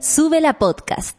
[0.00, 1.16] Sube la podcast.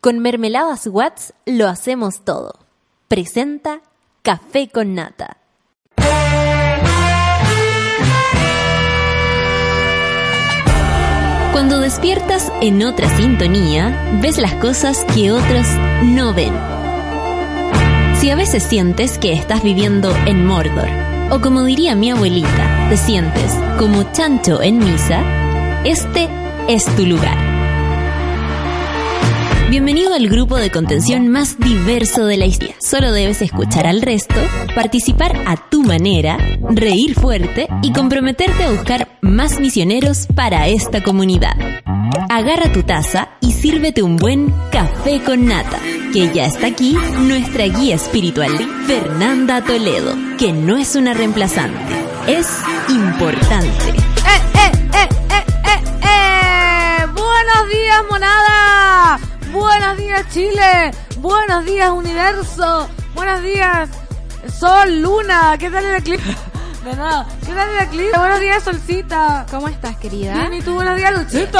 [0.00, 2.60] Con Mermeladas Watts lo hacemos todo.
[3.08, 3.80] Presenta
[4.22, 5.38] Café con Nata.
[11.52, 15.66] Cuando despiertas en otra sintonía, ves las cosas que otros
[16.04, 16.54] no ven.
[18.20, 20.88] Si a veces sientes que estás viviendo en Mordor,
[21.30, 26.28] o como diría mi abuelita, te sientes como chancho en misa, este
[26.68, 27.53] es tu lugar.
[29.74, 32.76] Bienvenido al grupo de contención más diverso de la historia.
[32.78, 34.36] Solo debes escuchar al resto,
[34.72, 36.38] participar a tu manera,
[36.70, 41.56] reír fuerte y comprometerte a buscar más misioneros para esta comunidad.
[42.30, 45.80] Agarra tu taza y sírvete un buen café con nata,
[46.12, 51.94] que ya está aquí nuestra guía espiritual, Fernanda Toledo, que no es una reemplazante,
[52.28, 52.46] es
[52.90, 53.88] importante.
[53.88, 57.06] ¡Eh, eh, eh, eh, eh, eh!
[57.12, 59.33] ¡Buenos días, monada!
[59.54, 63.88] Buenos días Chile, buenos días universo, buenos días
[64.52, 66.36] Sol, Luna, ¿qué tal el eclipse?
[66.84, 68.18] De nada, ¿qué tal el eclipse?
[68.18, 69.46] Buenos días Solcita.
[69.48, 70.34] ¿Cómo estás, querida?
[70.34, 70.74] Bien, ¿y tú?
[70.74, 71.58] Buenos días Luchito.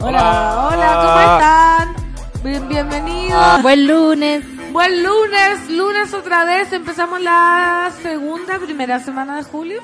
[0.00, 2.42] Hola, hola, ¿cómo están?
[2.42, 3.62] Bien, bienvenidos.
[3.62, 4.72] Buen lunes.
[4.72, 6.72] Buen lunes, lunes otra vez.
[6.72, 9.82] Empezamos la segunda, primera semana de julio.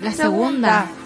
[0.00, 0.86] La segunda.
[0.86, 1.01] Segunda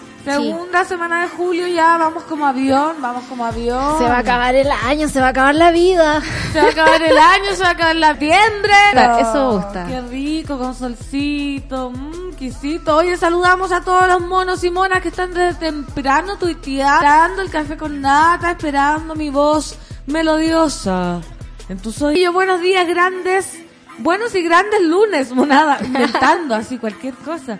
[0.87, 3.97] semana de julio ya vamos como avión, vamos como avión.
[3.97, 6.21] Se va a acabar el año, se va a acabar la vida.
[6.53, 8.73] Se va a acabar el año, se va a acabar la noviembre.
[9.19, 9.85] Eso gusta.
[9.87, 12.95] Qué rico, con solcito, mmm, quisito.
[12.95, 17.77] Oye, saludamos a todos los monos y monas que están desde temprano tuiteando el café
[17.77, 21.21] con nata, esperando mi voz melodiosa.
[21.69, 22.33] En tus oídos.
[22.33, 23.59] Buenos días, grandes.
[23.99, 25.79] Buenos y grandes lunes, monada.
[25.83, 27.59] Inventando así cualquier cosa.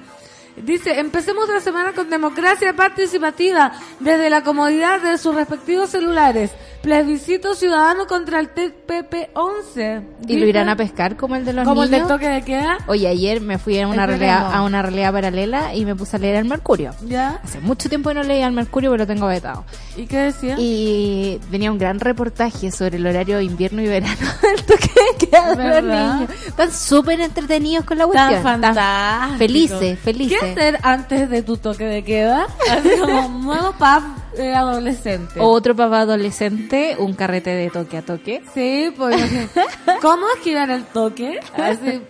[0.57, 6.49] Dice, empecemos la semana con democracia participativa desde la comodidad de sus respectivos celulares.
[6.87, 10.03] Plebiscito ciudadano contra el TPP-11.
[10.25, 11.91] ¿Y lo irán a pescar como el de los ¿Como niños?
[11.93, 12.77] el del toque de queda?
[12.87, 16.19] Oye, ayer me fui a una, realidad, a una realidad paralela y me puse a
[16.19, 16.91] leer el Mercurio.
[17.05, 17.41] ¿Ya?
[17.43, 19.65] Hace mucho tiempo que no leía el Mercurio, pero lo tengo vetado.
[19.97, 20.55] ¿Y qué decía?
[20.57, 25.55] Y venía un gran reportaje sobre el horario invierno y verano del toque de queda
[25.55, 26.31] de los niños.
[26.47, 28.43] Están súper entretenidos con la Tan cuestión.
[28.43, 29.37] fantástico.
[29.37, 30.39] felices, felices.
[30.39, 32.47] ¿Qué hacer antes de tu toque de queda?
[32.71, 34.03] Así como nuevo pub
[34.37, 35.39] eh, adolescente.
[35.39, 38.41] Otro papá adolescente, un carrete de toque a toque.
[38.53, 39.15] Sí, pues.
[40.01, 41.39] ¿Cómo esquivar el toque?
[41.55, 42.01] Así.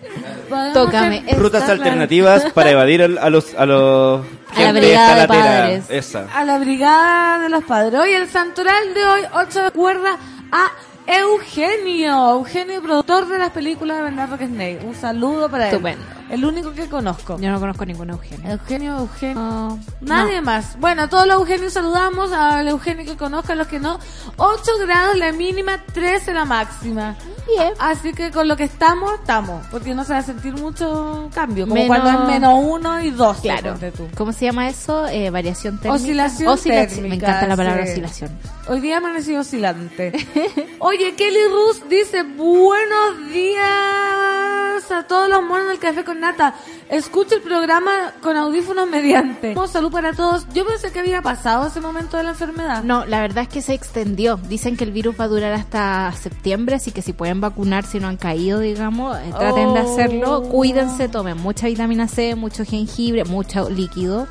[0.50, 1.20] podemos Tócame.
[1.26, 1.84] hacer- Rutas Está claro.
[1.84, 4.22] alternativas para evadir al- a los a los
[4.56, 5.86] A la gente brigada de padres.
[5.90, 6.28] Esa.
[6.34, 8.00] a la brigada de los padres.
[8.00, 10.18] Hoy el santoral de hoy, 8 de cuerda
[10.52, 10.72] a
[11.08, 12.32] Eugenio.
[12.32, 14.80] Eugenio, productor de las películas de Bernardo Kesney.
[14.86, 15.74] Un saludo para él.
[15.74, 16.04] Estupendo.
[16.30, 17.38] El único que conozco.
[17.40, 18.50] Yo no conozco ningún Eugenio.
[18.52, 19.36] Eugenio, Eugenio.
[19.36, 20.78] No, Nadie más.
[20.80, 24.00] Bueno, a todos los Eugenios saludamos, al Eugenio que conozca, a los que no.
[24.38, 27.16] 8 grados la mínima, 13 la máxima.
[27.48, 27.74] Bien.
[27.80, 29.66] Así que con lo que estamos, estamos.
[29.72, 31.66] Porque no se va a sentir mucho cambio.
[31.66, 33.38] Como Menos- cuando es menos 1 y 2.
[33.38, 33.76] Claro.
[34.18, 35.08] ¿Cómo se llama eso?
[35.08, 35.96] Eh, variación térmica.
[35.96, 37.04] Oscilación Oscilación.
[37.04, 37.92] Me térmica, encanta la palabra sí.
[37.92, 38.32] oscilación.
[38.68, 40.12] Hoy día amaneció oscilante.
[40.80, 46.56] Oye, Kelly Rus dice, buenos días a todos los monos del café con nata.
[46.90, 49.56] Escucha el programa con audífonos mediante.
[49.68, 50.48] Salud para todos.
[50.54, 52.84] Yo pensé que había pasado ese momento de la enfermedad.
[52.84, 54.38] No, la verdad es que se extendió.
[54.38, 58.00] Dicen que el virus va a durar hasta septiembre, así que si pueden vacunar, si
[58.00, 59.92] no han caído, digamos, eh, traten de Oh.
[59.94, 60.44] hacerlo.
[60.44, 64.28] Cuídense, tomen mucha vitamina C, mucho jengibre, mucho líquido.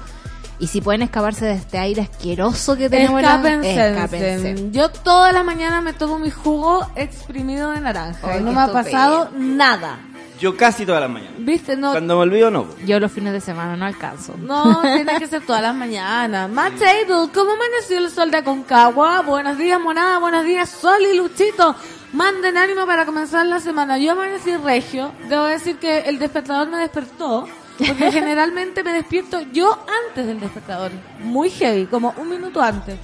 [0.59, 3.91] Y si pueden escaparse de este aire asqueroso que tenemos, Escápense.
[3.91, 4.71] escápense.
[4.71, 8.41] Yo todas las mañanas me tomo mi jugo exprimido de naranja.
[8.41, 9.99] No me ha pasado nada.
[10.39, 11.35] Yo casi todas las mañanas.
[11.39, 11.77] ¿Viste?
[11.77, 12.67] No, Cuando me olvido, no.
[12.85, 14.35] Yo los fines de semana no alcanzo.
[14.39, 16.51] No, tiene que ser todas las mañanas.
[16.51, 19.23] Matt Table, ¿cómo amaneció el sol de Aconcagua?
[19.23, 21.75] Buenos días, monada, buenos días, Sol y Luchito.
[22.13, 23.99] Manden ánimo para comenzar la semana.
[23.99, 25.13] Yo amanecí regio.
[25.29, 27.47] Debo decir que el despertador me despertó.
[27.79, 30.91] Porque generalmente me despierto yo antes del despertador.
[31.21, 32.97] Muy heavy, como un minuto antes.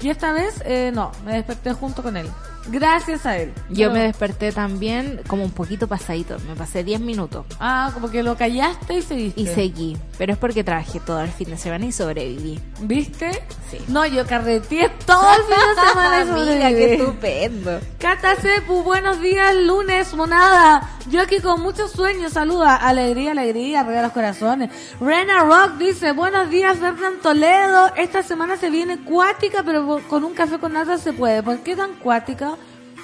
[0.00, 2.28] Y esta vez, eh, no, me desperté junto con él.
[2.68, 3.52] Gracias a él.
[3.70, 6.36] Yo Pero- me desperté también como un poquito pasadito.
[6.48, 9.40] Me pasé 10 minutos Ah, como que lo callaste y seguiste.
[9.40, 9.96] y seguí.
[10.18, 12.60] Pero es porque trabajé todo el fin de semana y sobreviví.
[12.82, 13.30] ¿Viste?
[13.70, 13.78] Sí.
[13.88, 16.92] No, yo carreteé todo el fin de semana y Amiga, qué sobreviví.
[17.02, 17.80] estupendo.
[17.98, 20.90] Cata Cepu, buenos días, lunes, monada.
[21.08, 22.76] Yo aquí con muchos sueños, saluda.
[22.76, 24.70] Alegría, alegría, arriba los corazones.
[25.00, 27.92] Rena Rock dice, buenos días, Fernán Toledo.
[27.96, 31.42] Esta semana se viene cuática, pero con un café con nata se puede.
[31.42, 32.52] ¿Por qué tan cuática?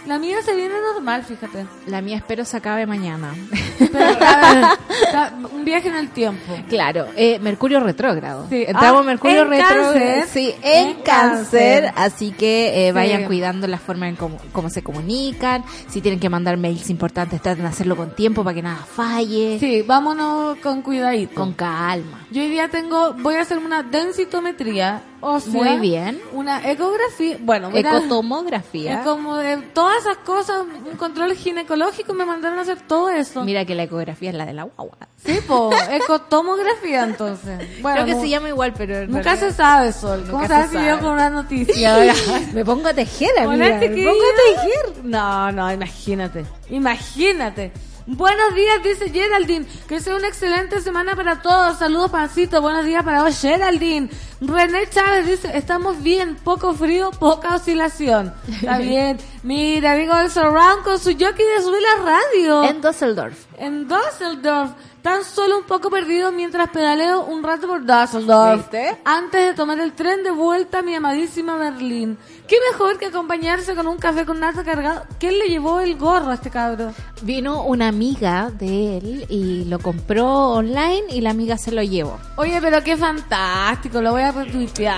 [0.06, 1.66] La mía se viene normal, fíjate.
[1.86, 3.34] La mía espero se acabe mañana.
[3.78, 6.54] Pero, a ver, un viaje en el tiempo.
[6.68, 8.46] Claro, eh, Mercurio retrógrado.
[8.48, 8.64] Sí.
[8.66, 9.94] Entramos Ah, Mercurio en retrógrado.
[10.32, 11.84] Sí, en, En cáncer.
[11.84, 11.92] cáncer.
[11.96, 13.26] Así que eh, vayan Sí.
[13.26, 15.64] cuidando la forma en cómo, cómo se comunican.
[15.88, 19.58] Si tienen que mandar mails importantes, traten de hacerlo con tiempo para que nada falle.
[19.58, 21.34] Sí, vámonos con cuidadito.
[21.34, 22.24] Con calma.
[22.30, 25.52] Yo hoy día tengo, voy a hacer una densitometría ósea.
[25.52, 26.20] Muy bien.
[26.32, 29.02] Una ecografía, bueno, voy a- Ecotomografía.
[29.02, 33.44] como de todas esas cosas, un control ginecológico, me mandaron a hacer todo eso.
[33.44, 34.96] Mira que la ecografía es la de la guagua.
[35.24, 37.80] Sí, po, ecotomografía entonces.
[37.82, 40.24] Bueno, Creo que se llama igual, pero en Nunca se sabe, Sol.
[40.30, 41.94] ¿Cómo sabes se si yo con una noticia?
[41.94, 42.14] Ahora
[42.52, 43.78] me pongo a tejer, amiga.
[43.78, 45.04] Me pongo a tejer.
[45.04, 46.44] No, no, imagínate.
[46.70, 47.72] Imagínate.
[48.08, 49.66] Buenos días, dice Geraldine.
[49.88, 51.78] Que sea una excelente semana para todos.
[51.78, 52.62] Saludos, pancito.
[52.62, 54.08] Buenos días para vos, Geraldine.
[54.40, 58.34] René Chávez dice, estamos bien, poco frío, poca oscilación.
[58.48, 59.18] Está bien.
[59.42, 62.64] Mira, amigo del Surround con su jockey de subir la radio.
[62.64, 63.46] En Düsseldorf.
[63.58, 68.62] En Düsseldorf, tan solo un poco perdido mientras pedaleo un rato por Düsseldorf.
[68.62, 68.98] ¿Viste?
[69.04, 72.18] Antes de tomar el tren de vuelta a mi amadísima Berlín.
[72.46, 75.04] ¿Qué mejor que acompañarse con un café con nata cargado?
[75.18, 76.92] ¿Quién le llevó el gorro a este cabro?
[77.22, 82.18] Vino una amiga de él y lo compró online y la amiga se lo llevó.
[82.36, 84.25] Oye, pero qué fantástico, lo voy a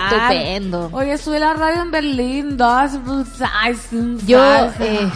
[0.07, 0.91] Estupendo.
[0.93, 3.93] Oye, sube la radio en Berlín, Düsseldorf.
[4.27, 4.41] Yo
[4.81, 5.11] eh,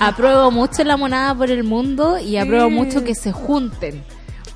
[0.00, 4.02] apruebo mucho la monada por el mundo y apruebo mucho que se junten.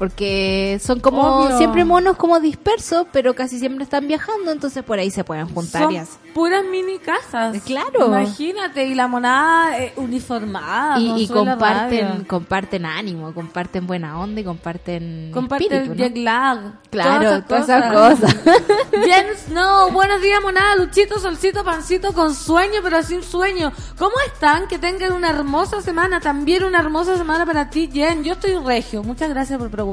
[0.00, 1.58] Porque son como Obvio.
[1.58, 5.82] siempre monos como dispersos, pero casi siempre están viajando, entonces por ahí se pueden juntar
[5.82, 6.17] Son y así.
[6.32, 7.55] puras mini casas.
[7.55, 8.06] Eh, claro.
[8.06, 10.99] Imagínate, y la monada eh, uniformada.
[10.99, 16.03] Y, como y comparten, comparten ánimo, comparten buena onda y comparten Comparte espíritu, ¿no?
[16.03, 16.58] jet lag.
[16.88, 18.37] Claro, todas esas cosas.
[18.93, 23.70] Jens, no, buenos días, monada, Luchito, Solcito, Pancito, con sueño, pero sin sueño.
[23.99, 24.67] ¿Cómo están?
[24.67, 28.25] Que tengan una hermosa semana, también una hermosa semana para ti, Jen.
[28.25, 29.89] Yo estoy regio, muchas gracias por preguntar.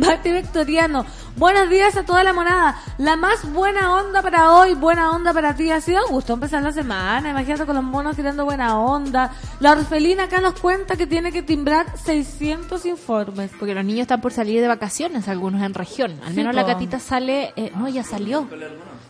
[0.00, 1.06] Mati Victoriano,
[1.36, 2.76] buenos días a toda la monada.
[2.98, 5.70] La más buena onda para hoy, buena onda para ti.
[5.70, 7.30] Ha sido un gusto empezar la semana.
[7.30, 9.30] Imagínate con los monos tirando buena onda.
[9.60, 13.52] La orfelina acá nos cuenta que tiene que timbrar 600 informes.
[13.56, 16.18] Porque los niños están por salir de vacaciones, algunos en región.
[16.24, 16.68] Al Sí, menos la po.
[16.68, 18.48] catita sale, eh, no, ya salió.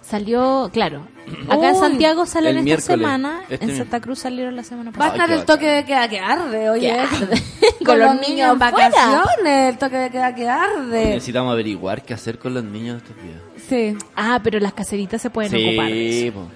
[0.08, 1.06] Salió, claro.
[1.48, 4.90] Acá en Santiago salen el esta miércoles, semana, este en Santa Cruz salieron la semana
[4.90, 5.14] Va a pasada.
[5.14, 6.80] estar Ay, el toque de queda que arde, oye.
[6.88, 7.42] Que arde.
[7.86, 11.04] Con, los niños en vacaciones, el toque de queda que arde.
[11.06, 13.38] Necesitamos averiguar qué hacer con los niños estos días.
[13.68, 16.34] Sí, Ah, pero las caseritas se pueden ocupar de Sí, eso.
[16.38, 16.48] po.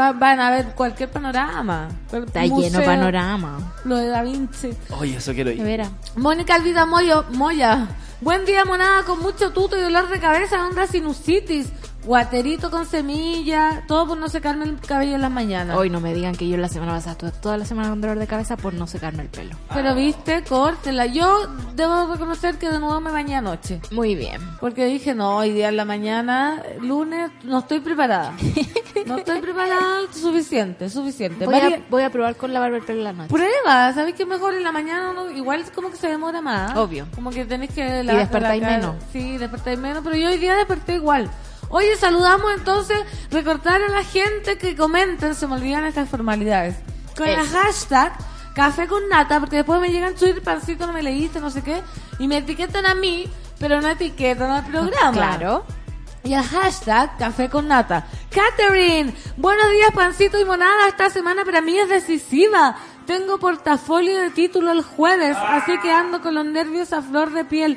[0.00, 1.88] Va- van a ver cualquier panorama.
[2.12, 3.74] Está lleno de museo, panorama.
[3.84, 4.70] Lo de Da Vinci.
[4.90, 5.60] Oye, eso quiero ir.
[5.62, 5.90] veras.
[6.16, 7.88] Mónica Alvida Moyo, Moya.
[8.20, 11.68] Buen día, monada, con mucho tuto y dolor de cabeza, onda sinusitis.
[12.04, 15.76] Guaterito con semilla, todo por no secarme el cabello en las mañanas.
[15.76, 18.18] Hoy no me digan que yo la semana pasada estuve toda la semana con dolor
[18.18, 19.56] de cabeza por no secarme el pelo.
[19.72, 21.06] Pero viste, córtela.
[21.06, 23.80] Yo debo reconocer que de nuevo me bañé anoche.
[23.90, 24.40] Muy bien.
[24.60, 28.32] Porque dije, no, hoy día en la mañana, lunes, no estoy preparada.
[29.06, 31.44] No estoy preparada, suficiente, suficiente.
[31.44, 33.28] Voy María- a, voy a probar con lavar el pelo en la noche.
[33.28, 35.10] Prueba, ¿sabes qué mejor en la mañana?
[35.10, 36.74] uno- igual es como que se demora más.
[36.76, 37.06] Obvio.
[37.14, 38.02] Como que tenés que...
[38.02, 38.96] Y despertáis la menos.
[39.12, 41.28] Sí, despertáis menos, pero yo hoy día desperté igual.
[41.68, 42.98] Oye, saludamos entonces,
[43.30, 46.76] recordar a la gente que comenten, se me olvidan estas formalidades.
[47.16, 47.56] Con el Eso.
[47.56, 48.12] hashtag
[48.54, 51.82] café con nata, porque después me llegan Twitter, pancito, no me leíste, no sé qué,
[52.18, 53.28] y me etiquetan a mí,
[53.58, 55.12] pero no etiquetan al programa.
[55.12, 55.64] Claro.
[56.22, 58.06] Y el hashtag Café con Nata.
[58.30, 60.88] Catherine, buenos días, pancito y monada.
[60.88, 62.76] Esta semana para mí es decisiva.
[63.06, 67.44] Tengo portafolio de título el jueves, así que ando con los nervios a flor de
[67.44, 67.76] piel.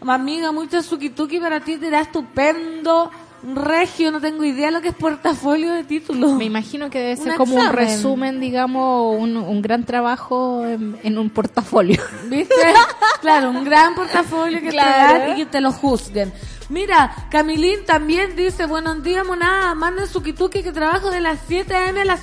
[0.00, 3.10] Amiga, mucho suki-tuki para ti, te irá estupendo.
[3.54, 6.34] Regio, no tengo idea lo que es portafolio de título.
[6.34, 10.98] Me imagino que debe ser Un como un resumen, digamos, un, un gran trabajo en,
[11.02, 12.00] en un portafolio.
[12.28, 12.54] ¿Viste?
[13.20, 15.14] Claro, un gran portafolio que Claro.
[15.14, 16.32] te dan y que te lo juzguen.
[16.70, 21.72] Mira, Camilín también dice, buenos días, monada, manden su kituki que trabajo de las 7
[21.74, 22.00] a.m.
[22.00, 22.22] a las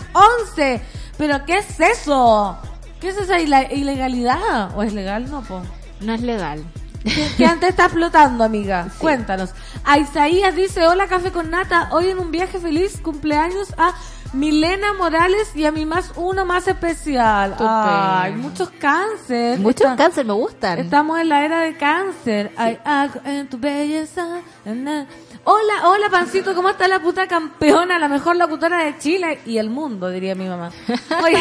[0.49, 0.81] 11.
[1.17, 2.57] ¿Pero qué es eso?
[2.99, 4.75] ¿Qué es esa ilegalidad?
[4.75, 5.29] ¿O es legal?
[5.29, 5.61] No, po.
[6.01, 6.63] No es legal.
[7.38, 8.88] ¿Qué, antes está flotando, amiga?
[8.98, 9.51] Cuéntanos.
[9.83, 13.93] A Isaías dice, hola Café con Nata, hoy en un viaje feliz, cumpleaños a
[14.33, 17.55] Milena Morales y a mi más uno más especial.
[17.60, 19.60] Ay, muchos cáncer.
[19.60, 20.79] Muchos Está- cáncer me gustan.
[20.79, 22.51] Estamos en la era de cáncer.
[22.57, 24.41] Hay algo en tu belleza.
[24.65, 25.07] na, na.
[25.45, 28.00] Hola, hola, pancito, ¿cómo está la puta campeona?
[28.00, 30.71] La mejor locutora de Chile y el mundo, diría mi mamá.
[31.21, 31.35] Oye,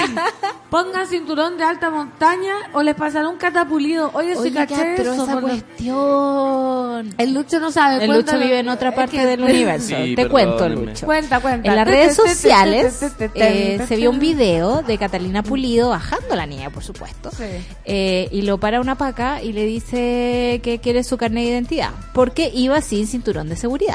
[0.70, 4.10] pongan cinturón de alta montaña o les pasará un catapulido.
[4.14, 5.12] Oye, si caché eso.
[5.14, 7.14] esa por cuestión.
[7.16, 8.04] El Lucho no sabe.
[8.04, 9.94] El Lucho vive en otra Es parte que- del universo.
[9.96, 10.68] Sí, Te cuento.
[10.68, 11.06] Lucho.
[11.06, 11.68] Cuenta, cuenta.
[11.70, 13.00] En las redes sociales
[13.36, 17.30] eh, se vio un video de Catalina Pulido bajando la niña, por supuesto.
[17.30, 17.44] Sí.
[17.84, 21.90] Eh, y lo para una paca y le dice que quiere su carnet de identidad.
[22.12, 23.91] Porque iba sin cinturón de seguridad.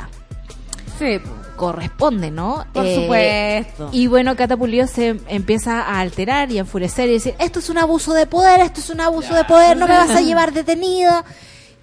[0.98, 1.20] Sí.
[1.56, 2.66] Corresponde, ¿no?
[2.74, 3.90] Por Eh, supuesto.
[3.92, 7.70] Y bueno, Cata Pulido se empieza a alterar y a enfurecer y decir, esto es
[7.70, 10.54] un abuso de poder, esto es un abuso de poder, no me vas a llevar
[10.54, 11.24] detenida.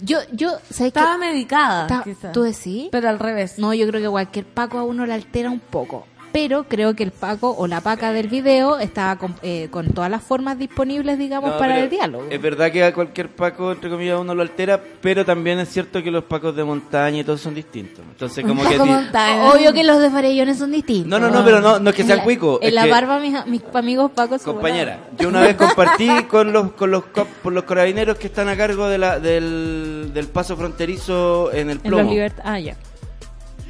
[0.01, 0.59] Yo, yo.
[0.71, 2.03] Estaba medicada.
[2.07, 2.33] Está-.
[2.33, 2.89] ¿Tú decís?
[2.93, 3.59] Pero al revés.
[3.59, 6.07] No, yo creo que cualquier Paco a uno le altera un poco.
[6.35, 10.11] Pero creo que el Paco o la Paca del video estaba con, eh, con todas
[10.11, 12.25] las formas disponibles, digamos, No, para el diálogo.
[12.29, 16.03] Es verdad que a cualquier Paco, entre comillas, uno lo altera, pero también es cierto
[16.03, 18.05] que los Pacos de montaña y todos son distintos.
[18.11, 18.77] Entonces, como que...
[18.85, 19.49] Montaña.
[19.53, 21.07] Obvio que los de Farellones son distintos.
[21.07, 23.47] No, no, no, pero no, no es que En sean cuicos, En la barba, mis,
[23.47, 27.05] mis amigos Pacos son Compañera, yo una vez compartí con los con los
[27.45, 31.77] por los carabineros que están a cargo de la, del, del paso fronterizo en el
[31.77, 32.03] En plomo.
[32.03, 32.75] los Libert- Ah, ya.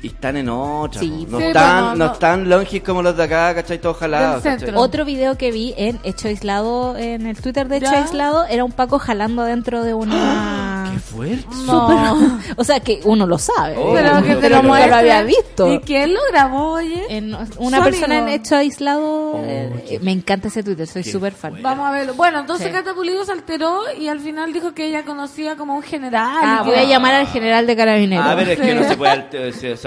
[0.04, 1.00] Y están en otra.
[1.00, 2.12] Sí, no, Sí, están, no, no, no.
[2.12, 3.78] están longis como los de acá, ¿cachai?
[3.80, 4.44] Todos jalados.
[4.74, 8.02] Otro video que vi en Hecho Aislado, en el Twitter de Hecho ¿Ya?
[8.02, 10.90] Aislado, era un Paco jalando dentro de una...
[10.92, 11.46] ¡Qué fuerte!
[11.66, 11.88] No.
[11.88, 13.76] Súper- o sea, que uno lo sabe.
[13.78, 15.72] Oh, pero que te lo lo había visto.
[15.72, 17.02] ¿Y quién lo grabó, oye?
[17.08, 18.28] En- una persona en.
[18.28, 21.58] Hecho Aislado, Oh, eh, qué- me encanta ese Twitter, soy súper fan.
[21.62, 22.14] Vamos a verlo.
[22.14, 22.72] Bueno, entonces Sí.
[22.72, 26.28] Cata Pulido se alteró y al final dijo que ella conocía como un general.
[26.42, 28.26] Ah, y voy a llamar al general de carabineros.
[28.26, 29.12] A ver, es que no se puede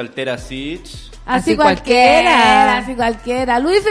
[0.08, 0.82] altera así.
[0.84, 1.12] ch.
[1.26, 2.78] Así, Así cualquiera, cualquiera.
[2.78, 3.60] así cualquiera.
[3.60, 3.84] Luis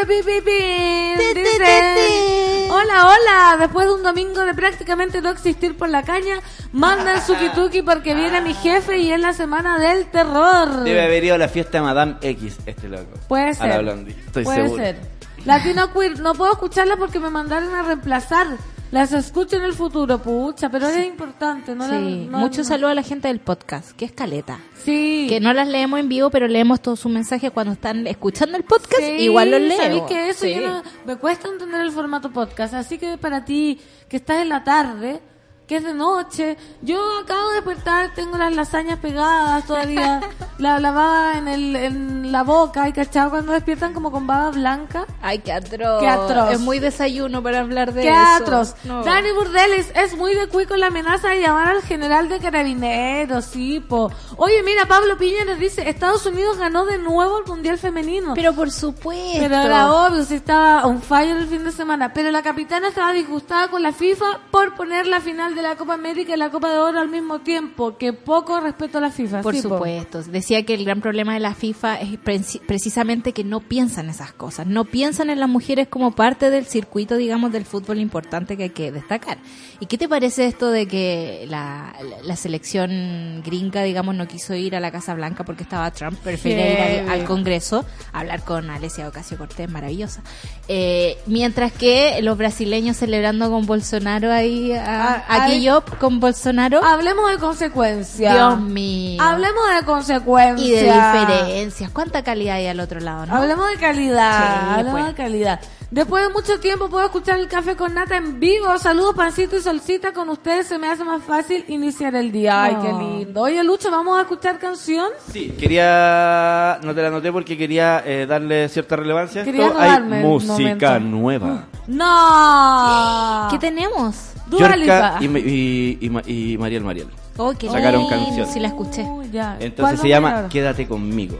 [1.26, 2.66] dice.
[2.70, 6.36] Hola, hola, después de un domingo de prácticamente no existir por la caña,
[6.72, 10.82] mandan su kituki porque viene mi jefe y es la semana del terror.
[10.84, 13.18] Debe haber ido a la fiesta de Madame X, este loco.
[13.28, 13.68] Puede A ser.
[13.68, 14.82] la Blondie, estoy Puede seguro.
[14.82, 14.96] ser.
[15.44, 18.46] Latino Queer, no puedo escucharla porque me mandaron a reemplazar.
[18.92, 21.88] Las escucho en el futuro, pucha, pero es importante, ¿no?
[21.88, 24.60] la- Sí, no- mucho no- saludo a la gente del podcast, que es Caleta.
[24.84, 25.26] Sí.
[25.28, 28.62] Que no las leemos en vivo, pero leemos todos sus mensajes cuando están escuchando el
[28.62, 29.00] podcast.
[29.02, 29.76] Sí, igual los leo.
[29.76, 30.54] ¿sabéis que eso Sí.
[30.54, 32.74] yo no- me cuesta entender el formato podcast?
[32.74, 35.20] Así que para ti, que estás en la tarde,
[35.66, 40.20] que es de noche, yo acabo de despertar, tengo las lasañas pegadas todavía,
[40.58, 43.30] la, la baba en, el, en la boca, ¿y cachado?
[43.30, 45.06] Cuando despiertan como con baba blanca.
[45.20, 46.00] Ay, qué atroz.
[46.00, 46.52] Qué atroz.
[46.52, 48.42] Es muy desayuno para hablar de ¡Qué eso.
[48.44, 48.74] atroz!
[48.84, 49.02] No.
[49.02, 53.80] Dani Burdeles es muy de cuico la amenaza de llamar al general de carabineros, sí,
[53.80, 54.12] po.
[54.36, 58.34] Oye, mira, Pablo Piña nos dice, Estados Unidos ganó de nuevo el Mundial Femenino.
[58.34, 59.38] Pero por supuesto.
[59.40, 62.12] Pero era obvio, si estaba on fire el fin de semana.
[62.12, 65.94] Pero la capitana estaba disgustada con la FIFA por poner la final de la Copa
[65.94, 67.96] América y la Copa de Oro al mismo tiempo.
[67.96, 69.40] Que poco respeto a la FIFA.
[69.42, 69.70] Por sí, po.
[69.70, 70.22] supuesto.
[70.22, 74.32] Decía que el gran problema de la FIFA es preci- precisamente que no piensan esas
[74.32, 74.66] cosas.
[74.66, 78.70] No piensan en las mujeres como parte del circuito, digamos, del fútbol importante que hay
[78.70, 79.38] que destacar.
[79.80, 84.54] ¿Y qué te parece esto de que la, la- la selección gringa, digamos, no quiso
[84.54, 86.72] ir a la Casa Blanca porque estaba Trump, prefiere
[87.02, 90.22] ir al, al Congreso a hablar con Alessia Ocasio Cortés, maravillosa.
[90.68, 96.82] Eh, mientras que los brasileños celebrando con Bolsonaro ahí, a, Ah, a Guillop con Bolsonaro.
[96.84, 98.34] Hablemos de consecuencias.
[98.34, 99.22] Dios mío.
[99.22, 100.68] Hablemos de consecuencias.
[100.68, 101.90] Y de diferencias.
[101.90, 103.36] ¿Cuánta calidad hay al otro lado, no?
[103.36, 105.06] Hablemos de calidad, Sí, hablemos pues.
[105.06, 105.60] de calidad.
[105.88, 108.76] Después de mucho tiempo puedo escuchar el café con nata en vivo.
[108.78, 110.12] Saludos, pancito y solcita.
[110.12, 112.64] Con ustedes se me hace más fácil iniciar el día.
[112.64, 113.40] Ay, qué lindo.
[113.42, 115.08] Oye, Lucho, ¿vamos a escuchar canción?
[115.32, 116.80] Sí, quería.
[116.82, 119.44] No te la anoté porque quería eh, darle cierta relevancia.
[119.44, 121.00] Quería Esto hay música momento.
[121.00, 121.64] nueva.
[121.86, 123.48] ¡No!
[123.50, 124.16] ¿Qué tenemos?
[124.50, 127.08] Yorka y, y, y, Ma- y Mariel Mariel.
[127.36, 128.16] Oh, qué Sacaron lindo.
[128.16, 128.48] canción.
[128.48, 129.02] Sí, la escuché.
[129.06, 129.54] Oh, ya.
[129.56, 130.48] ¿Cuál Entonces se a llama ahora?
[130.48, 131.36] Quédate conmigo.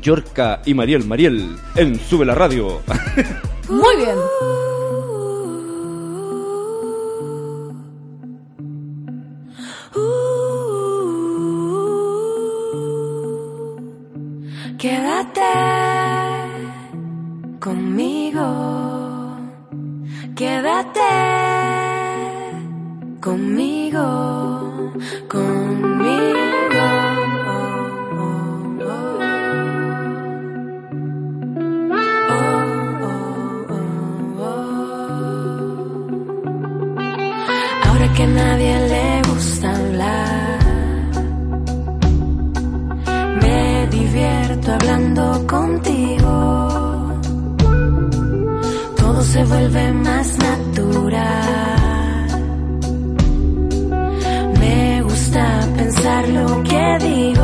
[0.00, 2.80] Yorka y Mariel Mariel en Sube la Radio.
[3.68, 4.16] Muy bien.
[14.78, 15.54] Quédate
[17.60, 18.46] conmigo,
[20.36, 21.37] quédate
[23.28, 24.06] conmigo,
[25.28, 26.86] conmigo.
[32.30, 32.46] Oh,
[33.00, 34.50] oh.
[37.86, 40.58] Ahora que nadie le gusta hablar.
[43.42, 46.32] Me divierto hablando contigo.
[48.96, 51.77] Todo se vuelve más natural.
[55.98, 57.37] Pensar lo que digo.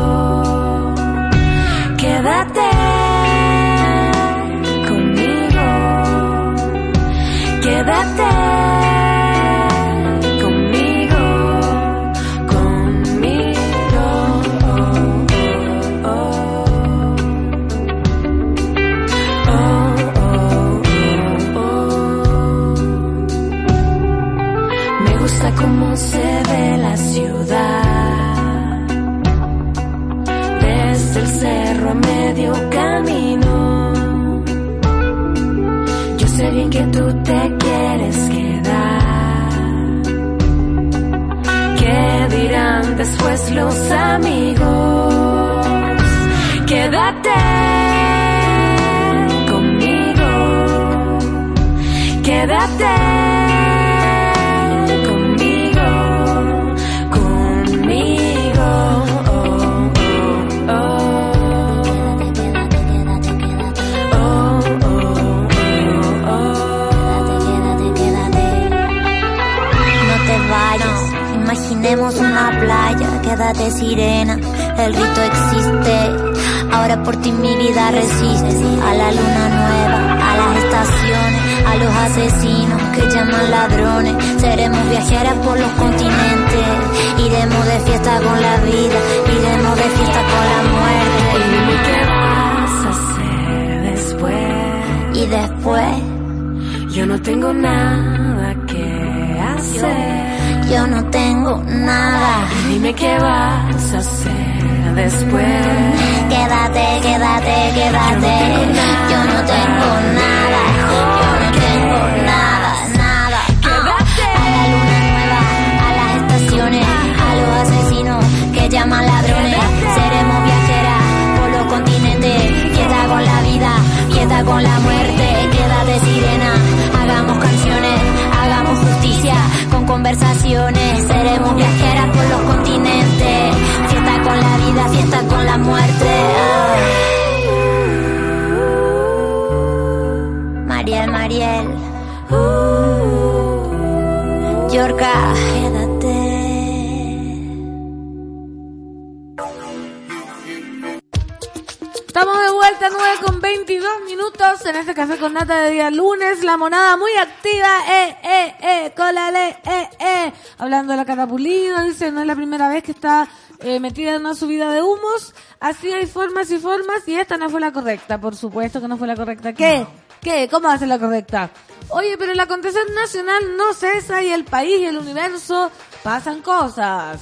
[163.85, 165.35] Metida en una subida de humos.
[165.61, 168.97] Así hay formas y formas y esta no fue la correcta, por supuesto que no
[168.97, 169.53] fue la correcta.
[169.53, 169.87] ¿Qué?
[170.23, 170.49] ¿Qué?
[170.51, 171.51] ¿Cómo va a ser la correcta?
[171.91, 175.71] Oye, pero el acontecer nacional no cesa y el país y el universo
[176.03, 177.21] pasan cosas.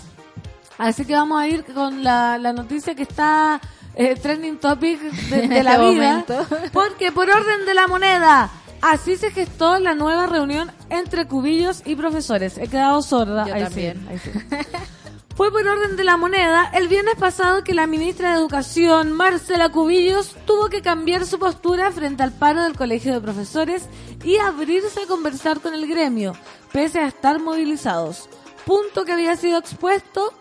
[0.78, 3.60] Así que vamos a ir con la, la noticia que está
[3.96, 6.08] eh, trending topic de, de la este vida.
[6.10, 6.46] momento.
[6.72, 11.96] Porque por orden de la moneda, así se gestó la nueva reunión entre cubillos y
[11.96, 12.56] profesores.
[12.56, 13.46] He quedado sorda.
[13.46, 14.06] Yo Ahí sí, también.
[14.08, 14.30] ahí sí.
[15.34, 19.70] Fue por orden de la moneda el viernes pasado que la ministra de Educación, Marcela
[19.70, 23.88] Cubillos, tuvo que cambiar su postura frente al paro del Colegio de Profesores
[24.24, 26.34] y abrirse a conversar con el gremio,
[26.70, 28.28] pese a estar movilizados.
[28.66, 30.34] Punto que había sido expuesto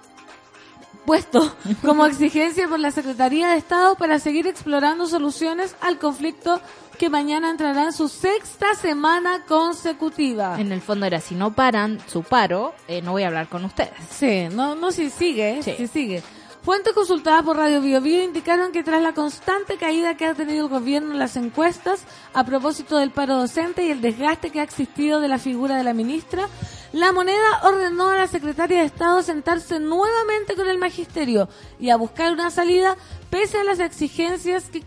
[1.06, 6.62] puesto como exigencia por la Secretaría de Estado para seguir explorando soluciones al conflicto
[6.98, 10.60] que mañana entrará en su sexta semana consecutiva.
[10.60, 13.66] En el fondo era, si no paran su paro, eh, no voy a hablar con
[13.66, 13.92] ustedes.
[14.12, 15.74] Sí, no, no, si sigue, Sí.
[15.78, 16.22] si sigue.
[16.64, 20.72] Fuentes consultadas por Radio Bio indicaron que tras la constante caída que ha tenido el
[20.72, 25.22] gobierno en las encuestas a propósito del paro docente y el desgaste que ha existido
[25.22, 26.48] de la figura de la ministra,
[26.94, 31.96] la moneda ordenó a la secretaria de Estado sentarse nuevamente con el magisterio y a
[31.96, 32.96] buscar una salida
[33.32, 34.84] pese a las exigencias que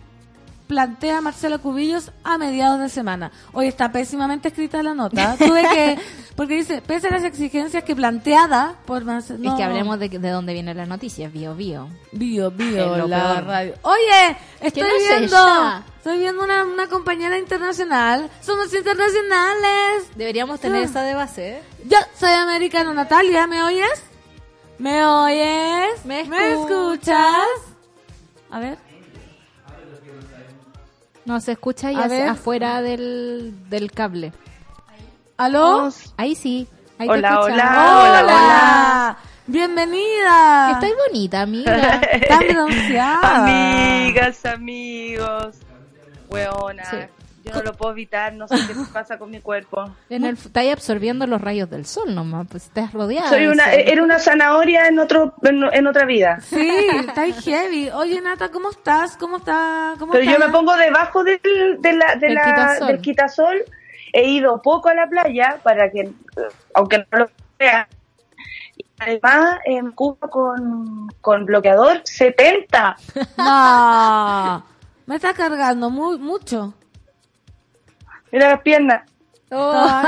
[0.74, 3.30] plantea Marcelo Cubillos a mediados de semana.
[3.52, 5.36] Hoy está pésimamente escrita la nota.
[5.38, 5.98] Tuve que,
[6.36, 9.50] porque dice, pese a las exigencias que planteada por Marcelo...
[9.50, 11.88] Es que hablemos de, de dónde viene la noticia, bio, bio.
[12.10, 13.44] Bio, bio, la peor.
[13.44, 13.74] radio.
[13.82, 18.28] Oye, estoy no viendo, estoy viendo una, una compañera internacional.
[18.40, 20.08] Somos internacionales.
[20.16, 20.84] Deberíamos tener Ah.
[20.86, 21.62] esa de base.
[21.84, 24.02] Yo soy americano, Natalia, ¿me oyes?
[24.78, 26.04] ¿Me oyes?
[26.04, 27.46] ¿Me escuchas?
[28.50, 28.83] A ver.
[31.24, 34.32] No, se escucha ahí hacia- afuera del, del cable.
[35.36, 35.90] ¿Aló?
[36.16, 36.68] Ahí sí.
[36.98, 37.58] Ahí te Hola, escuchamos.
[37.58, 38.20] hola.
[38.22, 39.18] Hola.
[39.46, 40.70] Bienvenida.
[40.72, 42.00] Estás bonita, amiga.
[42.28, 43.42] Tan bronceada.
[44.04, 45.56] Amigas, amigos,
[46.30, 46.84] weona.
[46.84, 46.96] Sí.
[47.44, 49.84] Yo no lo puedo evitar, no sé qué pasa con mi cuerpo.
[50.08, 53.28] En el, está ahí absorbiendo los rayos del sol nomás, pues estás rodeada.
[53.28, 53.74] Soy una, sol.
[53.86, 56.40] era una zanahoria en otro, en, en otra vida.
[56.40, 56.70] Sí,
[57.06, 57.90] está ahí heavy.
[57.90, 59.16] Oye, Nata, ¿cómo estás?
[59.18, 59.94] ¿Cómo está?
[59.98, 60.46] ¿Cómo Pero yo está?
[60.46, 61.38] me pongo debajo del,
[61.80, 62.86] de la, de Del la- quitasol.
[62.88, 63.64] del quitasol.
[64.12, 66.12] He ido poco a la playa para que, eh,
[66.74, 67.86] aunque no lo vean.
[68.76, 72.96] Y Además, en Cuba con, con bloqueador 70.
[73.36, 74.64] No.
[75.06, 76.72] Me está cargando muy, mucho.
[78.34, 79.02] Mira las piernas.
[79.56, 80.02] Oh,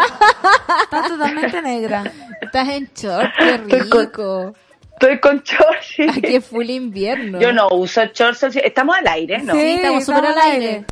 [0.83, 2.03] Está, totalmente negra.
[2.41, 4.55] estás en short, qué Estoy con- rico.
[4.95, 5.45] Estoy con
[5.83, 6.03] sí.
[6.09, 7.39] Aquí es full invierno.
[7.39, 8.43] Yo no uso shorts.
[8.57, 9.53] Estamos al aire, ¿no?
[9.53, 10.85] Sí, estamos súper al aire.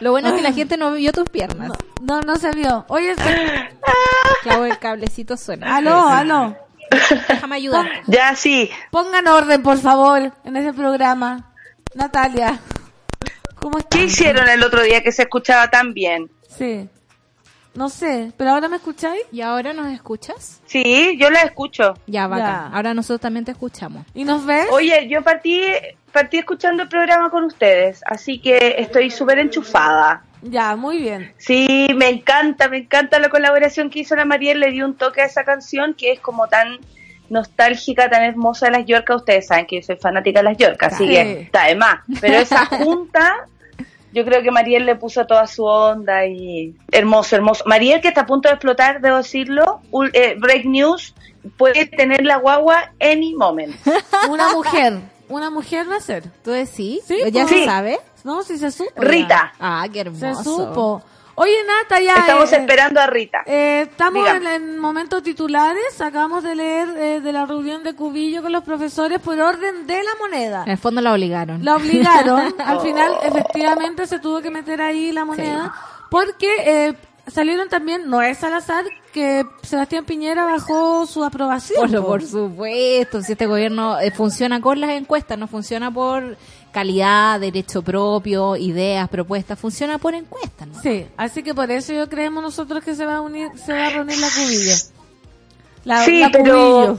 [0.00, 1.70] Lo bueno es que la gente no vio tus piernas.
[2.02, 2.84] No, no se vio.
[2.88, 3.68] Oye, se-
[4.42, 5.76] Claro, el cablecito suena.
[5.76, 6.54] aló, aló.
[7.28, 7.86] Déjame ayudar.
[8.08, 8.70] Ya, sí.
[8.90, 11.50] Pongan orden, por favor, en ese programa.
[11.94, 12.58] Natalia.
[13.64, 13.98] ¿Cómo estás?
[13.98, 16.30] ¿Qué hicieron el otro día que se escuchaba tan bien?
[16.50, 16.86] Sí.
[17.74, 20.60] No sé, pero ahora me escucháis ¿Y ahora nos escuchas?
[20.66, 21.94] Sí, yo la escucho.
[22.06, 22.70] Ya, bacán.
[22.70, 22.76] Ya.
[22.76, 24.04] Ahora nosotros también te escuchamos.
[24.12, 24.66] y nos ves.
[24.70, 25.62] Oye, yo partí,
[26.12, 30.24] partí escuchando el programa con ustedes, así que estoy súper enchufada.
[30.42, 31.32] Ya, muy bien.
[31.38, 35.22] Sí, me encanta, me encanta la colaboración que hizo la Mariel, le dio un toque
[35.22, 36.80] a esa canción que es como tan
[37.30, 39.16] nostálgica, tan hermosa de las Yorkas.
[39.16, 41.14] Ustedes saben que yo soy fanática de las Yorkas, así Sí.
[41.14, 42.00] que está de más.
[42.20, 43.46] Pero esa junta,
[44.14, 47.64] yo creo que Mariel le puso toda su onda y hermoso, hermoso.
[47.66, 51.14] Mariel que está a punto de explotar, debo decirlo, ul- eh, break news,
[51.58, 53.74] puede tener la guagua any moment.
[54.30, 54.98] Una mujer.
[55.28, 56.22] Una mujer va a ser.
[56.42, 57.00] ¿Tú decís?
[57.06, 57.48] Sí, ¿Ya pues.
[57.54, 57.98] se sabe?
[58.24, 58.90] No, si se supo.
[58.96, 59.02] ya.
[59.02, 60.42] Rita, Ah, qué Se hermoso.
[60.44, 61.02] supo.
[61.36, 62.14] Oye, Nata, ya.
[62.14, 63.38] estamos eh, esperando a Rita.
[63.46, 66.00] eh, estamos en, momentos titulares.
[66.00, 70.02] Acabamos de leer eh, de la reunión de Cubillo con los profesores por orden de
[70.02, 70.62] la moneda.
[70.64, 71.64] En el fondo la obligaron.
[71.64, 72.54] La obligaron.
[72.64, 75.74] Al final, efectivamente, se tuvo que meter ahí la moneda.
[76.10, 76.94] Porque eh,
[77.26, 81.90] salieron también, no es al azar, que Sebastián Piñera bajó su aprobación.
[81.90, 82.06] Por, po.
[82.06, 86.36] por supuesto, si este gobierno eh, funciona con las encuestas, no funciona por
[86.74, 90.66] calidad, derecho propio, ideas, propuestas, funciona por encuestas.
[90.66, 90.82] ¿no?
[90.82, 93.86] Sí, así que por eso yo creemos nosotros que se va a unir, se va
[93.86, 94.74] a reunir la Cubillo.
[95.84, 96.98] La, Sí, la pero-.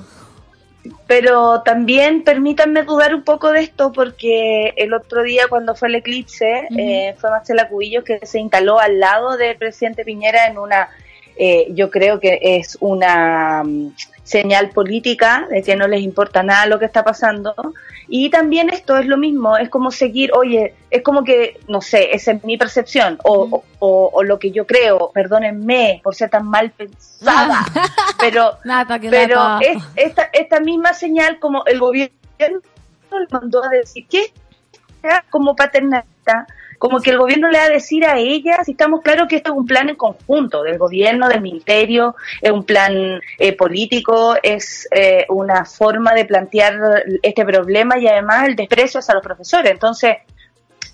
[1.08, 5.96] Pero también permítanme dudar un poco de esto porque el otro día cuando fue el
[5.96, 10.90] eclipse eh, fue Marcela Cubillos que se instaló al lado del presidente Piñera en una,
[11.38, 13.94] eh, yo creo que es una mm,
[14.24, 17.54] señal política de que no les importa nada lo que está pasando.
[18.08, 22.16] Y también esto es lo mismo, es como seguir, oye, es como que, no sé,
[22.16, 26.30] esa es mi percepción o, o- o- o lo que yo creo, perdónenme por ser
[26.30, 27.66] tan mal pensada,
[28.20, 28.58] pero
[29.12, 34.32] pero es esta, esta misma señal como el gobierno le mandó a decir que
[35.30, 36.46] como paternalista,
[36.78, 39.52] como que el gobierno le va a decir a ella, si estamos claros que esto
[39.52, 44.88] es un plan en conjunto del gobierno, del ministerio, es un plan eh, político, es
[44.92, 46.80] eh, una forma de plantear
[47.22, 49.72] este problema y además el desprecio hacia los profesores.
[49.72, 50.18] Entonces,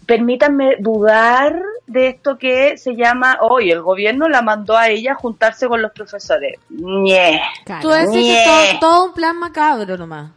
[0.05, 5.15] permítanme dudar de esto que se llama, hoy el gobierno la mandó a ella a
[5.15, 6.59] juntarse con los profesores.
[6.69, 7.41] Ñe.
[7.65, 7.81] Claro.
[7.81, 10.31] Tú decís que todo, todo un plan macabro nomás.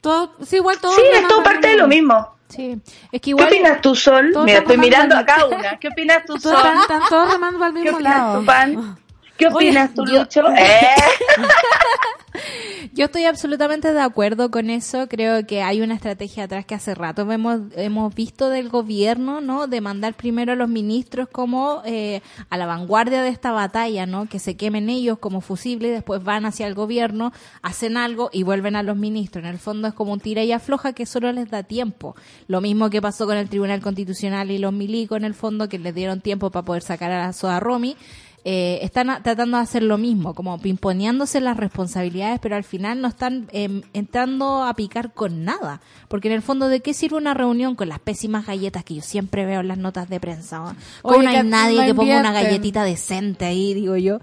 [0.00, 2.33] Todo, sí, igual todo Sí, es todo parte de lo mismo.
[2.54, 2.78] Sí.
[3.12, 4.32] Es que ¿Qué opinas tú, Sol?
[4.44, 5.78] Mira, estoy mirando a mandando- cada una.
[5.78, 6.54] ¿Qué opinas tú, Sol?
[6.54, 8.40] están, todos remando ¿Qué opinas lado.
[8.40, 8.98] tú, Pan?
[9.36, 10.48] ¿Qué Oye, opinas tú, yo- Lucho?
[10.56, 10.94] ¿Eh?
[12.96, 15.08] Yo estoy absolutamente de acuerdo con eso.
[15.08, 19.66] Creo que hay una estrategia atrás que hace rato hemos, hemos visto del gobierno, ¿no?
[19.66, 24.26] De mandar primero a los ministros como eh, a la vanguardia de esta batalla, ¿no?
[24.26, 28.76] Que se quemen ellos como fusibles después van hacia el gobierno, hacen algo y vuelven
[28.76, 29.42] a los ministros.
[29.44, 32.14] En el fondo es como un tira y afloja que solo les da tiempo.
[32.46, 35.80] Lo mismo que pasó con el Tribunal Constitucional y los milicos, en el fondo, que
[35.80, 37.96] les dieron tiempo para poder sacar a la Soda Romy
[38.44, 43.00] eh, están a- tratando de hacer lo mismo, como pimponeándose las responsabilidades, pero al final
[43.00, 45.80] no están em, entrando a picar con nada.
[46.08, 49.02] Porque en el fondo, ¿de qué sirve una reunión con las pésimas galletas que yo
[49.02, 50.58] siempre veo en las notas de prensa?
[50.58, 50.76] ¿no?
[51.02, 54.20] Como Oye, no hay nadie que ponga una galletita decente ahí, digo yo.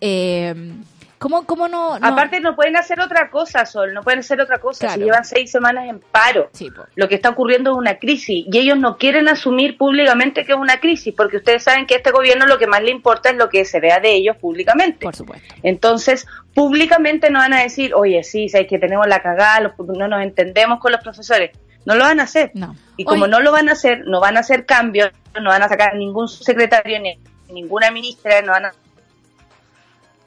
[0.00, 0.72] Eh,
[1.18, 2.06] ¿Cómo, cómo no, no?
[2.06, 3.92] Aparte, no pueden hacer otra cosa, Sol.
[3.92, 4.86] No pueden hacer otra cosa.
[4.86, 4.94] Claro.
[5.00, 6.48] Si llevan seis semanas en paro.
[6.52, 6.70] Sí.
[6.94, 10.58] Lo que está ocurriendo es una crisis y ellos no quieren asumir públicamente que es
[10.58, 13.36] una crisis porque ustedes saben que a este gobierno lo que más le importa es
[13.36, 15.04] lo que se vea de ellos públicamente.
[15.04, 15.54] Por supuesto.
[15.62, 20.08] Entonces, públicamente no van a decir, oye, sí, sabes que tenemos la cagada, los- no
[20.08, 21.50] nos entendemos con los profesores.
[21.84, 22.50] No lo van a hacer.
[22.54, 22.74] No.
[22.96, 25.68] Y como no lo van a hacer, no van a hacer cambios, no van a
[25.68, 27.18] sacar ningún secretario ni
[27.52, 28.72] ninguna ministra, no van a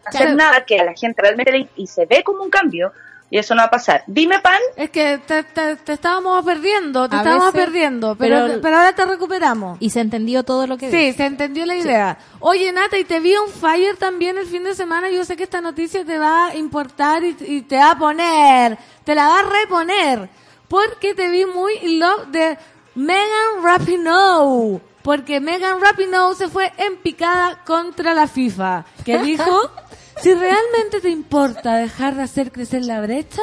[0.06, 0.36] hacer Claro.
[0.36, 2.92] nada que a la gente realmente le y se ve como un cambio
[3.30, 4.04] y eso no va a pasar.
[4.08, 8.46] Dime, Pan, Es que te, te- te estábamos perdiendo, te A estábamos veces, perdiendo, pero,
[8.46, 9.78] pero- pero ahora te recuperamos.
[9.80, 12.18] Y se entendió todo lo que Sí, se entendió la idea.
[12.42, 15.10] Oye, Nata, y te vi on fire también el fin de semana.
[15.10, 18.78] Yo sé que esta noticia te va a importar y, y te va a poner,
[19.06, 20.28] te la va a reponer.
[20.68, 22.58] Porque te vi muy in love de
[22.96, 24.82] Megan Rapinoe.
[25.04, 28.86] Porque Megan Rapinoe se fue en picada contra la FIFA.
[29.06, 29.72] Que dijo,
[30.22, 33.42] si realmente te importa dejar de hacer crecer la brecha,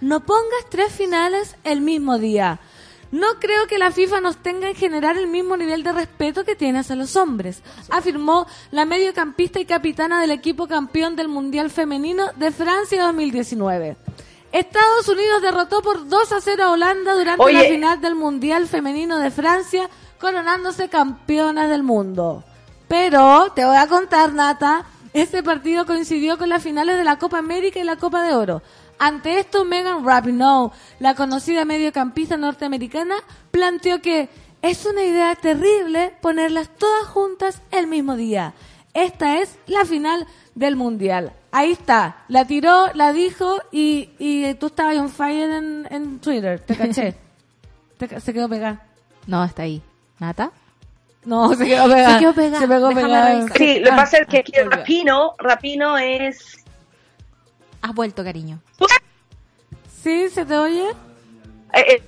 [0.00, 2.60] no pongas tres finales el mismo día.
[3.10, 6.54] No creo que la FIFA nos tenga en general el mismo nivel de respeto que
[6.54, 12.26] tiene hacia los hombres, afirmó la mediocampista y capitana del equipo campeón del Mundial Femenino
[12.36, 13.96] de Francia 2019.
[14.52, 17.54] Estados Unidos derrotó por 2 a 0 a Holanda durante Oye.
[17.54, 19.88] la final del Mundial Femenino de Francia
[20.20, 22.44] coronándose campeonas del mundo.
[22.86, 27.38] Pero te voy a contar, Nata, este partido coincidió con las finales de la Copa
[27.38, 28.62] América y la Copa de Oro.
[28.98, 33.16] Ante esto, Megan Rapinoe, la conocida mediocampista norteamericana,
[33.50, 34.28] planteó que
[34.62, 38.54] es una idea terrible ponerlas todas juntas el mismo día.
[38.92, 41.32] Esta es la final del Mundial.
[41.52, 46.60] Ahí está, la tiró, la dijo y, y tú estabas on fire en, en Twitter,
[46.60, 47.14] te caché.
[47.98, 48.86] Te se quedó pegada.
[49.26, 49.82] No, está ahí.
[50.18, 50.52] ¿Nata?
[51.24, 52.14] No, se quedó pegada.
[52.14, 52.58] Se quedó pegada.
[52.60, 53.48] Se pegó pegada.
[53.56, 54.76] Sí, lo que Ah, pasa es que, ah, que volvió.
[54.78, 56.56] Rapino, Rapino es...
[57.82, 58.58] Has vuelto, cariño.
[60.02, 60.28] ¿Sí?
[60.30, 60.88] ¿Se te oye?
[61.74, 62.02] Eh, eh,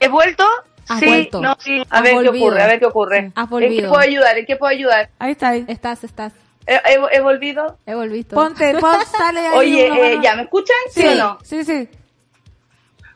[0.00, 0.44] ¿He vuelto?
[0.88, 1.40] Has sí, vuelto.
[1.40, 1.82] no, sí.
[1.90, 2.32] A Has ver volvido.
[2.32, 3.18] qué ocurre, a ver qué ocurre.
[3.18, 3.88] Has ¿En qué volvido.
[3.90, 4.38] puedo ayudar?
[4.38, 5.10] ¿En qué puedo ayudar?
[5.18, 5.48] Ahí está.
[5.48, 5.64] Ahí.
[5.68, 6.32] Estás, estás.
[6.66, 7.78] ¿He, he- he volvido?
[7.86, 8.34] He volvido.
[8.34, 9.58] Ponte, pon, sale ahí.
[9.58, 10.18] Oye, uno eh.
[10.22, 10.76] ¿ya me escuchan?
[10.92, 11.38] ¿Sí, o no?
[11.42, 11.88] Sí, sí.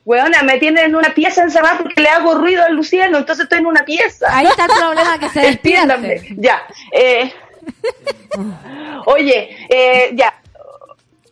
[0.04, 3.58] Weona, me tienen en una pieza encerrada porque le hago ruido al Luciano, entonces estoy
[3.58, 4.26] en una pieza.
[4.36, 6.34] Ahí está el problema, que se despierte.
[6.36, 6.62] Ya.
[6.92, 7.32] eh,
[9.06, 10.34] oye, eh, ya.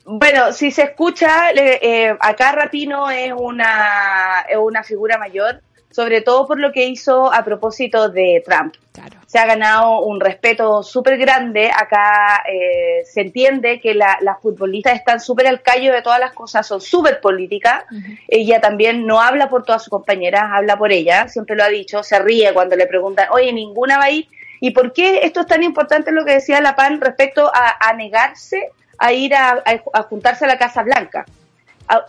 [0.04, 6.46] Bueno, si se escucha, eh, acá Rapino es una, es una figura mayor, sobre todo
[6.46, 8.74] por lo que hizo a propósito de Trump.
[8.92, 9.19] Claro.
[9.30, 11.70] Se ha ganado un respeto súper grande.
[11.72, 16.32] Acá eh, se entiende que la- las futbolistas están súper al callo de todas las
[16.32, 17.84] cosas, son súper políticas.
[18.26, 22.02] Ella también no habla por todas sus compañeras, habla por ella, siempre lo ha dicho,
[22.02, 24.26] se ríe cuando le preguntan, oye, ninguna va a ir.
[24.58, 27.92] ¿Y por qué esto es tan importante lo que decía la PAN respecto a, a
[27.94, 31.24] negarse a ir a, a- a juntarse a la Casa Blanca?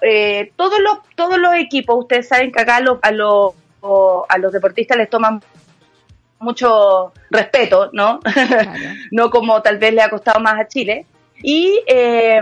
[0.02, 4.38] Eh, todos, los, todos los equipos, ustedes saben que acá los- a, los, o- a
[4.40, 5.40] los deportistas les toman
[6.42, 8.20] mucho respeto, ¿no?
[9.12, 11.06] no como tal vez le ha costado más a Chile.
[11.44, 12.42] Y eh,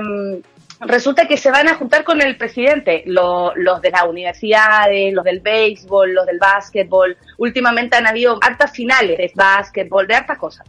[0.82, 5.24] resulta que se van a juntar con el presidente, lo- los de las universidades, los
[5.24, 7.18] del béisbol, los del básquetbol.
[7.38, 10.68] Últimamente han habido hartas finales de básquetbol, de hartas cosas.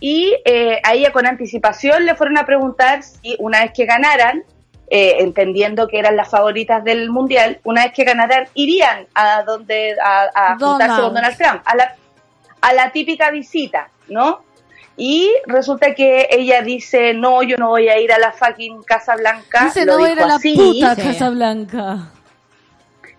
[0.00, 4.42] Y eh, a ella con anticipación le fueron a preguntar si una vez que ganaran,
[4.88, 9.96] eh, entendiendo que eran las favoritas del mundial, una vez que ganaran, irían a donde
[10.02, 11.94] a, a juntarse con Donald Trump, a la,
[12.60, 14.42] a la típica visita, ¿no?
[14.96, 19.14] Y resulta que ella dice, no, yo no voy a ir a la fucking Casa
[19.16, 19.64] Blanca.
[19.64, 20.54] Dice, Lo no voy a ir a dijo la así.
[20.56, 21.02] puta Sí.
[21.02, 21.98] Casa Blanca.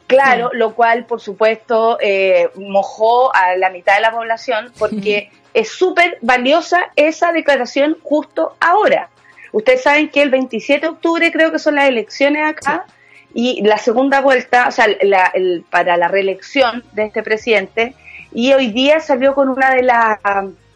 [0.08, 5.70] Claro, lo cual, por supuesto, eh, mojó a la mitad de la población porque es
[5.70, 9.10] súper valiosa esa declaración justo ahora.
[9.52, 12.86] Ustedes saben que el 27 de octubre creo que son las elecciones acá
[13.34, 17.94] y la segunda vuelta, o sea, la- el- para la reelección de este presidente
[18.34, 20.20] y hoy día salió con una de las,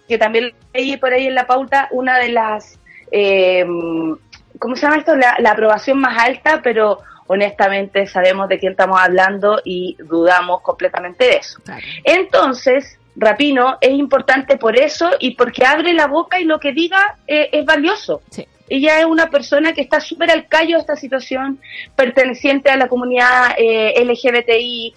[0.08, 2.80] que también leí por ahí en la pauta, una de las,
[3.12, 3.66] eh,
[4.60, 5.16] ¿cómo se llama esto?
[5.16, 11.26] La, la aprobación más alta, pero honestamente sabemos de quién estamos hablando y dudamos completamente
[11.26, 11.60] de eso.
[11.64, 11.82] Claro.
[12.04, 17.18] Entonces, Rapino es importante por eso y porque abre la boca y lo que diga
[17.28, 18.22] eh, es valioso.
[18.30, 18.48] Sí.
[18.72, 21.60] Ella es una persona que está súper al callo de esta situación,
[21.98, 24.96] perteneciente a la comunidad eh, LGBTIQ+,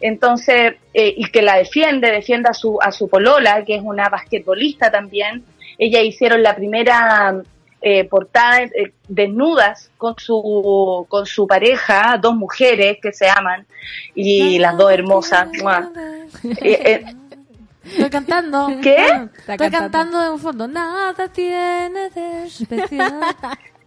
[0.00, 4.08] entonces, eh, y que la defiende, defiende a su, a su polola, que es una
[4.08, 5.44] basquetbolista también.
[5.78, 7.42] Ella hicieron la primera
[7.80, 13.66] eh, portada eh, desnudas con su, con su pareja, dos mujeres que se aman,
[14.14, 15.48] y las dos hermosas.
[16.62, 17.04] Eh,
[17.84, 18.68] Estoy cantando.
[18.80, 18.96] ¿Qué?
[18.96, 19.78] Estoy cantando.
[19.78, 20.68] cantando de un fondo.
[20.68, 23.20] Nada tiene de especial.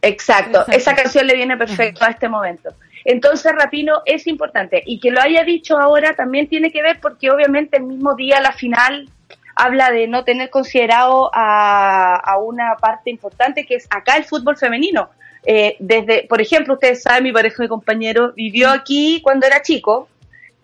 [0.01, 0.71] Exacto, Exacto.
[0.71, 2.69] esa canción le viene perfecto a este momento.
[3.05, 7.29] Entonces, Rapino es importante y que lo haya dicho ahora también tiene que ver porque
[7.29, 9.07] obviamente el mismo día la final
[9.55, 14.57] habla de no tener considerado a, a una parte importante que es acá el fútbol
[14.57, 15.09] femenino.
[15.45, 20.09] Eh, desde, por ejemplo, ustedes saben, mi pareja y compañero vivió aquí cuando era chico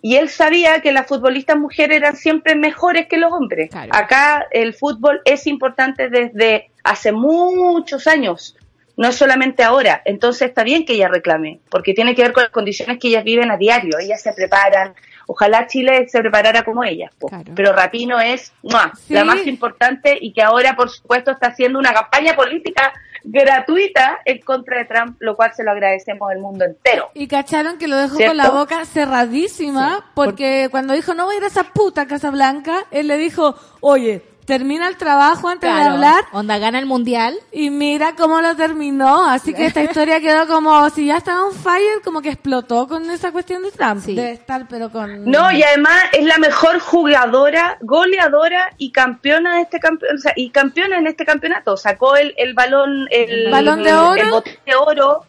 [0.01, 3.69] y él sabía que las futbolistas mujeres eran siempre mejores que los hombres.
[3.69, 3.91] Claro.
[3.93, 8.57] Acá el fútbol es importante desde hace muchos años,
[8.97, 10.01] no es solamente ahora.
[10.05, 13.23] Entonces está bien que ella reclame, porque tiene que ver con las condiciones que ellas
[13.23, 13.97] viven a diario.
[13.99, 14.93] Ellas se preparan.
[15.27, 17.11] Ojalá Chile se preparara como ellas.
[17.19, 17.51] Claro.
[17.55, 18.91] Pero Rapino es ¡mua!
[18.95, 19.13] Sí.
[19.13, 24.39] la más importante y que ahora, por supuesto, está haciendo una campaña política gratuita en
[24.41, 27.09] contra de Trump, lo cual se lo agradecemos al mundo entero.
[27.13, 28.31] Y cacharon que lo dejó ¿Cierto?
[28.31, 32.07] con la boca cerradísima, Sí, porque cuando dijo no voy a ir a esa puta
[32.07, 36.85] Casa Blanca, él le dijo, oye, termina el trabajo antes de hablar Onda gana el
[36.85, 37.39] mundial.
[37.53, 39.29] y mira cómo lo terminó.
[39.29, 43.09] Así que esta historia quedó como, si ya estaba on fire, como que explotó con
[43.09, 44.03] esa cuestión de Trump.
[44.03, 44.13] Sí.
[44.13, 45.23] Debe estar, pero con...
[45.23, 50.33] No, y además es la mejor jugadora, goleadora y campeona de este campeonato, o sea,
[50.35, 51.77] y campeona en este campeonato.
[51.77, 54.21] Sacó el, el balón, el, ¿Balón de oro?
[54.21, 55.25] el botín de oro,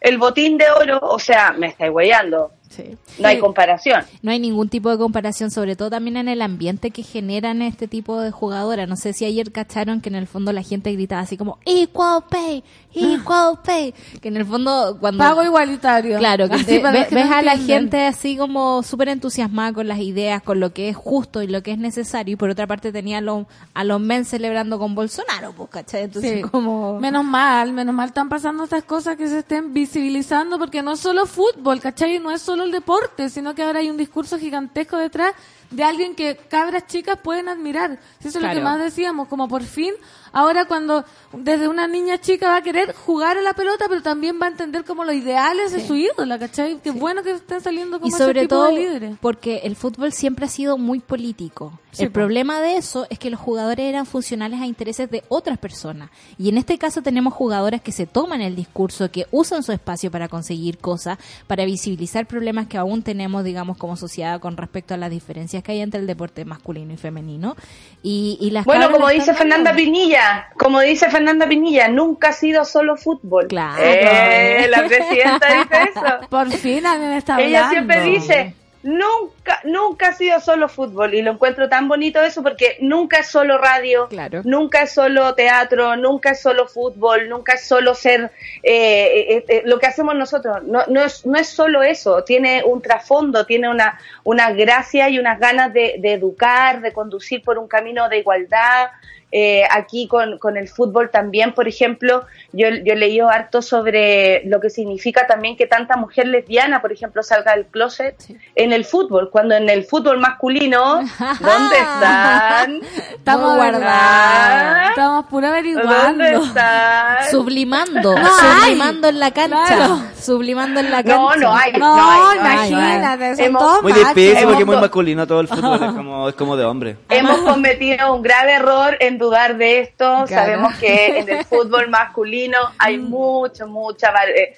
[0.00, 2.52] el botín de oro, o sea, me estáis huellando.
[2.74, 2.96] Sí.
[3.18, 4.02] No hay comparación.
[4.22, 7.86] No hay ningún tipo de comparación, sobre todo también en el ambiente que generan este
[7.88, 8.88] tipo de jugadoras.
[8.88, 12.24] No sé si ayer cacharon que en el fondo la gente gritaba así como equal
[12.30, 16.18] pay, equal pay, que en el fondo cuando Pago igualitario.
[16.18, 19.88] Claro, que Así te- que ves no a la gente así como súper entusiasmada con
[19.88, 22.32] las ideas, con lo que es justo y lo que es necesario.
[22.32, 26.04] Y por otra parte tenía a los, a los men celebrando con Bolsonaro, pues, ¿cachai?
[26.04, 26.42] Entonces, Sí.
[26.42, 26.98] como...
[27.00, 31.00] Menos mal, menos mal están pasando estas cosas que se estén visibilizando porque no es
[31.00, 32.18] solo fútbol, ¿cachai?
[32.18, 35.34] No es solo el deporte, sino que ahora hay un discurso gigantesco detrás
[35.70, 37.98] de alguien que cabras chicas pueden admirar.
[38.20, 39.94] Eso es lo que más decíamos, como por fin,
[40.32, 44.38] ahora cuando desde una niña chica va a querer jugar a la pelota, pero también
[44.40, 46.78] va a entender como los ideales de su ídola, ¿cachai?
[46.82, 49.16] Qué bueno que estén saliendo como y sobre ese tipo todo de líderes.
[49.20, 51.78] porque el fútbol siempre ha sido muy político.
[51.92, 52.14] Sí, el po.
[52.14, 56.10] problema de eso es que los jugadores eran funcionales a intereses de otras personas.
[56.38, 60.10] Y en este caso tenemos jugadores que se toman el discurso, que usan su espacio
[60.10, 64.96] para conseguir cosas, para visibilizar problemas que aún tenemos, digamos, como sociedad con respecto a
[64.96, 67.56] las diferencias que hay entre el deporte masculino y femenino.
[68.02, 69.82] Y, y las Bueno, como dice Fernanda dando.
[70.22, 73.48] Pinilla, como dice Fernanda Pinilla, nunca ha sido solo fútbol.
[73.48, 73.82] Claro.
[73.82, 76.28] Eh, la presidenta dice eso.
[76.28, 77.70] Por fin alguien está Ella hablando.
[77.70, 81.14] siempre dice, nunca, nunca ha sido solo fútbol.
[81.14, 84.40] Y lo encuentro tan bonito eso porque nunca es solo radio, Claro.
[84.44, 88.30] nunca es solo teatro, nunca es solo fútbol, nunca es solo ser
[88.62, 90.58] eh, eh, eh, lo que hacemos nosotros.
[90.64, 95.18] No, no, es, no es solo eso, tiene un trasfondo, tiene una, una gracia y
[95.18, 98.88] unas ganas de, de educar, de conducir por un camino de igualdad.
[99.34, 104.42] Eh, aquí con, con el fútbol también, por ejemplo, yo, yo he leído harto sobre
[104.46, 108.16] lo que significa también que tanta mujer lesbiana, por ejemplo, salga del closet
[108.54, 110.96] en el fútbol, cuando en el fútbol masculino,
[111.40, 112.80] ¿dónde están?
[113.14, 114.90] Estamos guardadas.
[114.90, 116.24] Estamos ¿Dónde averiguando.
[116.24, 117.16] están?
[117.30, 120.02] Sublimando, No sublimando en la cancha, Claro.
[120.20, 121.16] sublimando en la cancha.
[121.16, 121.72] No, no hay.
[121.72, 122.68] No, hay, no hay.
[122.70, 125.92] imagínate, son Hemos- todos Muy difícil Hemos porque es muy masculino todo el fútbol, es
[125.96, 126.96] como, es como de hombre.
[127.08, 130.24] Hemos cometido un grave error en dudar de esto.
[130.26, 130.26] Claro.
[130.28, 132.41] Sabemos que en el fútbol masculino
[132.78, 134.56] hay mucho, mucha eh,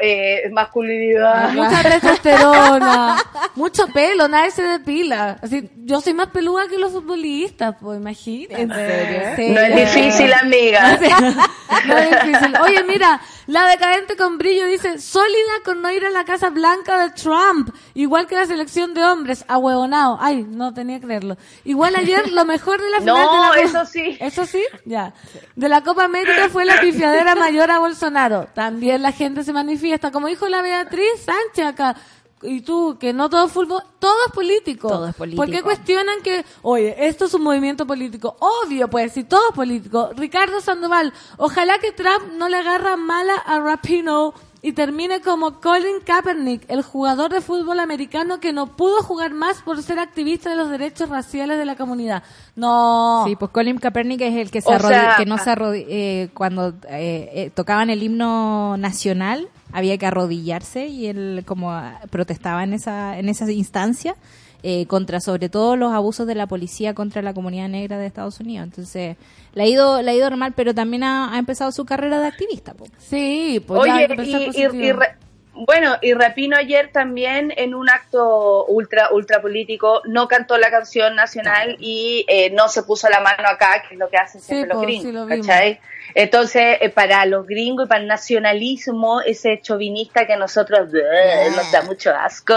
[0.00, 1.52] eh, masculinidad.
[1.54, 3.16] Mucha testosterona,
[3.54, 5.38] mucho pelo, nadie se depila.
[5.42, 8.62] Así, yo soy más peluda que los futbolistas, pues imagínate.
[8.62, 9.20] ¿En serio?
[9.36, 9.48] Sí.
[9.50, 10.98] No es difícil, amiga.
[11.86, 12.54] No es difícil.
[12.62, 16.98] Oye, mira, la decadente con brillo dice, sólida con no ir a la Casa Blanca
[16.98, 20.18] de Trump, igual que la selección de hombres, ahuevonado.
[20.20, 21.36] Ay, no tenía que creerlo.
[21.64, 24.16] Igual ayer lo mejor de la final No, de la eso sí.
[24.20, 24.64] ¿Eso sí?
[24.84, 25.12] Ya.
[25.56, 28.48] De la Copa América fue la pifiadera mayor a Bolsonaro.
[28.54, 31.96] También la gente se manifiesta, como dijo la Beatriz Sánchez acá.
[32.44, 34.88] Y tú, que no todo es fútbol, todo es político.
[34.88, 35.42] Todo es político.
[35.42, 38.36] ¿Por qué cuestionan que, oye, esto es un movimiento político?
[38.38, 40.10] Obvio, pues, si todo es político.
[40.16, 46.00] Ricardo Sandoval, ojalá que Trump no le agarra mala a Rapino y termine como Colin
[46.06, 50.56] Kaepernick, el jugador de fútbol americano que no pudo jugar más por ser activista de
[50.56, 52.22] los derechos raciales de la comunidad.
[52.56, 53.24] No.
[53.26, 56.68] Sí, pues Colin Kaepernick es el que se sea, que no se arrodi- eh, cuando
[56.88, 62.72] eh, eh, tocaban el himno nacional había que arrodillarse y él como ah, protestaba en
[62.74, 64.14] esa en esa instancia
[64.62, 68.40] eh, contra sobre todo los abusos de la policía contra la comunidad negra de Estados
[68.40, 68.64] Unidos.
[68.66, 69.16] Entonces,
[69.54, 72.28] le ha ido le ha ido normal, pero también ha, ha empezado su carrera de
[72.28, 72.72] activista.
[72.74, 72.86] po.
[72.98, 74.74] Sí, pues ya Oye, que pensar y, y- positivo.
[74.74, 75.16] y re-
[75.54, 81.14] bueno, y Rapino ayer también en un acto ultra ultra político no cantó la canción
[81.14, 84.68] nacional y eh, no se puso la mano acá, que es lo que hacen siempre
[84.74, 85.28] los sí, gringos, lo.
[85.28, 85.80] ¿cachai?
[86.14, 91.48] Entonces, eh, para los gringos y para el nacionalismo, ese chauvinista que a nosotros eh,
[91.54, 92.54] nos da mucho asco,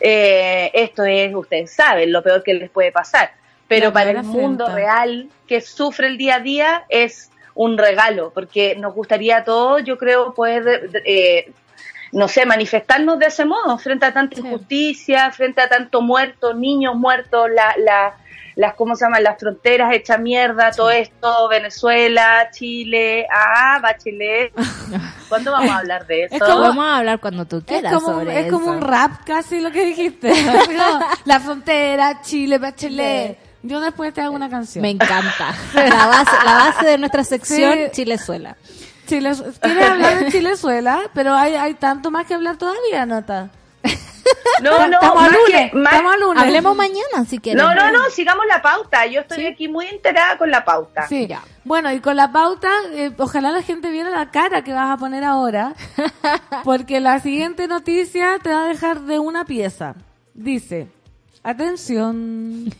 [0.00, 3.32] eh, esto es, ustedes saben, lo peor que les puede pasar.
[3.68, 8.30] Pero La para el mundo real que sufre el día a día es un regalo,
[8.32, 11.50] porque nos gustaría a todos, yo creo, poder, eh,
[12.12, 16.94] no sé, manifestarnos de ese modo, frente a tanta injusticia, frente a tanto muerto, niños
[16.94, 18.14] muertos, la, la,
[18.54, 19.22] las, ¿cómo se llaman?
[19.22, 24.52] Las fronteras hechas mierda, todo esto, Venezuela, Chile, ah, Bachelet.
[25.28, 26.36] ¿Cuándo vamos a hablar de eso?
[26.36, 28.72] Es como- Vamos a hablar cuando tú Es quieras como, un- sobre es como eso.
[28.72, 30.32] un rap casi lo que dijiste.
[30.76, 33.38] No, la frontera, Chile, Bachelet.
[33.62, 34.80] Yo después te hago una canción.
[34.82, 35.52] Me encanta.
[35.74, 37.80] La base, la base de nuestra sección, Sí.
[37.92, 38.56] Chilezuela.
[39.06, 41.00] Chile, ¿Quieres hablar de Chilezuela?
[41.14, 43.50] Pero hay, hay tanto más que hablar todavía, Nota.
[44.62, 45.70] No, no, estamos más al lunes.
[45.70, 46.42] que- más- estamos al lunes.
[46.42, 47.62] Hablemos mañana si quieres.
[47.62, 49.06] no, no, no, sigamos la pauta.
[49.06, 51.06] Yo estoy aquí muy enterada con la pauta.
[51.06, 51.28] Sí,
[51.64, 54.96] Bueno, y con la pauta, eh, ojalá la gente viera la cara que vas a
[54.96, 55.74] poner ahora,
[56.64, 59.94] porque la siguiente noticia te va a dejar de una pieza.
[60.34, 60.88] Dice,
[61.50, 62.74] atención,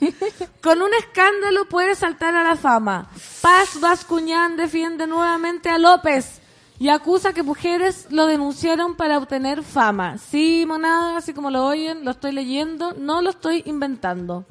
[0.63, 3.09] con un escándalo puede saltar a la fama.
[3.41, 6.41] Paz Bascuñán defiende nuevamente a López.
[6.79, 10.19] y acusa que mujeres lo denunciaron para obtener fama.
[10.19, 14.45] Sí, monada, así como lo oyen, lo estoy leyendo, no lo estoy inventando.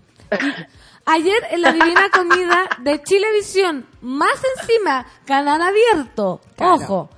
[1.06, 7.10] Ayer en la Divina Comida de Chilevisión, más encima, canal abierto, ojo.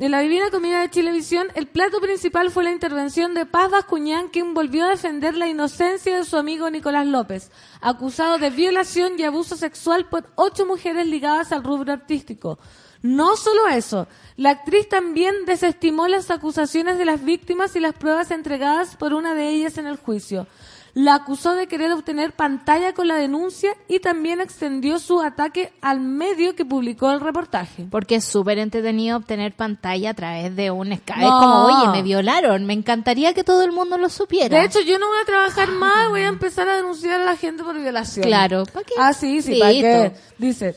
[0.00, 4.28] En la Divina Comida de Chilevisión, el plato principal fue la intervención de Paz Bascuñán,
[4.28, 7.50] quien volvió a defender la inocencia de su amigo Nicolás López,
[7.82, 12.58] acusado de violación y abuso sexual por ocho mujeres ligadas al rubro artístico.
[13.02, 18.30] No solo eso, la actriz también desestimó las acusaciones de las víctimas y las pruebas
[18.30, 20.46] entregadas por una de ellas en el juicio.
[20.94, 26.00] La acusó de querer obtener pantalla con la denuncia y también extendió su ataque al
[26.00, 27.86] medio que publicó el reportaje.
[27.90, 31.20] Porque es súper entretenido obtener pantalla a través de un Skype.
[31.20, 31.26] No.
[31.26, 32.66] Es como, oye, me violaron.
[32.66, 34.58] Me encantaría que todo el mundo lo supiera.
[34.58, 37.36] De hecho, yo no voy a trabajar más, voy a empezar a denunciar a la
[37.36, 38.26] gente por violación.
[38.26, 38.64] Claro.
[38.66, 38.94] ¿pa' qué?
[38.98, 40.12] Ah, sí, sí, ¿para qué?
[40.38, 40.76] Dice,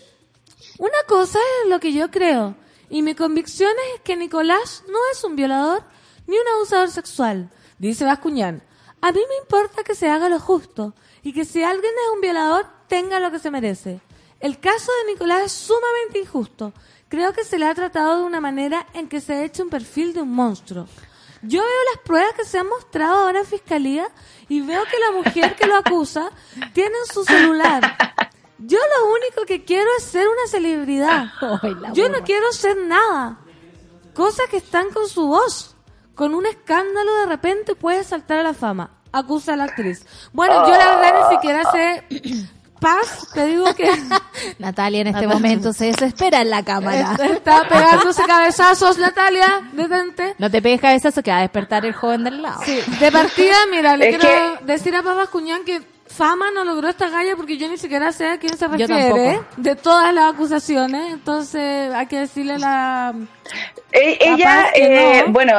[0.78, 2.56] una cosa es lo que yo creo,
[2.90, 5.84] y mi convicción es que Nicolás no es un violador
[6.28, 8.64] ni un abusador sexual, dice Bascuñán.
[9.04, 10.94] A mí me importa que se haga lo justo,
[11.24, 14.00] y que si alguien es un violador, tenga lo que se merece.
[14.40, 16.72] El caso de Nicolás es sumamente injusto.
[17.10, 19.70] Creo que se le ha tratado de una manera en que se ha hecho un
[19.70, 20.88] perfil de un monstruo.
[21.42, 24.08] Yo veo las pruebas que se han mostrado ahora en fiscalía
[24.48, 26.32] y veo que la mujer que lo acusa
[26.74, 27.82] tiene en su celular.
[28.58, 31.26] Yo lo único que quiero es ser una celebridad.
[31.94, 33.38] Yo no quiero ser nada.
[34.14, 35.73] Cosas que están con su voz.
[36.16, 38.92] Con un escándalo de repente puede saltar a la fama.
[39.12, 40.06] Acusa a la actriz.
[40.32, 42.04] Bueno, yo la verdad ni siquiera sé.
[42.80, 43.90] Paz, te digo que
[44.60, 47.16] Natalia en este momento se desespera en la cámara.
[47.32, 49.70] está pegándose cabezazos, Natalia.
[49.72, 50.36] Detente.
[50.38, 52.60] No te pegues cabezazo que va a despertar el joven del lado.
[52.66, 56.90] Sí, de partida, mira, le Es quiero decir a Paz Cuñán que fama no logró
[56.90, 59.46] esta galla porque yo ni siquiera sé a quién se Yo refiere tampoco.
[59.56, 61.14] de todas las acusaciones.
[61.14, 63.14] Entonces, hay que decirle la.
[63.94, 65.32] Eh, ella, que eh, no.
[65.32, 65.54] bueno,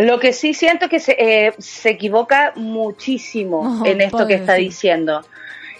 [0.00, 4.62] lo que sí siento que se, eh, se equivoca muchísimo en esto que está sí.
[4.62, 5.22] diciendo.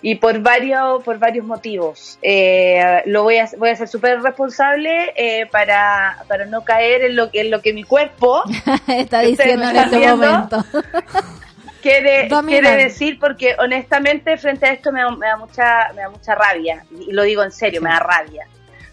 [0.03, 2.19] Y por varios, por varios motivos.
[2.23, 7.17] Eh, lo voy a, voy a ser súper responsable eh, para, para no caer en
[7.17, 8.43] lo que, en lo que mi cuerpo
[8.89, 10.65] Está ¿Ustedes diciendo en este momento.
[11.83, 16.11] quiere, quiere decir, porque honestamente frente a esto me da, me da mucha, me da
[16.11, 18.47] mucha rabia, y lo digo en serio, me da rabia.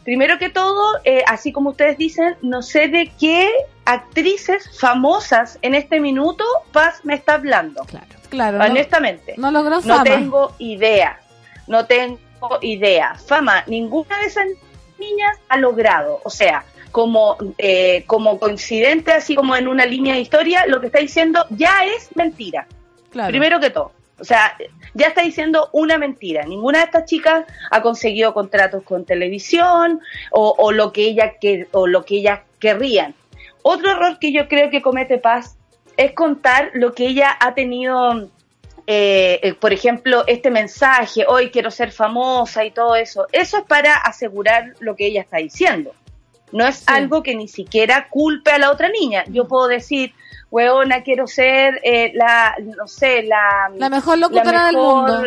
[0.03, 3.49] Primero que todo, eh, así como ustedes dicen, no sé de qué
[3.87, 7.85] actrices famosas en este minuto Paz me está hablando.
[7.85, 8.05] Claro.
[8.29, 9.35] Claro, no, honestamente.
[9.37, 11.19] no logró No tengo idea,
[11.67, 12.19] no tengo
[12.61, 13.15] idea.
[13.15, 14.45] Fama, ninguna de esas
[14.99, 16.19] niñas ha logrado.
[16.25, 20.87] O sea, como, eh, como coincidente, así como en una línea de historia, lo que
[20.87, 22.67] está diciendo ya es mentira.
[23.11, 23.29] Claro.
[23.29, 23.93] Primero que todo.
[24.19, 24.57] O sea,
[24.93, 26.43] ya está diciendo una mentira.
[26.43, 31.69] Ninguna de estas chicas ha conseguido contratos con televisión o, o lo que ella que,
[31.71, 33.15] o lo que ellas querrían.
[33.61, 35.57] Otro error que yo creo que comete Paz
[35.97, 38.29] es contar lo que ella ha tenido,
[38.85, 43.27] eh, eh, por ejemplo, este mensaje, hoy quiero ser famosa y todo eso.
[43.31, 45.93] Eso es para asegurar lo que ella está diciendo.
[46.51, 46.85] No es Sí.
[46.87, 49.25] algo que ni siquiera culpe a la otra niña.
[49.27, 50.13] Yo puedo decir,
[50.49, 53.69] weona, quiero ser eh, la, no sé, la...
[53.75, 55.23] La mejor locutora del mundo.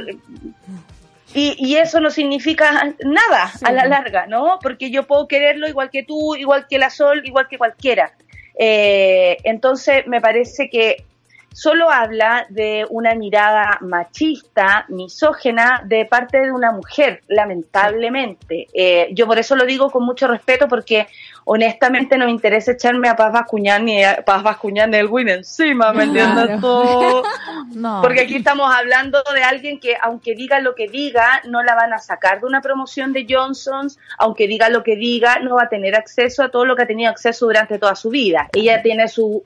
[1.35, 4.59] Y, y eso no significa nada Sí, a la larga, ¿no?
[4.61, 8.13] Porque yo puedo quererlo igual que tú, igual que la Sol, igual que cualquiera.
[8.59, 11.05] Eh, entonces, me parece que
[11.53, 18.67] solo habla de una mirada machista, misógena de parte de una mujer, lamentablemente.
[18.73, 21.09] Eh, yo por eso lo digo con mucho respeto porque
[21.53, 25.93] honestamente no me interesa echarme a Paz Bascuñán ni a Paz Bascuñán el win encima,
[25.93, 26.61] ¿me entiendes Claro.
[26.61, 27.23] tú?
[27.75, 28.01] No.
[28.03, 31.93] Porque aquí estamos hablando de alguien que, aunque diga lo que diga, no la van
[31.93, 35.69] a sacar de una promoción de Johnson's, aunque diga lo que diga, no va a
[35.69, 38.49] tener acceso a todo lo que ha tenido acceso durante toda su vida.
[38.53, 39.45] Ella tiene su,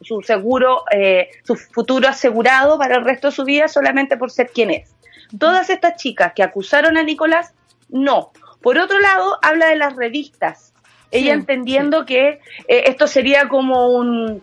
[0.00, 4.50] su seguro, eh, su futuro asegurado para el resto de su vida solamente por ser
[4.52, 4.90] quien es.
[5.38, 7.54] Todas estas chicas que acusaron a Nicolás,
[7.88, 8.32] no.
[8.60, 10.69] Por otro lado, habla de las revistas.
[11.10, 14.42] Ella Sí, entendiendo que eh, esto sería como un,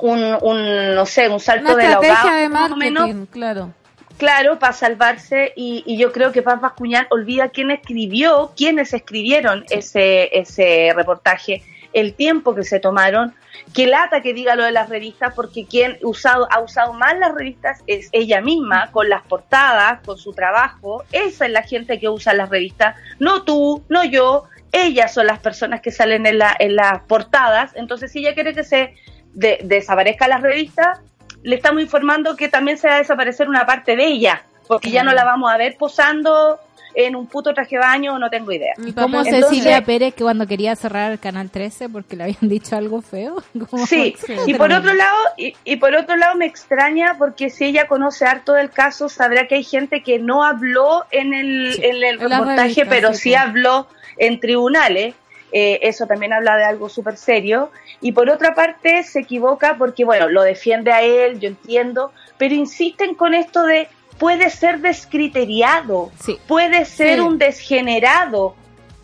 [0.00, 3.72] un, un, no sé, un salto Una de la de menos, claro.
[4.16, 9.64] claro, para salvarse y, y yo creo que Paz Bascuñán olvida quién escribió, quiénes escribieron
[9.70, 11.62] ese, ese reportaje,
[11.92, 13.34] el tiempo que se tomaron,
[13.74, 17.34] que lata que diga lo de las revistas, porque quien usado, ha usado más las
[17.34, 22.08] revistas es ella misma, con las portadas, con su trabajo, esa es la gente que
[22.08, 24.44] usa las revistas, no tú, no yo,
[24.84, 28.54] ellas son las personas que salen en, la, en las portadas, entonces si ella quiere
[28.54, 28.94] que se
[29.32, 30.98] de- desaparezca las revistas,
[31.42, 35.04] le estamos informando que también se va a desaparecer una parte de ella, porque ya
[35.04, 36.58] no la vamos a ver posando
[36.98, 38.72] en un puto traje de baño, no tengo idea.
[38.78, 42.48] Y como Entonces- Cecilia Pérez que cuando quería cerrar el canal 13 porque le habían
[42.48, 43.36] dicho algo feo.
[43.70, 44.16] Como- Sí,
[44.46, 48.24] y por otro lado, y, y por otro lado me extraña porque si ella conoce
[48.24, 52.38] harto del caso, sabrá que hay gente que no habló en el, en el la
[52.38, 53.34] reportaje, revista, pero sí, sí.
[53.34, 55.14] habló en tribunales.
[55.52, 57.70] Eh, eso también habla de algo súper serio.
[58.00, 62.54] Y por otra parte, se equivoca porque, bueno, lo defiende a él, yo entiendo, pero
[62.54, 63.88] insisten con esto de
[64.18, 66.38] puede ser descriteriado, Sí.
[66.46, 67.20] puede ser Sí.
[67.20, 68.54] un desgenerado.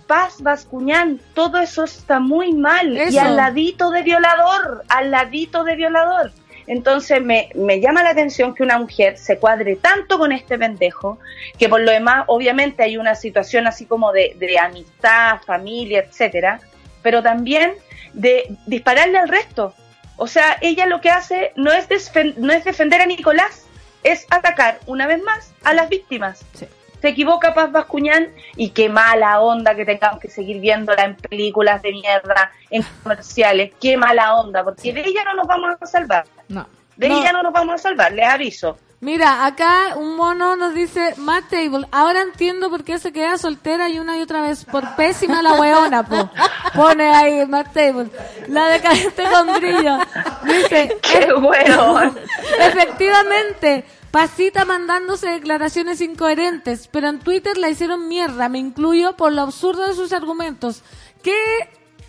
[0.07, 2.99] Paz Bascuñán, todo eso está muy mal.
[3.11, 6.33] Y al ladito de violador, al ladito de violador.
[6.67, 11.19] Entonces me, me llama la atención que una mujer se cuadre tanto con este pendejo,
[11.59, 16.61] que por lo demás obviamente hay una situación así como de, de amistad, familia, etcétera,
[17.03, 17.73] pero también
[18.13, 19.75] de dispararle al resto.
[20.17, 21.89] O sea, ella lo que hace no es,
[22.37, 23.67] no es defender a Nicolás,
[24.05, 26.45] es atacar una vez más a las víctimas.
[26.55, 26.67] Sí.
[27.03, 31.83] Se equivoca Paz Bascuñán y qué mala onda que tengamos que seguir viéndola en películas
[31.83, 36.25] de mierda, en comerciales, qué mala onda, porque de ella no nos vamos a salvar.
[36.49, 36.67] No.
[36.97, 37.19] De No.
[37.19, 38.79] ella no nos vamos a salvar, les aviso.
[39.01, 43.89] Mira, acá un mono nos dice, Matt Table, ahora entiendo por qué se queda soltera
[43.89, 46.31] y una y otra vez, por pésima la weona, po.
[46.73, 48.07] Pone ahí Matt Table.
[48.47, 49.99] La decadente con brillo.
[50.45, 52.13] Dice, Qué bueno.
[52.61, 59.41] efectivamente, Pasita mandándose declaraciones incoherentes, pero en Twitter la hicieron mierda, me incluyo por lo
[59.41, 60.83] absurdo de sus argumentos.
[61.23, 61.35] ¿Qué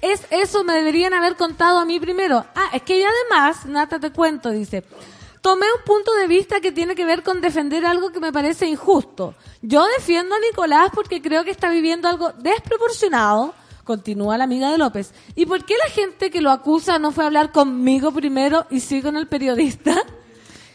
[0.02, 0.66] es eso?
[0.66, 2.46] Me deberían haber contado a mí primero.
[2.56, 4.84] Ah, es que y además, Nata te cuento, dice,
[5.40, 8.68] tomé un punto de vista que tiene que ver con defender algo que me parece
[8.68, 9.36] injusto.
[9.62, 13.54] Yo defiendo a Nicolás porque creo que está viviendo algo desproporcionado.
[13.86, 15.14] Continúa la amiga de López.
[15.36, 18.82] ¿Y por qué la gente que lo acusa no fue a hablar conmigo primero y
[18.82, 20.04] sí con el periodista?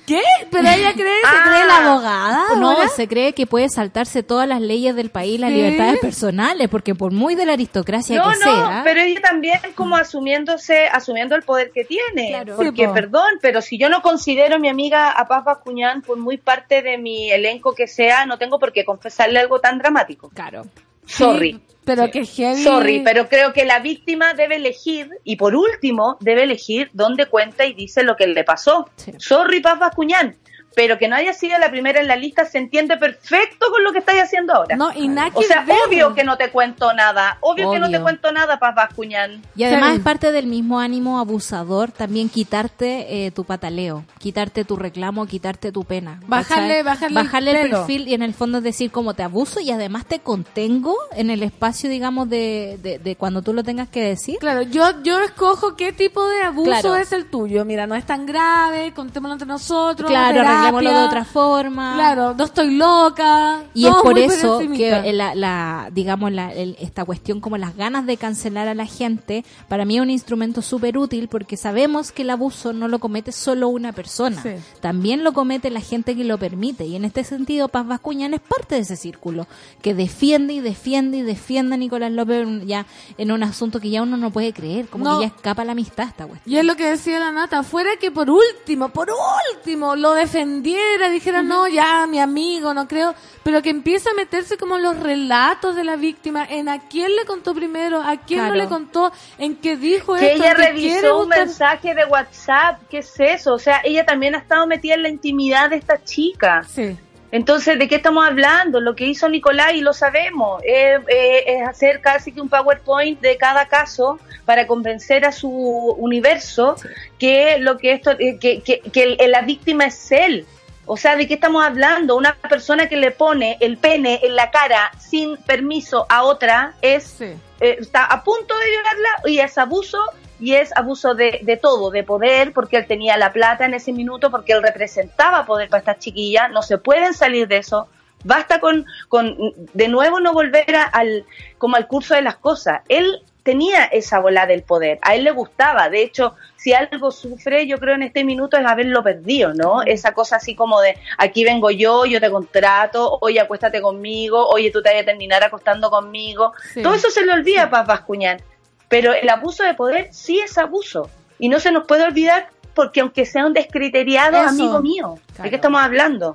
[0.08, 0.22] ¿Qué?
[0.50, 1.44] ¿Pero ella cree, se Ah.
[1.44, 2.44] cree la abogada?
[2.56, 2.88] No, ahora?
[2.88, 5.56] se cree que puede saltarse todas las leyes del país, las ¿Sí?
[5.56, 9.60] libertades personales, porque por muy de la aristocracia No, que no, sea, pero ella también
[9.74, 12.30] como asumiéndose, asumiendo el poder que tiene.
[12.30, 12.56] Claro.
[12.56, 12.94] Porque, Sí, po.
[12.94, 16.82] perdón, pero si yo no considero a mi amiga a Paz Bascuñán por muy parte
[16.82, 20.30] de mi elenco que sea, no tengo por qué confesarle algo tan dramático.
[20.34, 20.64] claro.
[21.06, 21.52] Sorry.
[21.54, 22.62] Sí, pero que heavy.
[22.62, 27.64] Sorry, pero creo que la víctima debe elegir, y por último, debe elegir dónde cuenta
[27.64, 28.88] y dice lo que le pasó.
[28.96, 29.12] Sí.
[29.16, 30.36] Sorry, Paz Bascuñán,
[30.74, 33.92] pero que no haya sido la primera en la lista se entiende perfecto con lo
[33.92, 34.76] que estáis haciendo ahora.
[34.76, 35.76] No, y nada o sea, ver.
[35.86, 39.42] obvio que no te cuento nada, obvio, que no te cuento nada, Paz Bascuñán.
[39.56, 39.96] Y además Sí.
[39.96, 45.72] es parte del mismo ánimo abusador también quitarte eh, tu pataleo, quitarte tu reclamo, quitarte
[45.72, 46.20] tu pena.
[46.28, 49.60] Bajarle- bajarle el Bajarle el, perfil y en el fondo es decir como te abuso
[49.60, 53.88] y además te contengo en el espacio, digamos, de, de, de cuando tú lo tengas
[53.88, 54.38] que decir.
[54.38, 56.96] Claro, yo, yo escojo qué tipo de abuso Claro.
[56.96, 57.64] es el tuyo.
[57.64, 60.08] Mira, no es tan grave, contémoslo entre nosotros.
[60.08, 60.40] Claro.
[60.58, 61.94] Arreglémoslo de otra forma.
[61.94, 63.62] Claro, no estoy loca.
[63.74, 68.06] Y es por eso que la, la digamos, la, el- esta cuestión como las ganas
[68.06, 72.22] de cancelar a la gente, para mí es un instrumento súper útil porque sabemos que
[72.22, 74.50] el abuso no lo comete solo una persona, Sí.
[74.80, 76.86] también lo comete la gente que lo permite.
[76.86, 79.46] Y en este sentido, Paz Bascuñán es parte de ese círculo,
[79.82, 82.86] que defiende y defiende y defiende a Nicolás López ya
[83.16, 85.18] en un asunto que ya uno no puede creer, como No.
[85.18, 86.54] que ya escapa la amistad esta cuestión.
[86.54, 89.08] Y es lo que decía la nata, fuera que por último, por
[89.56, 90.14] último, lo
[90.48, 94.98] defendiera, dijera, no, ya, mi amigo, no creo, pero que empieza a meterse como los
[94.98, 99.12] relatos de la víctima, en a quién le contó primero, a quién no le contó,
[99.38, 103.54] en qué dijo Que esto, ella revisó un buscar- mensaje de WhatsApp, ¿qué es eso?
[103.54, 106.62] O sea, ella también ha estado metida en la intimidad de esta chica.
[106.68, 106.96] Sí.
[107.30, 108.80] Entonces, ¿de qué estamos hablando?
[108.80, 113.20] Lo que hizo Nicolás, y lo sabemos, eh, eh, es hacer casi que un PowerPoint
[113.20, 116.76] de cada caso para convencer a su universo
[117.18, 120.46] que lo que esto, eh, que, que, que la víctima es él.
[120.86, 122.16] O sea, ¿de qué estamos hablando?
[122.16, 127.04] Una persona que le pone el pene en la cara sin permiso a otra es
[127.18, 127.26] Sí.
[127.60, 129.98] eh, está a punto de violarla y es abuso
[130.40, 133.92] y es abuso de, de todo, de poder, porque él tenía la plata en ese
[133.92, 137.88] minuto, porque él representaba poder para estas chiquillas, no se pueden salir de eso.
[138.24, 139.36] Basta con, con
[139.74, 141.24] de nuevo no volver a- al,
[141.56, 142.80] como al curso de las cosas.
[142.88, 147.66] Él tenía esa bola del poder, a él le gustaba, de hecho, si algo sufre,
[147.66, 149.80] yo creo en este minuto es haberlo perdido, ¿no?
[149.82, 154.70] Esa cosa así como de, aquí vengo yo, yo te contrato, oye, acuéstate conmigo, oye,
[154.70, 156.52] tú te vas a terminar acostando conmigo.
[156.74, 156.82] Sí.
[156.82, 158.42] Todo eso se le olvida a Paz Bascuñán.
[158.88, 161.10] Pero el abuso de poder sí es abuso.
[161.38, 164.48] Y no se nos puede olvidar porque aunque sea un descriteriado, Eso.
[164.48, 166.34] amigo mío, ¿de qué estamos hablando?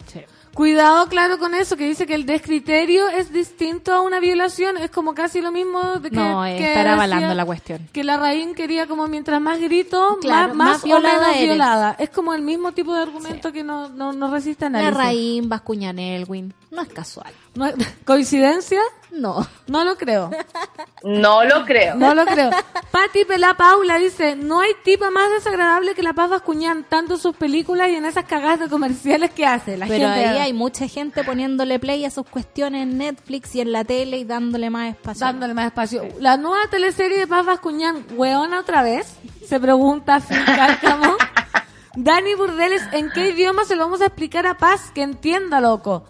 [0.53, 4.77] Cuidado, claro, con eso, que dice que el descriterio es distinto a una violación.
[4.77, 6.15] Es como casi lo mismo de que.
[6.15, 7.89] No, que estar avalando la cuestión.
[7.91, 11.35] Que la Raín quería, como mientras más grito, Claro, más, más, más violada o menos
[11.37, 11.47] eres.
[11.49, 11.95] violada.
[11.97, 14.91] Es como el mismo tipo de argumento que no, no, no resiste a nadie.
[14.91, 16.53] La Raín, Bascuñan Elwin.
[16.69, 17.33] No es casual.
[17.55, 17.71] No-
[18.05, 18.81] ¿Coincidencia?
[19.13, 19.45] No.
[19.67, 20.31] No lo creo.
[21.03, 21.95] No lo creo.
[21.95, 22.49] No lo creo.
[22.91, 27.19] Pati Pelá Paula dice, no hay tipa más desagradable que la Paz Bascuñán, tanto en
[27.19, 29.77] sus películas y en esas cagadas de comerciales que hace.
[29.77, 33.61] La Pero gente ahí hay mucha gente poniéndole play a sus cuestiones en Netflix y
[33.61, 35.25] en la tele y dándole más espacio.
[35.25, 36.03] dándole más espacio.
[36.19, 39.15] La nueva teleserie de Paz Bascuñán, ¿weona otra vez?
[39.47, 41.15] Se pregunta Cárcamo.
[41.95, 44.91] Dani Burdeles, ¿en qué idioma se lo vamos a explicar a Paz?
[44.95, 46.05] Que entienda, loco.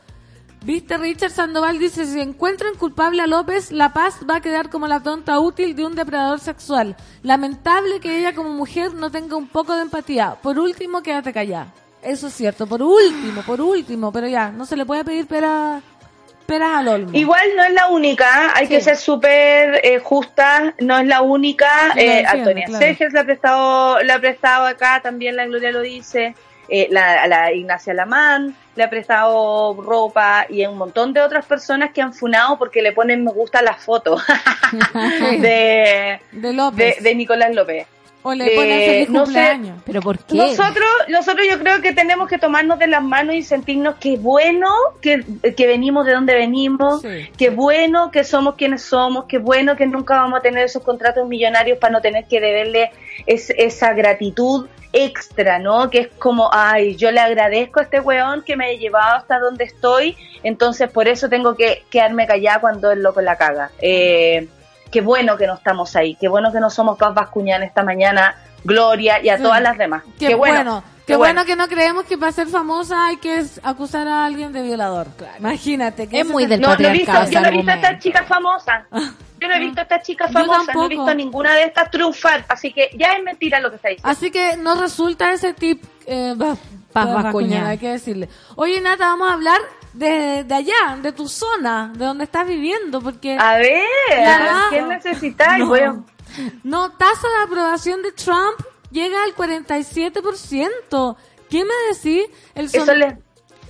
[0.63, 4.87] Viste, Richard Sandoval dice, si encuentran culpable a López, La Paz va a quedar como
[4.87, 6.95] la tonta útil de un depredador sexual.
[7.21, 10.37] Lamentable que ella como mujer no tenga un poco de empatía.
[10.41, 11.67] Por último, quédate callada.
[12.01, 15.81] Eso es cierto, por último, por último, pero ya, no se le puede pedir pera,
[16.45, 17.09] peras al olmo.
[17.13, 18.73] Igual no es la única, hay Sí.
[18.75, 21.93] que ser súper eh, justa, no es la única.
[21.97, 22.85] Eh, Antonia claro.
[22.85, 26.35] Serges le ha prestado, le ha prestado acá, también la Gloria lo dice,
[26.69, 31.91] eh, la, la Ignacia Lamán le ha prestado ropa y un montón de otras personas
[31.93, 34.23] que han funado porque le ponen me gusta a las fotos
[35.41, 36.97] de, de López.
[36.97, 37.87] de, de Nicolás López.
[38.23, 39.59] O le ponen eh, feliz no sé.
[39.85, 40.35] ¿Pero por qué?
[40.35, 44.69] Nosotros, nosotros yo creo que tenemos que tomarnos de las manos y sentirnos que bueno
[45.01, 45.23] que,
[45.55, 47.29] que venimos de donde venimos, Sí.
[47.37, 51.27] que bueno que somos quienes somos, que bueno que nunca vamos a tener esos contratos
[51.27, 52.91] millonarios para no tener que deberle
[53.25, 55.89] es- esa gratitud extra, ¿no?
[55.89, 59.39] Que es como, ay, yo le agradezco a este weón que me ha llevado hasta
[59.39, 63.71] donde estoy, entonces por eso tengo que quedarme callada cuando el loco la caga.
[63.81, 64.47] Eh,
[64.93, 68.35] qué bueno que no estamos ahí, qué bueno que no somos Paz Bascuñán esta mañana,
[68.63, 70.03] Gloria y a todas las demás.
[70.17, 71.43] Qué, bueno, qué bueno.
[71.43, 75.07] que no creemos que para ser famosa hay que acusar a alguien de violador.
[75.39, 76.07] Imagínate.
[76.07, 77.75] Que Es muy el- del No, no he visto, patriarcado yo no he visto a
[77.75, 78.83] estas chicas famosas.
[79.41, 80.85] Yo no he visto a estas chicas famosas, no tampoco.
[80.85, 83.89] he visto a ninguna de estas triunfar, así que ya es mentira lo que está
[83.89, 84.09] diciendo.
[84.09, 86.57] Así que no resulta ese tip eh, Paz
[87.07, 87.65] ba- Bascuñán.
[87.65, 88.29] hay que decirle.
[88.55, 89.59] Oye, Nata, vamos a hablar
[89.93, 94.65] de, de allá, de tu zona, de donde estás viviendo, porque A ver, Ya.
[94.69, 95.63] ¿qué necesitáis?
[95.65, 96.05] No.
[96.63, 98.59] No, tasa de aprobación de Trump
[98.91, 101.15] llega al 47%.
[101.49, 102.25] ¿Qué me decís?
[102.55, 103.17] El, son- Eso le-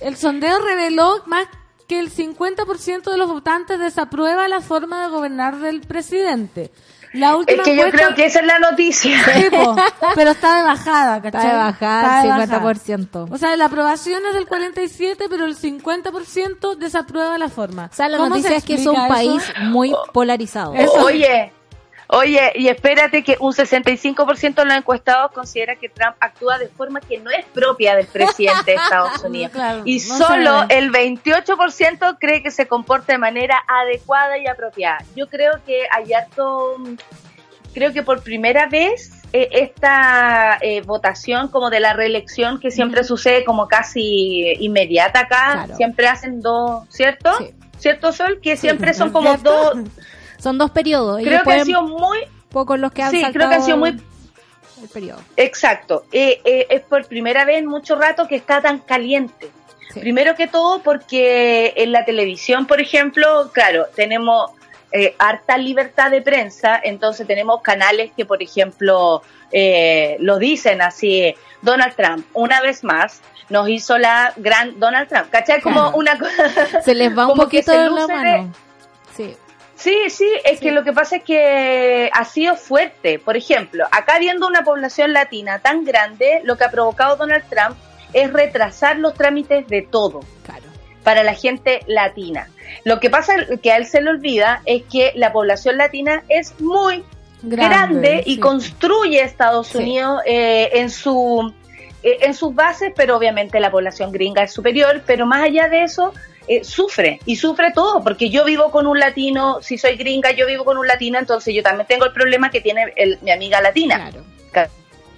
[0.00, 1.46] el sondeo reveló más
[1.86, 6.72] que el 50% de los votantes desaprueba la forma de gobernar del presidente.
[7.14, 9.16] La Es que yo creo que esa es la noticia.
[9.24, 9.76] Sí, po,
[10.16, 11.40] pero está de bajada, ¿cachai?
[11.42, 13.28] Está de bajada, Está de 50%.
[13.30, 17.88] O sea, la aprobación es del 47, pero el 50% desaprueba la forma.
[17.92, 19.08] O sea, la ¿Cómo noticia se es que es un eso?
[19.08, 20.74] país muy polarizado.
[20.74, 21.04] Eso.
[21.04, 21.52] Oye,
[22.08, 27.00] oye, y espérate que un 65% de los encuestados considera que Trump actúa de forma
[27.00, 29.52] que no es propia del presidente de Estados Unidos.
[29.52, 34.98] Claro, y no solo el 28% cree que se comporta de manera adecuada y apropiada.
[35.16, 36.76] Yo creo que hay harto,
[37.72, 43.02] creo que por primera vez eh, esta eh, votación como de la reelección que siempre
[43.04, 45.76] sucede como casi inmediata acá, Claro.
[45.76, 47.32] siempre hacen dos, ¿cierto?
[47.38, 47.50] Sí.
[47.78, 48.38] ¿Cierto, Sol?
[48.40, 49.74] Que siempre son como dos,
[50.44, 51.20] Son dos periodos.
[51.22, 52.18] creo que han sido muy
[52.50, 55.20] pocos los que han Sí, creo que han sido muy el periodo.
[55.36, 56.04] exacto.
[56.12, 59.50] Eh, eh, es por primera vez en mucho rato que está tan caliente.
[59.92, 60.00] Sí.
[60.00, 64.50] Primero que todo porque en la televisión, por ejemplo, claro, tenemos
[64.92, 71.34] eh, harta libertad de prensa, entonces tenemos canales que, por ejemplo, eh, lo dicen así,
[71.62, 73.20] Donald Trump, una vez más,
[73.50, 75.60] nos hizo la gran Donald Trump, ¿cachai?
[75.62, 75.96] Como Claro.
[75.96, 76.82] una cosa...
[76.82, 78.52] Se les va un poquito de la luce de- mano.
[79.16, 79.36] Sí.
[79.76, 83.18] Sí, sí, es que lo que pasa es que ha sido fuerte.
[83.18, 87.76] Por ejemplo, acá viendo una población latina tan grande, lo que ha provocado Donald Trump
[88.12, 90.62] es retrasar los trámites de todo Claro.
[91.02, 92.48] para la gente latina.
[92.84, 96.58] Lo que pasa que a él se le olvida es que la población latina es
[96.60, 97.02] muy
[97.42, 98.40] grande, y sí.
[98.40, 99.78] construye Estados Sí.
[99.78, 101.52] Unidos eh, en su
[102.02, 105.82] eh, en sus bases, pero obviamente la población gringa es superior, pero más allá de
[105.84, 106.12] eso
[106.48, 110.46] eh, sufre y sufre todo, porque yo vivo con un latino, si soy gringa yo
[110.46, 113.60] vivo con un latino, entonces yo también tengo el problema que tiene el- mi amiga
[113.60, 114.10] latina.
[114.10, 114.24] Claro.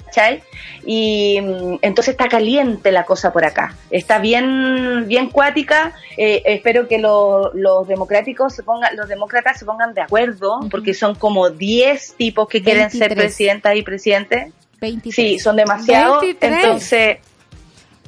[0.07, 0.41] ¿cachai?
[0.85, 3.75] Y mm, entonces está caliente la cosa por acá.
[3.91, 5.93] Está bien, bien cuática.
[6.17, 10.95] Eh, espero que lo- los democráticos se pongan, los demócratas se pongan de acuerdo, porque
[10.95, 13.25] son como 10 tipos que quieren ser 23.
[13.25, 14.53] presidentas y presidentes.
[14.81, 15.15] 23.
[15.15, 16.21] Sí, son demasiados.
[16.21, 16.65] 23.
[16.65, 17.19] Entonces,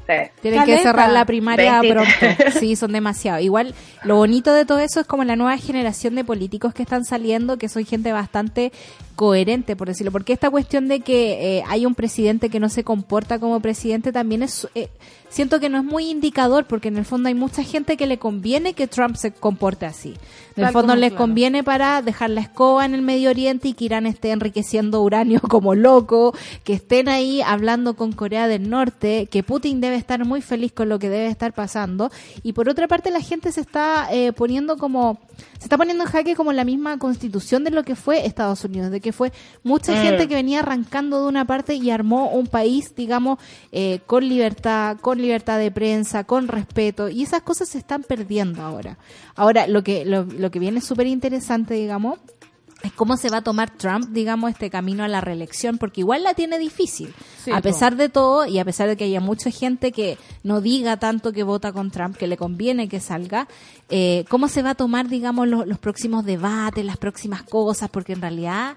[0.08, 0.30] sí.
[0.40, 1.94] Tienen que cerrar la primaria 20.
[1.94, 2.50] pronto.
[2.58, 3.40] Sí, son demasiado.
[3.40, 7.04] Igual, lo bonito de todo eso es como la nueva generación de políticos que están
[7.04, 8.72] saliendo, que son gente bastante
[9.14, 10.12] coherente, por decirlo.
[10.12, 14.12] Porque esta cuestión de que eh, hay un presidente que no se comporta como presidente
[14.12, 14.68] también es...
[14.74, 14.88] eh,
[15.28, 18.18] siento que no es muy indicador porque en el fondo hay mucha gente que le
[18.18, 20.14] conviene que Trump se comporte así.
[20.62, 21.24] En el fondo como, le claro.
[21.24, 25.40] conviene para dejar la escoba en el Medio Oriente y que Irán esté enriqueciendo uranio
[25.48, 26.34] como loco,
[26.64, 30.88] que estén ahí hablando con Corea del Norte, que Putin debe estar muy feliz con
[30.88, 32.10] lo que debe estar pasando.
[32.42, 35.18] Y por otra parte la gente se está eh, poniendo como,
[35.58, 38.90] se está poniendo en jaque como la misma constitución de lo que fue Estados Unidos,
[38.90, 39.32] de que fue
[39.62, 40.02] mucha Mm.
[40.02, 43.38] gente que venía arrancando de una parte y armó un país, digamos,
[43.72, 48.62] eh, con libertad, con libertad de prensa, con respeto, y esas cosas se están perdiendo
[48.62, 48.98] ahora.
[49.38, 52.18] Ahora, lo que, lo, lo que viene súper interesante, digamos,
[52.82, 56.22] es cómo se va a tomar Trump, digamos, este camino a la reelección, porque igual
[56.22, 57.12] la tiene difícil.
[57.44, 60.60] Sí, a pesar de todo, y a pesar de que haya mucha gente que no
[60.60, 63.48] diga tanto que vota con Trump, que le conviene que salga,
[63.88, 68.12] eh, cómo se va a tomar, digamos, lo- los próximos debates, las próximas cosas, porque
[68.12, 68.76] en realidad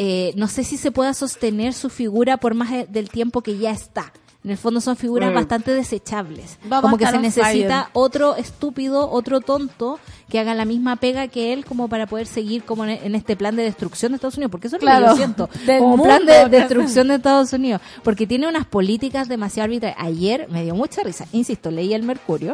[0.00, 3.56] eh, no sé si se pueda sostener su figura por más de- del tiempo que
[3.58, 4.12] ya está.
[4.48, 5.34] En el fondo son figuras Mm.
[5.34, 6.58] bastante desechables.
[6.80, 7.90] Como que se necesita fire.
[7.92, 12.64] otro estúpido, otro tonto que haga la misma pega que él como para poder seguir
[12.64, 15.16] como en, este plan de destrucción de Estados Unidos, porque eso es lo que yo
[15.16, 20.02] siento, como mundo, plan de destrucción de Estados Unidos, porque tiene unas políticas demasiado arbitrarias.
[20.02, 22.52] Ayer me dio mucha risa, insisto, leí el Mercurio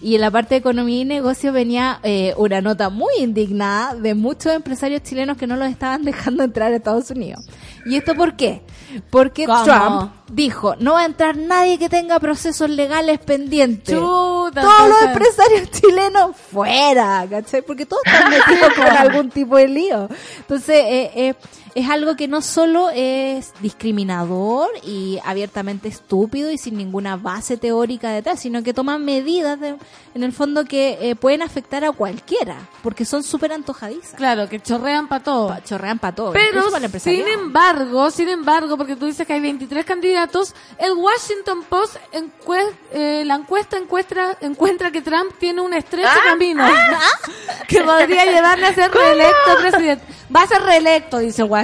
[0.00, 4.14] y en la parte de economía y negocios venía eh, una nota muy indignada de
[4.14, 7.44] muchos empresarios chilenos que no los estaban dejando entrar a Estados Unidos.
[7.84, 8.62] ¿Y esto por qué?
[9.10, 9.64] Porque ¿Cómo?
[9.64, 13.94] Trump dijo, no va a entrar nadie que tenga procesos legales pendientes.
[13.94, 17.62] Chuta, Todos los empresarios chilenos fuera, ¿cachai?
[17.62, 20.08] Porque todos están metidos con algún tipo de lío.
[20.38, 21.34] Entonces, eh, eh,
[21.74, 28.10] es algo que no solo es discriminador y abiertamente estúpido y sin ninguna base teórica
[28.10, 29.76] detrás, sino que toma medidas de-
[30.14, 34.14] en el fondo que eh, pueden afectar a cualquiera, porque son súper antojadizas.
[34.16, 35.48] Claro, que chorrean para todo.
[35.48, 36.32] Pa- Chorrean para todo.
[36.32, 36.62] Pero,
[37.00, 42.70] sin embargo, sin embargo, porque tú dices que hay 23 candidatos, el Washington Post encue-
[42.92, 46.62] eh, la encuesta encuentra, encuentra que Trump tiene un estrecho Ah, camino
[47.68, 50.04] que podría llevarle a ser reelecto presidente.
[50.34, 51.61] Va a ser reelecto, dice Washington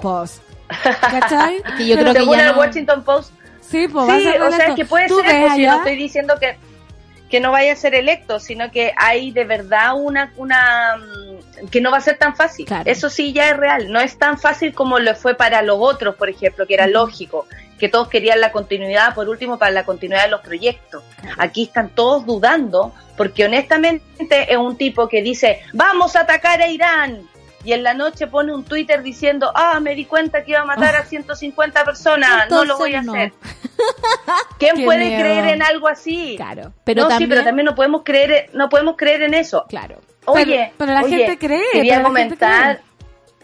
[0.00, 0.42] Post.
[1.00, 1.62] ¿Cachai?
[1.78, 4.48] que yo Pero- creo que ya el no- Washington Post, Sí, pues sí, o sea,
[4.48, 4.74] reelecto.
[4.76, 5.72] que puede ¿Tú ser eso, si allá?
[5.72, 6.56] no estoy diciendo que,
[7.28, 11.82] que no vaya a ser electo, sino que hay de verdad una, una mm, que
[11.82, 12.64] no va a ser tan fácil.
[12.64, 12.84] Claro.
[12.90, 16.14] Eso sí ya es real, no es tan fácil como lo fue para los otros,
[16.16, 17.46] por ejemplo, que era lógico,
[17.78, 21.02] que todos querían la continuidad, por último, para la continuidad de los proyectos.
[21.36, 24.02] Aquí están todos dudando, porque honestamente
[24.50, 27.28] es un tipo que dice, vamos a atacar a Irán.
[27.68, 30.64] Y en la noche pone un Twitter diciendo, ah, me di cuenta que iba a
[30.64, 33.12] matar a 150 personas, no lo voy a no.
[33.12, 33.34] hacer.
[34.58, 35.20] ¿Quién Qué puede miedo.
[35.20, 36.32] creer en algo así?
[36.38, 36.72] Claro.
[36.84, 39.66] Pero no, también, sí, pero también no podemos creer, no podemos creer en eso.
[39.68, 40.00] Claro.
[40.24, 42.80] Oye, Pero- pero la oye, gente cree, Quería comentar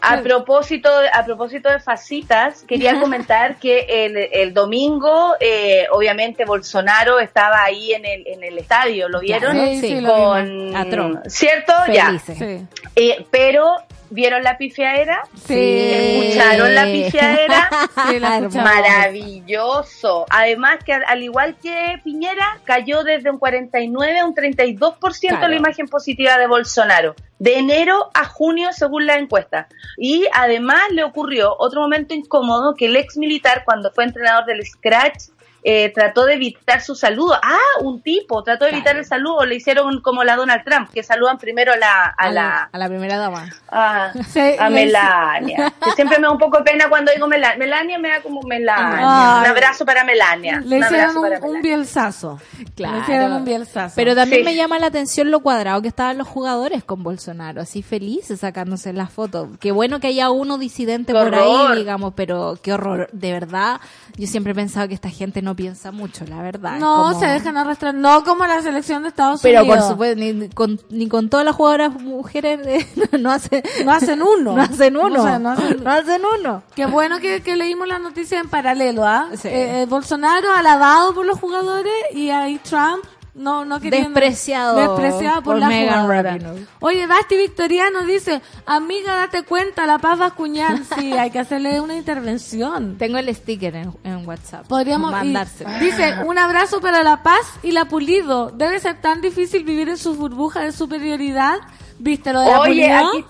[0.00, 6.46] a propósito de, a propósito de facitas, quería comentar que el, el domingo, eh, obviamente
[6.46, 9.54] Bolsonaro estaba ahí en el en el estadio, ¿lo vieron?
[9.56, 11.20] Sí, Sí, lo Con A Trump.
[11.26, 12.18] cierto, ya.
[12.18, 12.66] Sí.
[12.96, 13.76] Eh, pero
[14.10, 15.54] vieron la pifiadera, Sí.
[15.56, 17.68] escucharon la pifiadera.
[18.08, 18.40] Sí, la.
[18.62, 20.26] Maravilloso.
[20.30, 25.48] Además que al, al igual que Piñera, cayó desde un 49 a un 32% Claro.
[25.48, 27.14] la imagen positiva de Bolsonaro.
[27.38, 29.68] De enero a junio, según la encuesta.
[29.98, 34.64] Y además le ocurrió otro momento incómodo que el ex militar, cuando fue entrenador del
[34.64, 35.24] Scratch,
[35.66, 37.34] eh, trató de evitar su saludo.
[37.42, 38.98] Ah, un tipo trató de evitar Claro.
[39.00, 39.46] el saludo.
[39.46, 42.86] Le hicieron como la Donald Trump, que saludan primero a la, a la, a la
[42.88, 43.48] primera dama.
[43.70, 45.72] a, Sí, a le- Melania.
[45.82, 47.56] Que siempre me da un poco de pena cuando digo Melania.
[47.58, 48.98] Melania me da como Melania.
[48.98, 49.40] Ay.
[49.40, 50.60] Un abrazo para Melania.
[50.64, 52.40] Le un hicieron abrazo un, un bielsazo.
[52.76, 52.96] Claro.
[52.96, 53.94] Le hicieron un bielsazo.
[53.96, 54.44] Pero también Sí.
[54.44, 58.92] me llama la atención lo cuadrado que estaban los jugadores con Bolsonaro, así felices sacándose
[58.92, 59.48] las fotos.
[59.60, 61.72] Qué bueno que haya uno disidente Qué por horror.
[61.72, 63.08] ahí, digamos, pero qué horror.
[63.12, 63.80] De verdad,
[64.16, 66.78] yo siempre he pensado que esta gente no piensa mucho, la verdad.
[66.78, 67.94] No, como- se dejan arrastrar.
[67.94, 69.78] No como la selección de Estados Pero Unidos.
[69.78, 72.86] por supuesto, ni con, ni con todas las jugadoras mujeres de-
[73.18, 74.52] no, hacen, No hacen uno.
[74.56, 75.22] no hacen uno.
[75.22, 76.62] O sea, no hacen- No hacen uno.
[76.74, 79.28] Qué bueno que, que leímos la noticia en paralelo, ¿ah?
[79.40, 79.48] Sí.
[79.48, 83.04] Eh, eh, Bolsonaro alabado por los jugadores y ahí Trump
[83.34, 86.08] no no queriendo- Despreciado despreciado por, por la Megan.
[86.08, 86.66] Rapinoe.
[86.80, 90.78] Oye, Basti Victoriano dice, amiga, date cuenta, la paz va a acuñar.
[90.98, 92.96] Sí, hay que hacerle una intervención.
[92.98, 94.66] Tengo el sticker en, en WhatsApp.
[94.68, 95.70] Podríamos mandárselo.
[95.80, 98.50] Dice, un abrazo para la paz y la pulido.
[98.50, 101.58] Debe ser tan difícil vivir en su burbuja de superioridad.
[101.98, 103.24] ¿Viste lo de la Oye, aquí,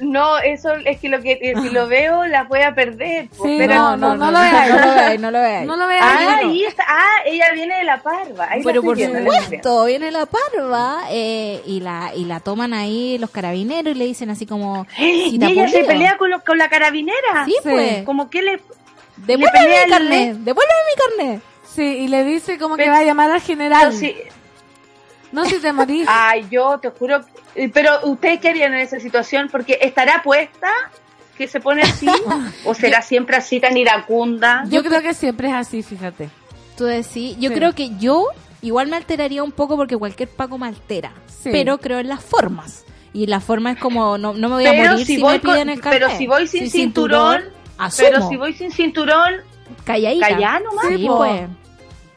[0.00, 3.28] no, eso es que lo que eh, si lo veo la voy a perder.
[3.32, 4.68] Sí, Pero- no, no, no lo veas.
[4.68, 5.66] No lo veáis, no lo veáis.
[5.66, 6.02] No lo veas.
[6.04, 6.84] Ah, ahí está.
[6.86, 8.46] Ah, ella viene de la parva.
[8.50, 13.30] Ahí Pero por supuesto, viene la parva eh, y la y la toman ahí los
[13.30, 15.86] carabineros y le dicen así como Y "Si te ella se apoleo".
[15.86, 17.44] pelea con, los- con la carabinera.
[17.46, 18.02] Sí, pues.
[18.04, 18.60] Como que le.
[19.16, 21.42] Devuélveme mi el carnet, devuélveme mi carnet.
[21.74, 23.88] Sí, y le dice como que Pero- va a llamar al general.
[23.88, 24.16] Pero sí-
[25.32, 26.06] No si te morís.
[26.08, 27.20] Ay, yo te juro.
[27.54, 30.68] eh, Pero ustedes qué harían en esa situación porque estará puesta
[31.36, 32.06] que se pone así
[32.64, 34.64] o será siempre así tan iracunda.
[34.68, 36.30] Yo creo que siempre es así, fíjate.
[36.76, 37.54] Tú decís, yo Sí.
[37.56, 38.26] creo que yo
[38.62, 41.50] igual me alteraría un poco porque cualquier paco me altera, Sí.
[41.52, 42.84] pero creo en las formas.
[43.12, 45.34] Y la forma es como, no, no me voy a Pero morir si, si voy
[45.34, 46.02] me piden con- el carnet.
[46.02, 47.42] pero si voy sin cinturón,
[47.78, 48.08] asumo.
[48.10, 49.34] Pero si voy sin cinturón,
[49.84, 51.42] callá nomás, Sí, pues.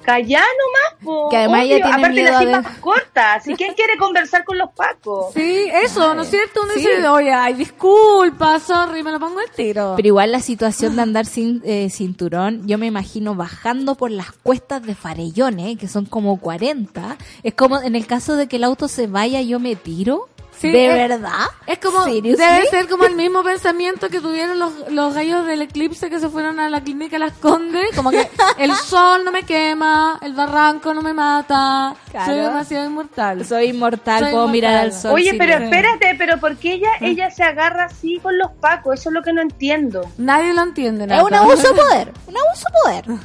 [0.02, 3.44] Callá nomás, po, Que además ella tiene Aparte miedo las a ver- citas cortas.
[3.44, 5.34] Si quién quiere conversar con los pacos.
[5.34, 6.62] Sí, eso, ¿no es cierto?
[6.64, 6.80] Uno Sí.
[6.80, 9.94] dice, oye, ay, disculpa, sorry, me lo pongo el tiro.
[9.96, 14.32] Pero igual la situación de andar sin eh, cinturón, yo me imagino bajando por las
[14.32, 17.18] cuestas de Farellones, que son como 40.
[17.44, 20.28] Es como en el caso de que el auto se vaya, yo me tiro.
[20.62, 21.32] Sí, ¿De es- verdad?
[21.66, 22.36] Es como, Seriously?
[22.46, 26.30] debe ser como el mismo pensamiento que tuvieron los, los gallos del eclipse que se
[26.30, 28.28] fueron a la clínica Las Condes, como que
[28.60, 32.26] el sol no me quema, el barranco no me mata, Claro.
[32.32, 33.46] soy demasiado inmortal.
[33.46, 35.14] Soy inmortal, Soy puedo mirar al sol.
[35.14, 35.64] Oye, pero ver.
[35.64, 39.00] espérate, pero ¿por qué ella, ella se agarra así con los pacos?
[39.00, 40.08] Eso es lo que no entiendo.
[40.18, 41.06] Nadie lo entiende.
[41.06, 41.24] Es Nata.
[41.26, 43.20] un abuso de poder, un abuso de poder.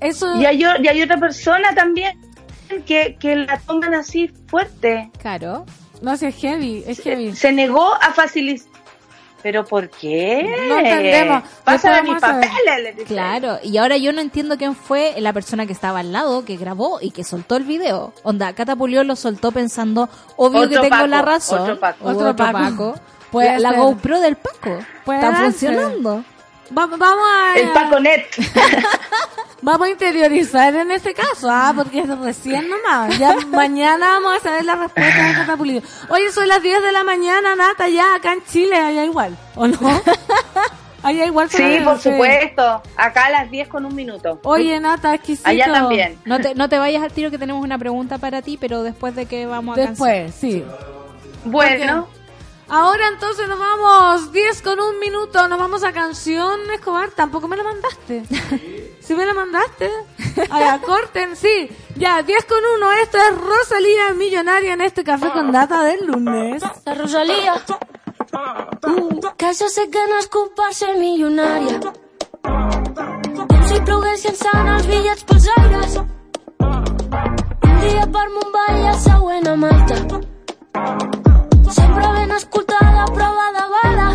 [0.00, 2.18] Eso, Y hay, o- y hay otra persona también
[2.86, 5.10] que, que la toman así fuerte.
[5.18, 5.66] Claro.
[6.00, 7.34] No sé, es heavy, es heavy.
[7.34, 8.68] Se negó a facilitar.
[9.42, 10.54] ¿Pero por qué?
[10.68, 11.42] No entendemos.
[11.64, 12.50] Pásame mis papeles.
[12.82, 13.04] le dice.
[13.06, 16.56] Claro, y ahora yo no entiendo quién fue la persona que estaba al lado, que
[16.58, 18.12] grabó y que soltó el video.
[18.22, 21.60] Onda, Cata Pulió lo soltó pensando, obvio Otro que tengo Paco, la razón.
[21.60, 22.04] otro Paco.
[22.06, 22.94] Otro Paco.
[23.30, 23.78] Puede la, la ser.
[23.78, 24.78] GoPro del Paco.
[25.06, 26.24] Puede Está funcionando.
[26.76, 27.58] Va- vamos a...
[27.58, 28.26] El Paconet.
[29.62, 33.18] Vamos a interiorizar en este caso, ah, porque es recién nomás.
[33.18, 35.82] Ya mañana vamos a saber la respuesta de Cata Pulido.
[36.08, 39.66] Oye, son las 10 de la mañana, Nata, ya acá en Chile, allá igual, ¿o
[39.66, 39.78] no?
[41.02, 42.82] Allá igual son Sí, las- por supuesto.
[42.96, 44.38] Acá a las 10 con un minuto.
[44.44, 45.48] Oye, Nata, exquisito.
[45.50, 46.18] Allá también.
[46.24, 49.14] No te, no te vayas al tiro que tenemos una pregunta para ti, pero después
[49.14, 50.08] de que vamos a canción.
[50.08, 50.64] Después, sí.
[51.44, 52.06] Bueno,
[52.70, 57.56] Ahora entonces nos vamos 10 con un minuto, nos vamos a canción, Escobar, tampoco me
[57.56, 58.22] la mandaste.
[59.00, 59.90] ¿Sí me la mandaste?
[60.50, 61.68] Allá, corten, sí.
[61.96, 66.62] Ya, 10 con 1, esto es Rosalía Millonaria en este café con data del lunes.
[66.84, 67.54] La Rosalía.
[68.86, 71.80] Mm, que jo sé que no és culpa ser milionària.
[72.44, 75.98] Com si ploguessin sant els bitllets pels aires.
[76.60, 81.39] Un dia per Mumbai i el següent a Malta.
[81.70, 84.08] Sempre ben escoltada, prova de bala.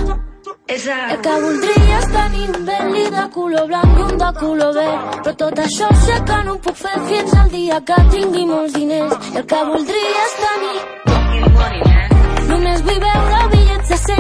[0.68, 5.00] El que voldria és tenir un Bentley de color blanc i un de color verd.
[5.24, 8.74] Però tot això sé que no ho puc fer fins al dia que tingui molts
[8.76, 9.14] diners.
[9.40, 10.78] El que voldria és tenir
[12.52, 14.16] Només vull veure bitllets de 100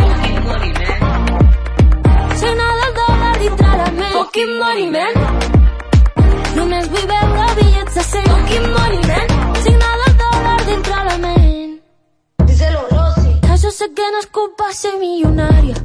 [2.40, 5.14] Signa del dòlar dintre la ment Fucking money, man.
[6.56, 9.35] Només vull veure bitllets de 100 Fucking money, man
[13.76, 15.76] sé que no és culpa ser milionària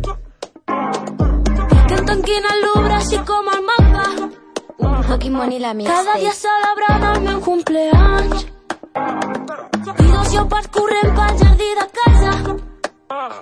[1.89, 4.05] Que em tanquin el Louvre així com el mapa
[5.09, 8.47] Fucking money la cada dia celebrant el meu cumpleaños.
[10.05, 12.33] I dos lleopards corrent pel jardí de casa.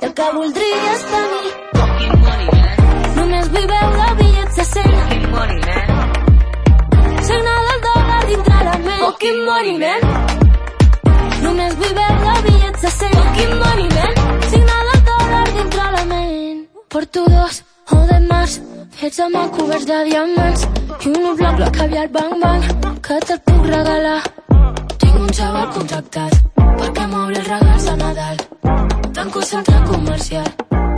[0.01, 1.53] I el que voldria és tenir
[3.19, 4.89] només vull veure bitllets de 100
[7.29, 9.05] signa del dòlar dintre la ment.
[9.51, 10.01] Money, man
[11.45, 14.38] només vull veure bitllets de 100 Fucking money,
[16.89, 18.61] porto dos o de más.
[18.99, 20.63] Fets amb el coberts de diamants.
[21.05, 22.63] I un bloc de caviar bang bang
[23.07, 24.23] que te'l puc regalar.
[24.99, 26.33] Tinc un xaval contractat
[26.81, 28.37] perquè m'obri els regals de Nadal.
[29.15, 30.49] Tanco centre comercial.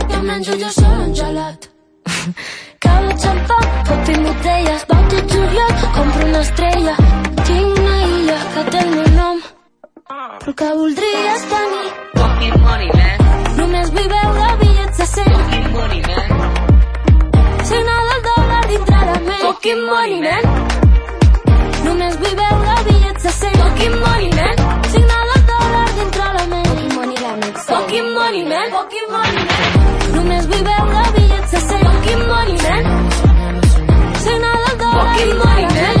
[0.09, 1.69] I em menjo jo sol un gelat.
[2.83, 6.95] Cada xampà pot tinc botelles va tot juliol compro una estrella.
[7.45, 9.43] Tinc una illa que té el meu nom.
[10.39, 11.91] Però que voldria és tenir
[13.57, 15.60] només vull veure bitllets de 100
[17.69, 20.43] signa del dòlar dintre la ment Fucking money, man
[21.85, 24.55] Només vull veure bitllets de 100 Fucking money, man
[24.93, 27.65] Signa del dòlar dintre la ment money la mix.
[27.71, 32.83] Fucking money, man Fucking money, man Només vull veure bitllets de 100 Fucking money, man
[34.25, 36.00] Signa del dòlar Fucking money, man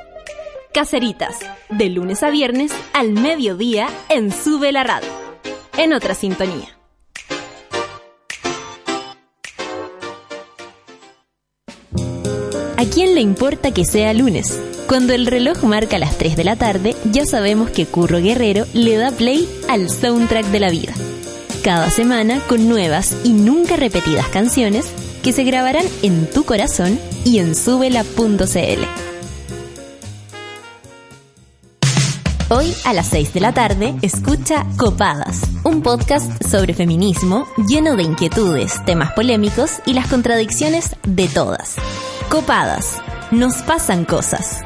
[0.73, 1.35] Caseritas,
[1.69, 5.09] de lunes a viernes al mediodía en Sube la Radio.
[5.77, 6.77] En otra sintonía.
[12.77, 14.59] ¿A quién le importa que sea lunes?
[14.87, 18.95] Cuando el reloj marca las 3 de la tarde, ya sabemos que Curro Guerrero le
[18.95, 20.93] da play al soundtrack de la vida.
[21.63, 24.85] Cada semana con nuevas y nunca repetidas canciones
[25.21, 29.10] que se grabarán en tu corazón y en subela.cl.
[32.53, 38.03] Hoy a las 6 de la tarde, escucha Copadas, un podcast sobre feminismo lleno de
[38.03, 41.77] inquietudes, temas polémicos y las contradicciones de todas.
[42.29, 42.97] Copadas,
[43.31, 44.65] nos pasan cosas.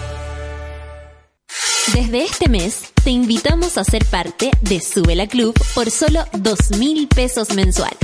[1.87, 6.77] Desde este mes, te invitamos a ser parte de Sube la Club por solo dos
[6.77, 7.97] mil pesos mensuales.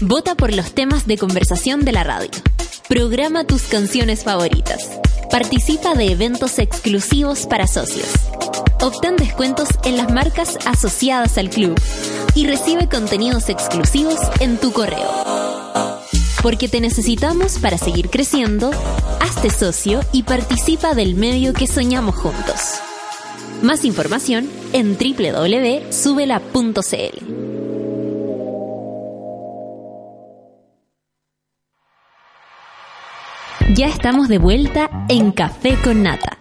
[0.00, 2.30] Vota por los temas de conversación de la radio.
[2.88, 4.90] Programa tus canciones favoritas.
[5.30, 8.08] Participa de eventos exclusivos para socios.
[8.82, 11.80] Obtén descuentos en las marcas asociadas al club
[12.34, 15.89] y recibe contenidos exclusivos en tu correo.
[16.42, 18.70] Porque te necesitamos para seguir creciendo,
[19.20, 22.80] hazte socio y participa del medio que soñamos juntos.
[23.62, 25.90] Más información en www.subela.cl.
[33.76, 36.39] Ya estamos de vuelta en Café con Nata.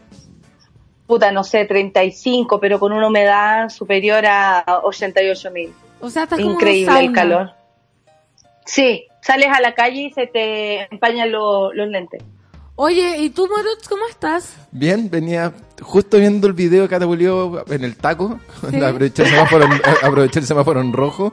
[1.09, 5.73] Puta, no sé, 35, pero con una humedad superior a 88 mil.
[6.01, 7.51] O sea, estás como Increíble el calor.
[8.67, 12.23] Sí, sales a la calle y se te empañan lo- los lentes.
[12.77, 14.55] Oye, ¿y tú, Moroch, cómo estás?
[14.71, 18.41] Bien, venía justo viendo el video de Catapulido en el taco.
[18.71, 18.77] Sí.
[18.83, 19.73] aproveché, el semáforo en,
[20.03, 21.33] aproveché el semáforo en rojo.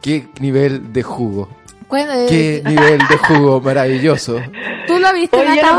[0.00, 1.48] Qué nivel de jugo.
[1.96, 4.40] Eh, Qué nivel de jugo maravilloso.
[4.88, 5.76] ¿Tú lo viste, Oye, yo no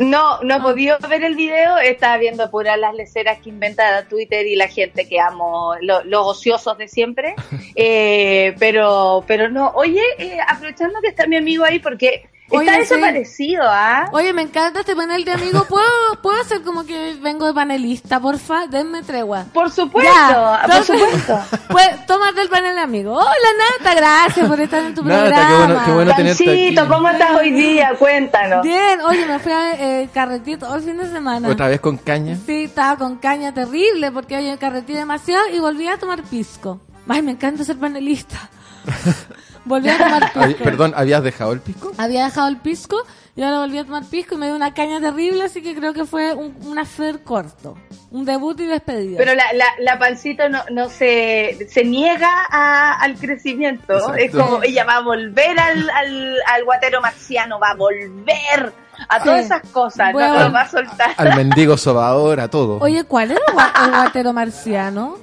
[0.00, 0.62] no, no he Ah.
[0.62, 5.08] podido ver el video, estaba viendo puras las leceras que inventa Twitter y la gente
[5.08, 7.34] que amo, lo- los ociosos de siempre.
[7.76, 12.78] Eh, pero, pero no, oye, eh, aprovechando que está mi amigo ahí, porque Oye, está
[12.80, 14.08] desaparecido, ¿ah?
[14.12, 15.66] Oye, me encanta este panel de amigos.
[15.68, 15.86] ¿Puedo,
[16.22, 18.66] ¿Puedo hacer como que vengo de panelista, porfa?
[18.66, 19.44] Denme tregua.
[19.52, 21.40] Por supuesto, Ya, por supuesto.
[21.68, 23.16] Pues, tómate el panel de amigos.
[23.22, 25.46] Hola, Nata, gracias por estar en tu Nata, programa.
[25.48, 26.90] qué bueno- qué bueno tenerte Pancito, aquí.
[26.90, 27.92] ¿cómo estás hoy día?
[27.98, 28.62] Cuéntanos.
[28.64, 31.48] Bien, oye, me fui a eh, carretito todo el fin de semana.
[31.48, 32.36] Otra vez con caña.
[32.44, 36.80] Sí, estaba con caña terrible porque oye, carretí demasiado y volví a tomar pisco.
[37.08, 38.50] Ay, me encanta ser panelista.
[39.64, 40.64] volví a tomar pisco.
[40.64, 41.92] perdón, ¿habías dejado el pisco?
[41.98, 42.96] Había dejado el pisco
[43.36, 45.92] y ahora volví a tomar pisco y me dio una caña terrible, así que creo
[45.92, 47.76] que fue un, un affair corto.
[48.10, 49.16] Un debut y despedida.
[49.18, 53.92] Pero la, la, la pancito no, no se, se niega a- al crecimiento.
[53.94, 54.14] Exacto.
[54.16, 58.72] Es como ella va a volver al, al, al guatero marciano, va a volver
[59.08, 59.44] a todas Sí.
[59.46, 61.10] esas cosas, a no lo va a soltar.
[61.16, 62.78] Al mendigo sobador, a todo.
[62.80, 65.16] Oye, ¿cuál es el, gua- el guatero marciano?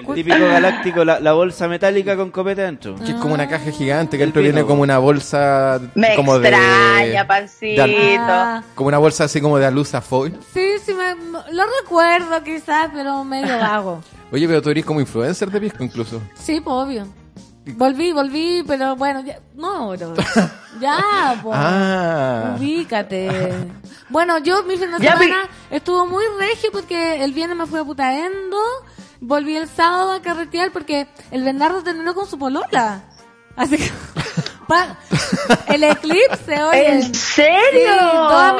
[0.00, 2.96] El típico galáctico, la, la bolsa metálica con copete dentro.
[2.96, 4.66] Que es como una caja gigante, que El dentro viene pino.
[4.66, 7.82] como una bolsa Me como extraña, de, pancito.
[7.84, 10.38] Ah, como una bolsa así como de alusa foil.
[10.52, 11.14] sí, sí, me,
[11.52, 14.02] lo recuerdo quizás, pero medio vago.
[14.32, 16.20] Oye, pero tú eres como influencer de pisco incluso.
[16.34, 17.06] Sí, pues obvio.
[17.76, 20.14] Volví, volví, pero bueno, ya, no, bro.
[20.80, 21.56] ya, pues.
[21.58, 22.56] Ah.
[22.58, 23.52] Ubícate.
[24.10, 27.80] Bueno, yo mi fin de Ya, semana estuvo muy regio porque el viernes me fui
[27.80, 28.58] a Putaendo,
[29.26, 33.02] volví el sábado a carretear porque el Bernardo terminó con su polola.
[33.56, 33.90] Así que...
[34.68, 34.96] pa-
[35.68, 36.92] el eclipse, oye.
[36.92, 37.92] ¿En serio?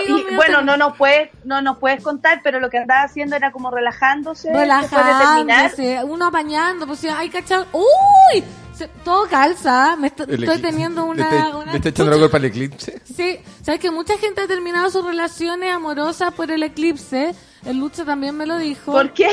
[0.06, 3.02] Sí, Y, bueno, ten- no nos puedes, no nos puedes contar, pero lo que andaba
[3.02, 4.52] haciendo era como relajándose.
[4.52, 7.66] Relajándose, uno apañando, pues sí, ay, cachado.
[7.72, 8.44] ¡Uy!
[8.74, 10.62] Se- todo calza, me est- El estoy eclipse.
[10.62, 11.30] teniendo una...
[11.30, 13.00] ¿Le está, una le está echando la culpa al eclipse?
[13.04, 17.34] Sí, sabes que mucha gente ha terminado sus relaciones amorosas por el eclipse.
[17.64, 18.92] El Lucha también me lo dijo.
[18.92, 19.28] ¿Por qué?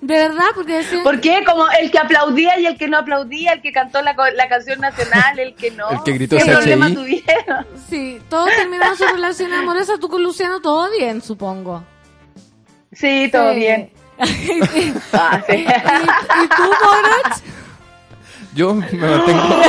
[0.00, 1.02] De verdad, porque decían...
[1.02, 1.42] ¿Por qué?
[1.44, 4.48] Como el que aplaudía y el que no aplaudía, el que cantó la, co- la
[4.48, 5.90] canción nacional, el que no.
[5.90, 6.50] El que gritó ¿Qué CHI.
[6.50, 7.66] problema tuvieron?
[7.90, 9.98] Sí, todos terminaron sus relaciones amorosas.
[9.98, 11.82] Tú con Luciano todo bien, supongo.
[12.92, 13.58] Sí, todo Sí.
[13.58, 13.90] bien.
[14.24, 14.30] y,
[14.78, 15.56] y- Ah, sí.
[15.66, 17.42] y tú, Boroch?
[18.54, 19.62] Yo me mantengo,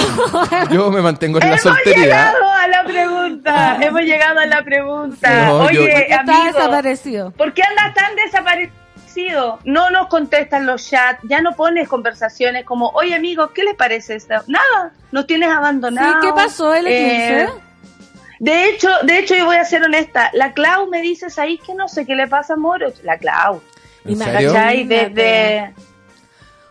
[0.71, 2.33] yo me mantengo en la Hemos solteridad.
[2.33, 3.77] llegado a la pregunta.
[3.81, 5.45] Hemos llegado a la pregunta.
[5.47, 7.31] No, yo- Oye, está amigo, desaparecido.
[7.31, 8.78] ¿por qué andas tan desaparecido?
[9.65, 14.15] No nos contestan los chats, ya no pones conversaciones como, oye amigos, ¿qué les parece
[14.15, 14.35] esto?
[14.47, 16.21] Nada, nos tienes abandonado.
[16.21, 17.41] Sí, ¿qué pasó el eclipse?
[17.43, 17.49] Eh,
[18.39, 21.73] de hecho, de hecho yo voy a ser honesta, la Clau me dice ahí que
[21.75, 23.61] no sé qué le pasa a Moro, la Clau,
[24.05, 24.53] ¿En Ima- serio?
[24.53, 24.83] ¿cachai?
[24.85, 25.21] De, Imagínate.
[25.21, 25.73] de-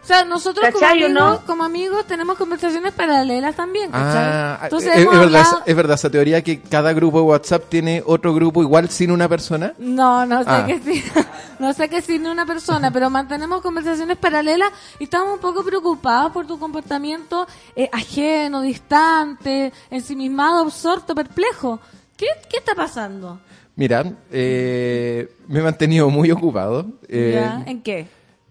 [0.08, 1.46] O sea, nosotros como ¿Cachai o amigos, no?
[1.46, 3.90] como amigos tenemos conversaciones paralelas también.
[3.92, 8.02] Ah, Entonces es, verdad, hablado- es verdad esa teoría que cada grupo de WhatsApp tiene
[8.06, 9.74] otro grupo igual sin una persona.
[9.76, 10.64] No, no sé Ah.
[10.66, 11.04] que sí,
[11.58, 15.62] no sé que sí ni una persona, pero mantenemos conversaciones paralelas y estamos un poco
[15.62, 17.46] preocupados por tu comportamiento
[17.76, 21.80] eh, ajeno, distante, ensimismado, absorto, perplejo.
[22.16, 23.40] ¿Qué, qué está pasando?
[23.76, 26.86] Mira, eh, me he mantenido muy ocupado.
[27.08, 27.62] Eh, ¿Ya?
[27.70, 28.08] ¿En qué?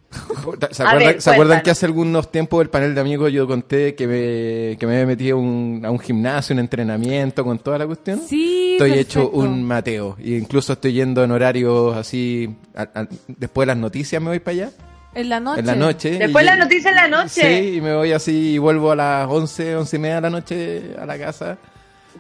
[0.71, 3.93] ¿Se acuerdan, ver, ¿se acuerdan que hace algunos tiempos el panel de amigos yo conté
[3.95, 7.77] que me, que me había metido a un, a un gimnasio, un entrenamiento con toda
[7.77, 8.21] la cuestión?
[8.25, 9.19] Sí, Estoy perfecto.
[9.19, 10.15] hecho un mateo.
[10.19, 12.55] Y incluso estoy yendo en horarios así.
[12.75, 14.69] a- a- después de las noticias me voy para allá.
[15.13, 15.59] En la noche.
[15.59, 16.11] En la noche.
[16.19, 17.29] Después la noticia en la noche.
[17.41, 20.29] Sí, y me voy así y vuelvo a las 11, 11 y media de la
[20.29, 21.57] noche a la casa.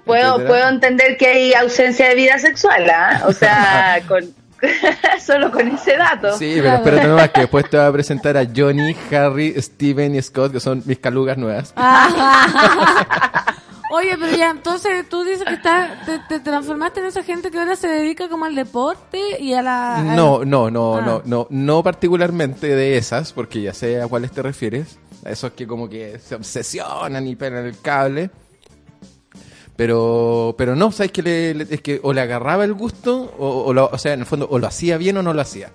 [0.03, 0.47] Puedo, etcétera.
[0.49, 3.23] puedo entender que hay ausencia de vida sexual, ¿ah?
[3.27, 4.25] O sea, con,
[5.25, 6.37] solo con ese dato.
[6.37, 10.21] Sí, pero espérate nomás que después te voy a presentar a Johnny, Harry, Steven y
[10.21, 11.73] Scott, que son mis calugas nuevas.
[11.75, 13.55] Ah.
[13.89, 17.57] Oye, pero ya, entonces tú dices que estás, te, te transformaste en esa gente que
[17.57, 20.01] ahora se dedica como al deporte y a la...
[20.03, 21.01] No, no, no, Ah.
[21.05, 24.99] no, no, no particularmente de esas, porque ya sé a cuáles te refieres.
[25.25, 28.29] A esos que como que se obsesionan y pegan el cable.
[29.77, 33.63] Pero, pero no, sabes que le- le- es que o le agarraba el gusto, o,
[33.63, 35.69] o, lo- o sea, en el fondo, o lo hacía bien o no lo hacía.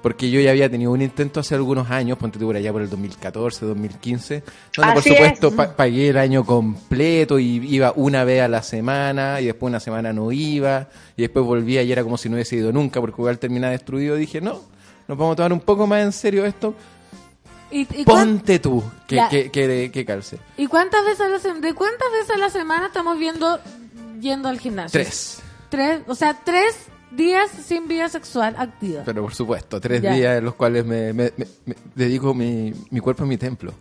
[0.00, 2.80] Porque yo ya había tenido un intento hace algunos años, ponte tú por allá por
[2.82, 4.44] el 2014, 2015,
[4.76, 5.54] donde por supuesto es.
[5.54, 9.80] pa- pagué el año completo y iba una vez a la semana y después una
[9.80, 13.20] semana no iba y después volvía y era como si no hubiese ido nunca porque
[13.20, 14.14] igual terminaba destruido.
[14.14, 14.60] dije, no,
[15.08, 16.74] nos vamos a tomar un poco más en serio esto.
[17.70, 19.28] ¿Y, y Ponte tú que, Ya.
[19.28, 20.38] que, que, que calce.
[20.56, 23.58] ¿Y cuántas veces a la semana, de cuántas veces a la semana estamos viendo
[24.20, 25.00] yendo al gimnasio?
[25.00, 25.42] Tres.
[25.68, 26.74] Tres, o sea, tres
[27.10, 29.02] días sin vida sexual activa.
[29.04, 30.12] Pero por supuesto, tres Ya.
[30.12, 33.72] días en los cuales me, me- me- me dedico mi, mi cuerpo a mi templo.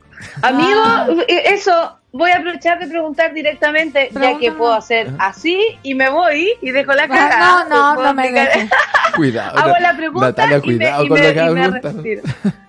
[0.42, 1.08] Amigo, Ah.
[1.28, 4.52] eh, eso, voy a aprovechar de preguntar directamente, ya que Pregúntame.
[4.58, 7.66] puedo hacer así y me voy y dejo la Ah, cagada.
[7.70, 8.70] no, no, Puedo no me dejes.
[9.16, 9.58] Cuidado.
[9.60, 12.54] Hago la pregunta Natalia, y me- cuidado y con me- que y me preguntas.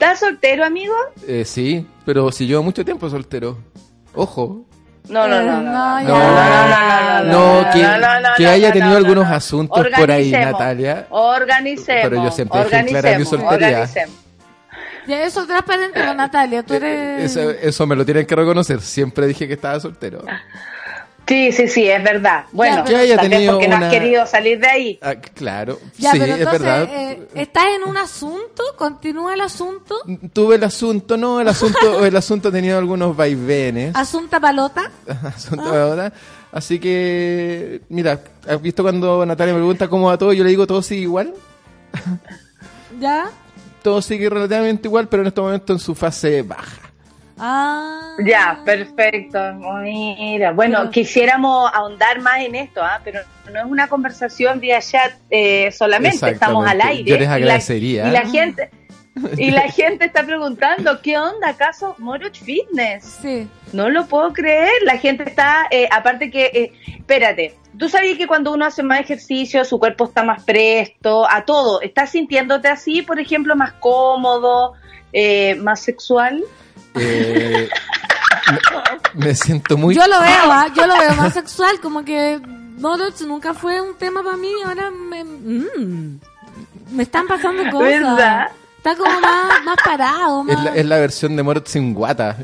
[0.00, 0.94] ¿Estás soltero, amigo?
[1.28, 3.58] Eh, sí, pero si llevo mucho tiempo soltero.
[4.14, 4.64] Ojo.
[5.10, 5.62] No, no, no, Eh, no.
[5.62, 6.08] no, no.
[6.08, 9.28] No, no, no, no, que, no, no, no, que no, haya no, tenido no, algunos
[9.28, 9.34] no.
[9.34, 11.06] asuntos por ahí, Natalia.
[11.10, 12.02] Organicemos.
[12.08, 13.66] Pero yo siempre dejé en clara mi soltería.
[13.68, 14.16] organicemos.
[15.06, 17.36] Ya eso transparente con Natalia, tú Eh, eres...
[17.36, 18.80] Eso, eso me lo tienen que reconocer.
[18.80, 20.24] Siempre dije que estaba soltero.
[21.30, 22.46] Sí, sí, sí, es verdad.
[22.50, 24.98] Bueno, Que haya tenido porque no has querido salir de ahí.
[25.00, 26.88] Ah, claro, Ya, sí, pero es entonces, verdad.
[26.92, 28.64] eh, ¿estás en un asunto?
[28.76, 29.94] ¿Continúa el asunto?
[30.32, 33.94] Tuve el asunto, no, el asunto, el asunto ha tenido algunos vaivenes.
[33.94, 34.90] ¿Asunta palota?
[35.24, 36.12] asunto ahora.
[36.50, 40.32] Así que, mira, ¿has visto cuando Natalia me pregunta cómo va todo?
[40.32, 41.32] Yo le digo todo sigue igual.
[42.98, 43.30] ¿Ya?
[43.84, 46.89] Todo sigue relativamente igual, pero en este momento en su fase baja.
[47.42, 48.16] Ah.
[48.24, 49.38] Ya, perfecto.
[49.82, 53.00] Mira, bueno, quisiéramos ahondar más en esto, ¿ah?
[53.02, 57.10] pero no es una conversación vía chat eh, solamente, estamos al aire.
[57.10, 58.08] Yo les Y la- agradecería.
[58.08, 58.70] Y la, gente
[59.38, 63.04] y la gente está preguntando, ¿qué onda acaso Moroch Fitness?
[63.22, 63.48] Sí.
[63.72, 68.26] No lo puedo creer, la gente está, eh, aparte que, eh, espérate, tú sabías que
[68.26, 73.02] cuando uno hace más ejercicio, su cuerpo está más presto, a todo, ¿estás sintiéndote así,
[73.02, 74.74] por ejemplo, más cómodo,
[75.12, 76.42] eh, más sexual?
[76.94, 77.68] Eh,
[79.14, 79.94] me, me siento muy...
[79.94, 80.66] Yo lo veo, ¿ah?
[80.74, 82.40] yo lo veo más sexual, como que
[82.78, 86.20] Moroch nunca fue un tema para mí, ahora me, mm,
[86.92, 88.00] me están pasando cosas.
[88.00, 88.48] ¿Verdad?
[88.78, 90.56] Está como más, más parado, más...
[90.56, 92.36] Es la, es la versión de Morot sin guata,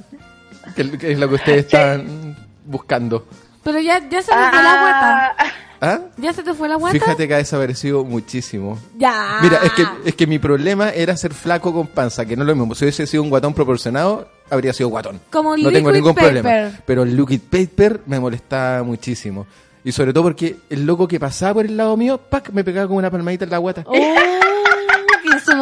[0.75, 2.37] que, que es lo que ustedes están
[2.67, 3.27] buscando.
[3.63, 5.37] Pero ya, ya se te fue la guata.
[5.81, 6.01] Ah.
[6.17, 6.93] ¿Ya se te fue la guata?
[6.93, 8.79] Fíjate que ha desaparecido muchísimo.
[8.97, 9.39] Ya.
[9.43, 12.49] Mira, es que, es que mi problema era ser flaco con panza, que no es
[12.49, 12.75] lo mismo.
[12.75, 15.21] Si hubiese sido un guatón proporcionado, habría sido guatón.
[15.31, 16.41] Como no tengo ningún paper.
[16.43, 16.71] problema.
[16.87, 19.47] Pero el liquid paper me molestaba muchísimo.
[19.85, 22.51] Y sobre todo porque el loco que pasaba por el lado mío, ¡pac!
[22.51, 23.85] me pegaba como una palmadita en la guata.
[23.87, 23.95] ¡Oh!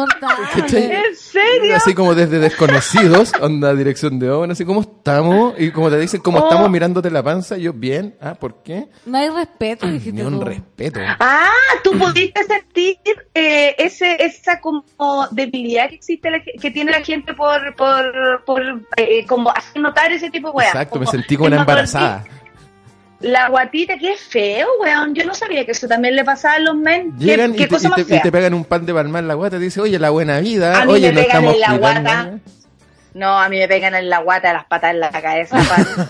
[0.03, 1.75] ¿En serio?
[1.75, 6.21] Así como desde desconocidos, onda dirección de obra, así como estamos, y como te dicen,
[6.21, 6.43] como Oh.
[6.43, 8.87] estamos mirándote la panza, yo bien, ah, ¿por qué?
[9.05, 10.45] No hay respeto, dijiste Ni un tú.
[10.45, 10.99] respeto.
[11.19, 11.49] Ah,
[11.83, 12.97] tú pudiste sentir
[13.33, 14.83] eh, ese esa como
[15.31, 18.61] debilidad que existe la que tiene la gente por por, por
[18.97, 20.69] eh, como hacer notar ese tipo de weas.
[20.73, 22.25] Exacto, me Como sentí como una motor- embarazada.
[23.21, 25.15] La guatita, qué feo, weón.
[25.15, 27.13] Yo no sabía que eso también le pasaba a los men.
[27.17, 29.23] ¿Qué, Llegan qué y, te, cosa y te- y te pegan un pan de palmar
[29.23, 31.27] en la guata, te dice, oye, la buena vida, A mí oye, me no pegan
[31.45, 32.09] estamos en la cuidando".
[32.11, 32.39] guata.
[33.13, 35.57] No, a mí me pegan en la guata, las patas en la cabeza.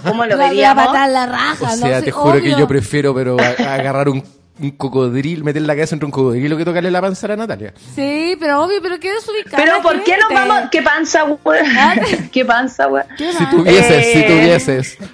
[0.03, 0.85] ¿Cómo lo la veríamos?
[0.87, 1.87] patada en la raja, O ¿no?
[1.87, 4.23] sea, te juro que yo prefiero, pero a- a agarrar un,
[4.59, 7.73] un cocodril, meter la cabeza entre un cocodrilo que tocarle la panza a la Natalia.
[7.95, 10.33] Sí, pero obvio, pero qué desubicada Pero ¿por qué nos gente.
[10.47, 10.69] vamos?
[10.71, 11.65] ¿Qué panza, weón?
[12.31, 13.05] ¿Qué panza, weón?
[13.15, 14.23] ¿Qué Si tuvieses, si Eh.
[14.27, 14.97] tuvieses.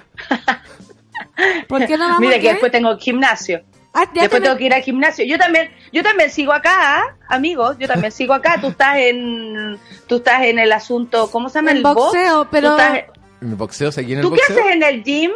[1.68, 2.48] ¿Por qué no vamos Mira a que qué?
[2.50, 3.62] después tengo gimnasio.
[3.94, 5.24] Ah, Después te- tengo que ir al gimnasio.
[5.26, 7.76] Yo también, yo también sigo acá, amigos.
[7.78, 8.58] Yo también sigo acá.
[8.60, 11.72] Tú estás en, tú estás en el asunto, ¿cómo se llama?
[11.72, 11.94] El box?
[11.96, 13.04] boxeo, Tú pero- estás-
[13.42, 14.60] ¿En el boxeo seguí en el ¿Tú qué boxeo?
[14.64, 15.30] haces en el gym?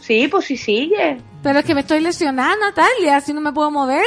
[0.00, 1.18] Sí, pues sí sigue.
[1.42, 4.04] Pero es que me estoy lesionada, Natalia, así no me puedo mover.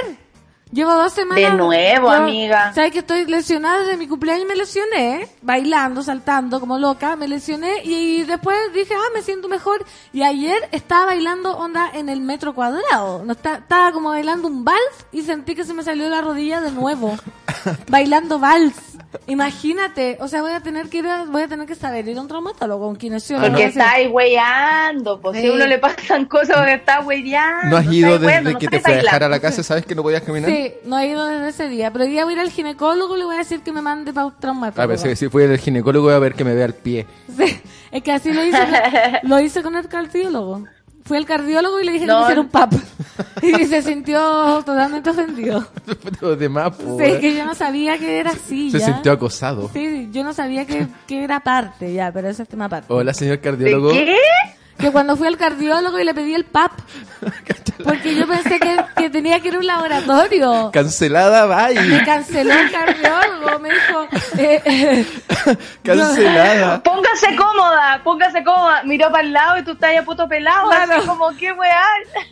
[0.75, 1.51] Llevo dos semanas.
[1.51, 2.73] De nuevo, amiga.
[2.73, 4.45] ¿Sabes que estoy lesionada desde mi cumpleaños?
[4.45, 7.15] Me lesioné, bailando, saltando como loca.
[7.15, 9.85] Me lesioné y, después dije, ah, me siento mejor.
[10.11, 13.23] Y ayer estaba bailando onda en el metro cuadrado.
[13.23, 16.59] No está- estaba como bailando un vals y sentí que se me salió la rodilla
[16.59, 17.15] de nuevo.
[17.87, 18.75] bailando vals.
[19.27, 22.17] Imagínate, o sea, voy a tener que ir a- voy a tener que saber ir
[22.17, 23.47] a un traumatólogo, un kinesiólogo.
[23.47, 23.79] Porque no sé.
[23.79, 25.21] está ahí weyando.
[25.21, 25.47] Pues si Sí.
[25.47, 27.69] a uno le pasan cosas porque está weyando.
[27.69, 29.63] ¿No has ido desde no que te fui a dejar a la casa?
[29.63, 30.49] ¿Sabes que no podías caminar?
[30.49, 33.15] Sí, no he ido desde ese día, pero hoy día voy a ir al ginecólogo
[33.15, 34.81] y le voy a decir que me mande para un traumatólogo.
[34.81, 37.05] A veces si fui al ginecólogo a ver que me vea el pie.
[37.37, 37.59] Sí,
[37.91, 38.57] es que así lo hice,
[39.23, 40.63] lo hice con el cardiólogo.
[41.05, 42.17] Fui al cardiólogo y le dije que No.
[42.19, 42.73] me hiciera un pap.
[43.43, 45.65] Y se sintió totalmente ofendido.
[46.21, 48.71] Los demás, Sí, po, es que yo no sabía que era así.
[48.71, 48.85] se ya.
[48.87, 49.69] sintió acosado.
[49.71, 52.91] Sí, yo no sabía que, que era parte, ya, pero ese es tema aparte.
[52.91, 53.91] Hola, señor ¿De cardiólogo.
[53.91, 54.15] qué?
[54.77, 56.71] Que cuando fui al cardiólogo y le pedí el pap,
[57.83, 60.69] porque yo pensé que, que tenía que ir a un laboratorio.
[60.73, 62.03] Cancelada, Me bye.
[62.05, 64.07] canceló el cardiólogo, me dijo,
[64.37, 65.05] eh, eh,
[65.83, 66.83] Cancelada.
[66.83, 68.83] Póngase cómoda, póngase cómoda.
[68.83, 70.69] Miró para el lado y tú estás ahí a puto pelado.
[70.69, 70.95] Claro.
[70.97, 71.81] Así como, qué weá.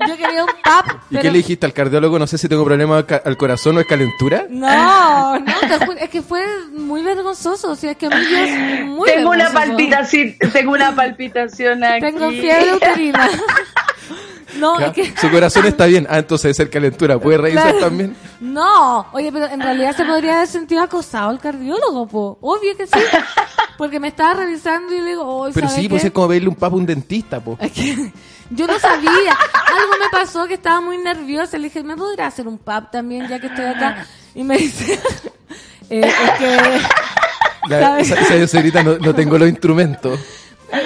[0.07, 0.86] yo quería un pap.
[0.88, 2.20] ¿Y pero- qué le dijiste al cardiólogo?
[2.20, 4.45] No sé si tengo problemas al corazón o es calentura.
[4.49, 5.53] No, no,
[5.99, 6.44] es que fue
[6.74, 10.72] muy vergonzoso, o sea, es que a mí yo es muy Tengo una palpitación, tengo
[10.74, 12.02] una palpitación aquí.
[12.02, 13.30] Tengo fiebre uterina.
[14.60, 15.14] No, es que...
[15.19, 16.05] Su corazón está bien.
[16.07, 17.18] Ah, entonces debe ser calentura.
[17.18, 17.80] ¿Puede revisar Claro.
[17.80, 18.15] también?
[18.39, 22.38] No, oye, pero en realidad se podría haber sentido acosado el cardiólogo, po.
[22.39, 22.93] Obvio que sí.
[23.80, 26.10] Porque me estaba revisando y le digo, oh, Pero ¿sabe sí, pues qué?
[26.10, 27.57] es como pedirle un papo a un dentista, po.
[27.60, 27.95] Es que
[28.51, 29.10] yo no sabía.
[29.31, 31.57] Algo me pasó que estaba muy nerviosa.
[31.57, 34.05] Le dije, ¿me podrá hacer un pap también ya que estoy acá?
[34.35, 34.99] Y me dice,
[35.89, 36.81] eh, es que...
[37.69, 40.19] La- esa, esa señorita no, no tengo los instrumentos.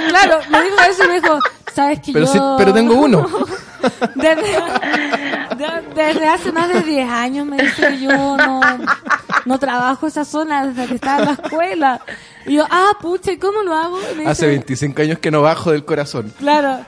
[0.10, 1.40] Claro, me dijo eso y me dijo,
[1.74, 2.32] ¿sabes que Pero yo...
[2.34, 3.28] sí, pero tengo uno.
[4.16, 4.42] Desde,
[5.56, 8.60] de- desde hace más de 10 años me dice que yo no,
[9.46, 12.02] no trabajo esa zona desde que estaba en la escuela.
[12.46, 14.00] Y yo, ah, pucha, ¿y cómo lo hago?
[14.00, 16.34] Y me dice, Hace 25 años que no bajo del corazón.
[16.40, 16.80] Claro.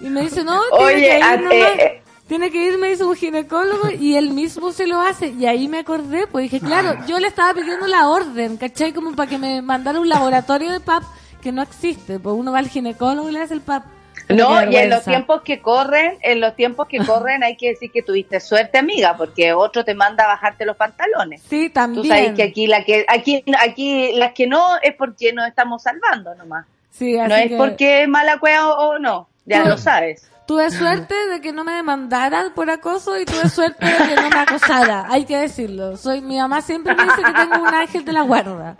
[0.00, 1.52] Y me dice, no, Oye, tiene que ir a- nomás.
[1.78, 5.28] eh, Tiene que ir, me dice un ginecólogo y él mismo se lo hace.
[5.28, 8.92] Y ahí me acordé, pues dije, claro, yo le estaba pidiendo la orden, ¿cachai?
[8.92, 11.02] Como para que me mandara un laboratorio de PAP
[11.42, 12.18] que no existe.
[12.18, 13.84] Pues uno va al ginecólogo y le hace el PAP.
[14.28, 17.92] No, y en los tiempos que corren, en los tiempos que corren hay que decir
[17.92, 21.42] que tuviste suerte, amiga, porque otro te manda a bajarte los pantalones.
[21.48, 22.06] Sí, Tú también.
[22.08, 26.34] sabes que aquí la que aquí aquí las que no es porque nos estamos salvando
[26.34, 26.66] nomás.
[26.90, 29.68] Sí, así No es que porque es mala cueva o, o no, ya No.
[29.70, 30.28] lo sabes.
[30.46, 34.28] Tuve suerte de que no me demandaran por acoso y tuve suerte de que no
[34.30, 35.06] me acosara.
[35.08, 35.96] Hay que decirlo.
[35.96, 38.76] Soy Mi mamá siempre me dice que tengo un ángel de la guarda.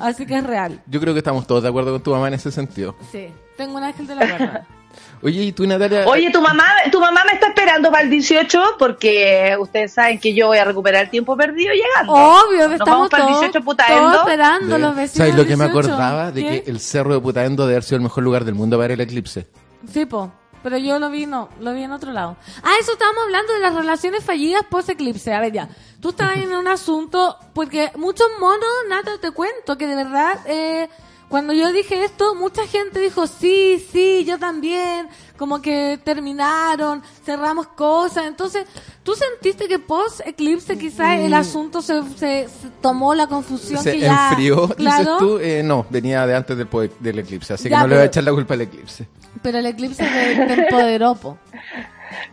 [0.00, 0.80] Así que es real.
[0.86, 2.96] Yo creo que estamos todos de acuerdo con tu mamá en ese sentido.
[3.12, 4.66] Sí, tengo un ángel de la guarda.
[5.22, 6.04] Oye, ¿y tú, Natalia?
[6.06, 10.34] Oye, tu mamá, tu mamá me está esperando para el 18 porque ustedes saben que
[10.34, 12.12] yo voy a recuperar el tiempo perdido llegando.
[12.12, 14.18] Obvio, Nos estamos vamos para el todos, 18 todos Putaendo.
[14.20, 15.16] esperando los vecinos.
[15.28, 15.78] ¿Sabes lo que me 18?
[15.78, 16.32] acordaba?
[16.32, 16.62] De ¿Qué?
[16.64, 19.00] que el cerro de Putaendo debe haber sido el mejor lugar del mundo para el
[19.00, 19.46] eclipse.
[19.92, 20.32] Sí, po.
[20.62, 22.36] Pero yo lo vi, no, lo vi en otro lado.
[22.62, 25.32] Ah, eso estábamos hablando de las relaciones fallidas post-eclipse.
[25.32, 25.68] A ver, ya.
[26.00, 30.88] Tú estabas en un asunto, porque muchos monos, Nata, te cuento, que de verdad, eh,
[31.30, 35.08] cuando yo dije esto, mucha gente dijo, sí, sí, yo también.
[35.38, 38.26] Como que terminaron, cerramos cosas.
[38.26, 38.66] Entonces,
[39.02, 44.00] ¿tú sentiste que post-eclipse quizás el asunto se, se- se tomó la confusión Se que
[44.00, 44.28] ya...
[44.30, 45.38] enfrió, dices Claro, tú.
[45.38, 48.06] Eh, no, venía de antes del, po- del eclipse, así que no le voy a
[48.06, 49.06] echar la culpa al eclipse.
[49.40, 51.38] pero el eclipse te, te empoderó, po.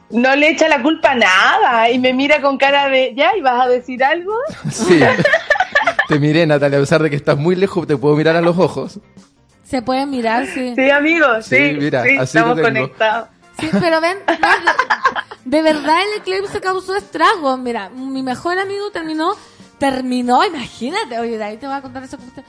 [0.10, 3.38] No le echa la culpa a nada y me mira con cara de, ¿ya?
[3.38, 4.34] ¿Y vas a decir algo?
[4.72, 5.00] Sí.
[6.08, 8.58] Te miré, Natalia, a pesar de que estás muy lejos, te puedo mirar a los
[8.58, 9.00] ojos.
[9.64, 10.74] Se puede mirar, sí.
[10.76, 13.30] Sí, amigos, Sí, sí, mira, sí, así estamos conectados.
[13.60, 17.60] Sí, pero ven, de, de verdad el eclipse causó estragos.
[17.60, 19.34] Mira, mi mejor amigo terminó,
[19.80, 22.18] terminó, imagínate, oye, de ahí te voy a contar eso.
[22.18, 22.44] como te-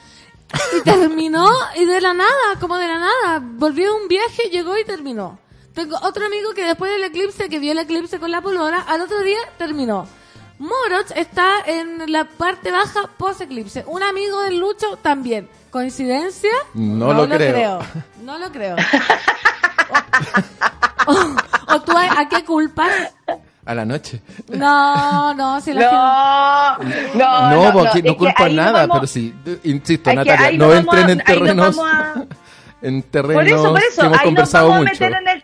[0.78, 2.30] Y terminó, y de la nada,
[2.60, 5.38] como de la nada, volvió de un viaje, llegó y terminó.
[5.74, 9.00] Tengo otro amigo que después del eclipse, que vio el eclipse con la polora, al
[9.00, 10.06] otro día terminó.
[10.58, 13.84] Moroch está en la parte baja post-eclipse.
[13.86, 15.48] Un amigo del Lucho también.
[15.70, 16.50] ¿Coincidencia?
[16.74, 17.78] No lo creo.
[18.22, 18.76] No lo creo.
[21.06, 22.90] O, o- o tú a, a qué culpas?
[23.64, 24.20] A la noche.
[24.48, 29.34] No, no, si la No, no, No, no, porque no culpa nada, vamos- pero sí,
[29.64, 32.26] insisto, Natalia, no nos vamos entren a- en nos terrenos, vamos a-
[32.86, 35.04] en terrenos Por eso, por eso, que hemos ahí nos conversado vamos a mucho.
[35.04, 35.37] meter en el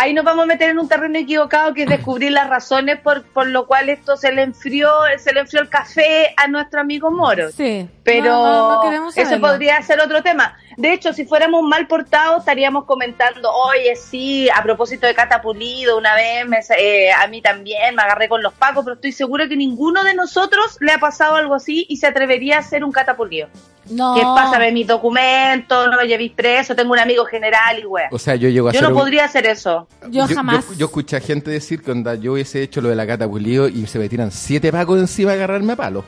[0.00, 3.22] ahí nos vamos a meter en un terreno equivocado que es descubrir las razones por,
[3.24, 7.10] por lo cual esto se le enfrió, se le enfrió el café a nuestro amigo
[7.10, 7.50] Moro.
[7.52, 7.86] Sí.
[8.12, 10.56] Pero No, no, no queremos eso podría ser otro tema.
[10.76, 15.98] De hecho, si fuéramos mal portados, estaríamos comentando, oye, sí, a propósito de Cata Pulido,
[15.98, 19.46] una vez me, eh, a mí también me agarré con los pacos, pero estoy seguro
[19.48, 22.92] que ninguno de nosotros le ha pasado algo así y se atrevería a ser un
[22.92, 23.48] Cata Pulido.
[23.90, 24.14] No.
[24.14, 28.08] Que pásame mis documentos, no me llevéis preso, tengo un amigo general y wea.
[28.12, 29.88] O sea, yo llego a Yo hacer no un- podría hacer eso.
[30.08, 30.64] Yo jamás.
[30.76, 33.68] Yo, escuché a gente decir que onda, yo hubiese hecho lo de la cata pulido
[33.68, 36.04] y se me tiran siete pacos encima a agarrarme a palo.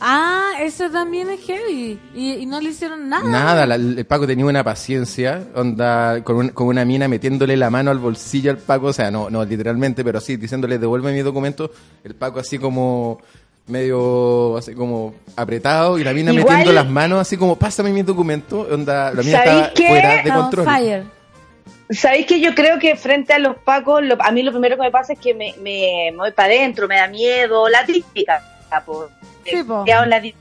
[0.00, 1.98] Ah, eso también es heavy.
[2.14, 3.24] Y, y no le hicieron nada.
[3.28, 7.70] Nada, la- el Paco tenía una paciencia, onda, con, un- con una mina metiéndole la
[7.70, 11.20] mano al bolsillo al Paco, o sea, no, no literalmente, pero sí, diciéndole devuelve mi
[11.20, 11.70] documento,
[12.02, 13.20] el Paco así como
[13.66, 18.02] medio, así como apretado, y la mina Igual- metiendo las manos así como pásame mi
[18.02, 19.88] documento, onda, la mina ¿Sabéis estaba qué?
[19.88, 20.64] fuera de on control.
[20.66, 21.02] fire.
[21.90, 24.82] ¿Sabéis que yo creo que frente a los pacos, lo- a mí lo primero que
[24.82, 28.42] me pasa es que me, me, me voy para adentro, me da miedo, la típica.
[28.82, 29.08] Po.
[29.44, 29.84] Sí, po.
[29.86, 30.34] Ya, la di-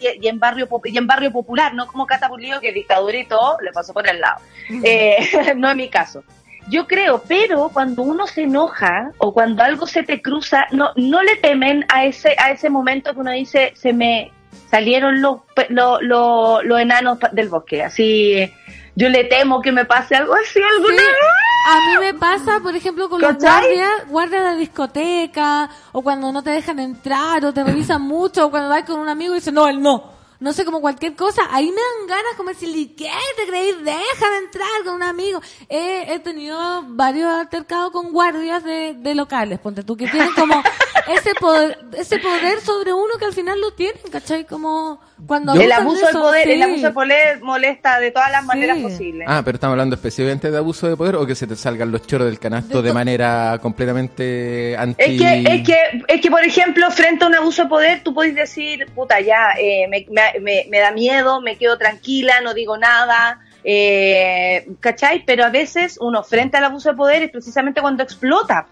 [0.00, 3.24] y, y en barrio y en barrio popular, no como Cata Pulido, que dictadura y
[3.26, 4.40] todo, le pasó por el lado.
[4.82, 5.16] Eh,
[5.56, 6.22] no es mi caso.
[6.68, 11.22] Yo creo, pero cuando uno se enoja o cuando algo se te cruza, no, no
[11.22, 14.30] le temen a ese, a ese momento que uno dice, se me
[14.70, 17.82] salieron los, pe- lo- lo- los enanos del bosque.
[17.82, 18.48] Así,
[18.94, 21.04] yo le temo que me pase algo así alguna Sí.
[21.04, 21.16] vez.
[21.64, 26.42] A mí me pasa, por ejemplo, con los guardias, guardias de discoteca, o cuando no
[26.42, 29.52] te dejan entrar, o te revisan mucho, o cuando vas con un amigo y dices,
[29.54, 30.11] no, él no.
[30.42, 33.72] No sé, como cualquier cosa, ahí me dan ganas como decirle, ¿qué te creí?
[33.84, 35.40] Déjame entrar con un amigo.
[35.68, 40.60] He, he tenido varios altercados con guardias de, de locales, ponte tú, que tienen como
[41.08, 44.44] ese poder, ese poder sobre uno que al final lo tienen, ¿cachai?
[44.44, 48.32] Como cuando El abuso de del eso, poder, el abuso del poder molesta de todas
[48.32, 49.26] las maneras posibles.
[49.30, 52.04] Ah, pero estamos hablando específicamente de abuso de poder o que se te salgan los
[52.06, 55.02] choros del canasto De de, manera completamente anti...
[55.02, 58.12] Es que, es que, es que, por ejemplo, frente a un abuso de poder, tú
[58.12, 62.54] puedes decir, puta, ya, eh, me, me- me- me da miedo, me quedo tranquila, no
[62.54, 65.24] digo nada, eh, ¿cachai?
[65.24, 68.66] Pero a veces uno frente al abuso de poder es precisamente cuando explota,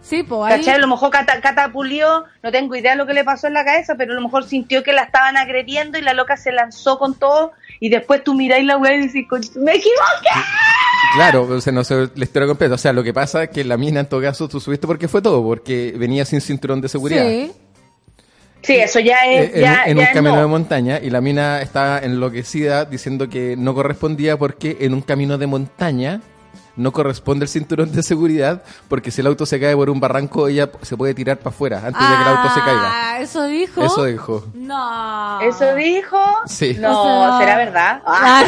[0.00, 0.58] Sí, pues ahí.
[0.60, 0.76] ¿cachai?
[0.76, 3.52] A lo mejor Cata, Cata Pulió, no tengo idea de lo que le pasó en
[3.54, 6.52] la cabeza, pero a lo mejor sintió que la estaban agrediendo y la loca se
[6.52, 10.30] lanzó con todo y después tú miráis la weá y decís, "Conch- me equivoqué.
[11.14, 12.74] Claro, o sea, no sé la historia completa.
[12.74, 15.08] O sea, lo que pasa es que la mina en todo caso tú subiste porque
[15.08, 17.24] fue todo, porque venía sin cinturón de seguridad.
[17.26, 17.52] Sí.
[18.62, 20.40] Sí, eso ya es, en, ya, en ya un es camino no.
[20.42, 25.38] de montaña y la mina estaba enloquecida diciendo que no correspondía porque en un camino
[25.38, 26.20] de montaña
[26.76, 30.46] no corresponde el cinturón de seguridad porque si el auto se cae por un barranco
[30.48, 32.82] ella se puede tirar para afuera antes de que el auto se caiga.
[32.92, 33.84] Ah, eso dijo.
[33.84, 34.44] Eso dijo.
[34.54, 35.40] No.
[35.40, 36.18] Eso dijo.
[36.46, 36.76] Sí.
[36.78, 38.02] No, O sea- será verdad.
[38.06, 38.44] Ah.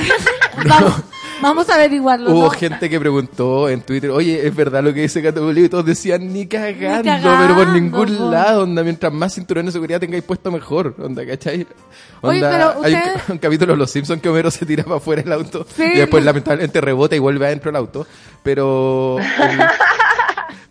[0.70, 1.02] Ah,
[1.40, 2.30] vamos, a averiguarlo.
[2.30, 2.50] Hubo ¿no?
[2.50, 5.66] gente que preguntó en Twitter, oye, ¿es verdad lo que dice Cato Bolívar?
[5.66, 8.30] Y todos decían, ni cagando, cagando, pero por ningún po.
[8.30, 11.66] lado, onda, mientras más cinturón de seguridad tengáis puesto mejor, onda, ¿cachai?
[12.22, 14.66] Oye, Onda, pero hay un, usted- ca- un capítulo de Los Simpsons que Homero se
[14.66, 15.84] tira para afuera el auto Sí.
[15.94, 18.06] y después lamentablemente rebota y vuelve adentro el auto,
[18.42, 19.16] pero...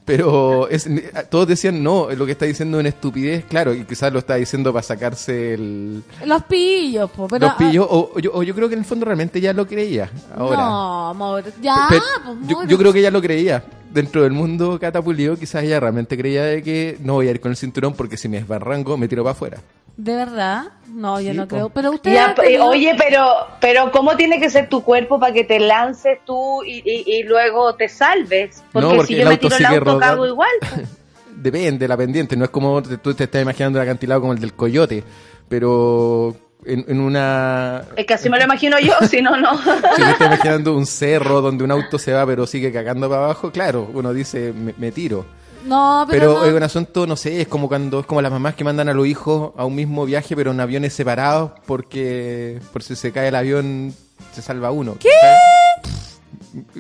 [0.10, 0.90] pero es,
[1.30, 4.36] todos decían, no, lo que está diciendo es una estupidez, claro, y quizás lo está
[4.36, 8.56] diciendo para sacarse el, Los pillos, po, pero, los pillos, o, o yo, o yo
[8.56, 10.58] creo que en el fondo realmente ya lo creía, ahora.
[10.58, 11.44] No, amor.
[11.62, 12.02] Ya, pues,
[12.48, 13.64] yo, yo creo que ella lo creía.
[13.92, 17.52] Dentro del mundo catapulio, quizás ella realmente creía de que no voy a ir con
[17.52, 19.58] el cinturón porque si me esbarranco me tiro para afuera.
[20.02, 20.64] ¿De verdad?
[20.88, 21.56] No, yo Sí, no po.
[21.56, 21.70] creo.
[21.70, 22.14] Pero usted.
[22.14, 23.22] Ya, tenido- oye, pero,
[23.60, 27.24] pero ¿cómo tiene que ser tu cuerpo para que te lances tú y, y- y
[27.24, 28.64] luego te salves?
[28.72, 30.06] Porque, No, porque si yo el me auto tiro el sigue auto, rodando.
[30.06, 30.50] cago igual.
[30.62, 30.88] pues.
[31.36, 34.40] Depende la pendiente, no es como te- tú te estás imaginando un acantilado como el
[34.40, 35.04] del coyote,
[35.50, 36.34] pero
[36.66, 37.84] en, en una...
[37.98, 39.58] Es que así me lo imagino yo, si no, no.
[39.58, 43.26] Si te estás imaginando un cerro donde un auto se va pero sigue cagando para
[43.26, 45.26] abajo, claro, uno dice, me, me tiro.
[45.66, 46.20] No, pero.
[46.22, 46.46] Pero no.
[46.46, 48.94] es un asunto, no sé, es como cuando es como las mamás que mandan a
[48.94, 53.28] los hijos a un mismo viaje pero en aviones separados porque por si se cae
[53.28, 53.94] el avión
[54.34, 54.98] se salva uno.
[55.00, 55.10] ¿Qué?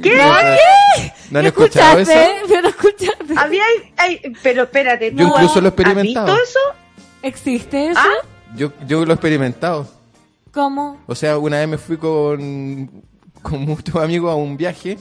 [0.01, 0.17] ¿Qué?
[1.29, 2.11] ¿No han escuchado eso?
[2.47, 3.33] Pero escuchaste.
[3.35, 3.63] Había,
[3.97, 5.11] ay, pero espérate.
[5.13, 6.27] Yo ¿tú incluso lo he ¿Has experimentado.
[6.27, 6.59] visto eso?
[7.21, 7.99] ¿Existe eso?
[8.01, 8.27] ¿Ah?
[8.55, 9.87] Yo, yo lo he experimentado.
[10.51, 10.99] ¿Cómo?
[11.05, 12.89] O sea, una vez me fui con,
[13.41, 14.97] con muchos amigos a un viaje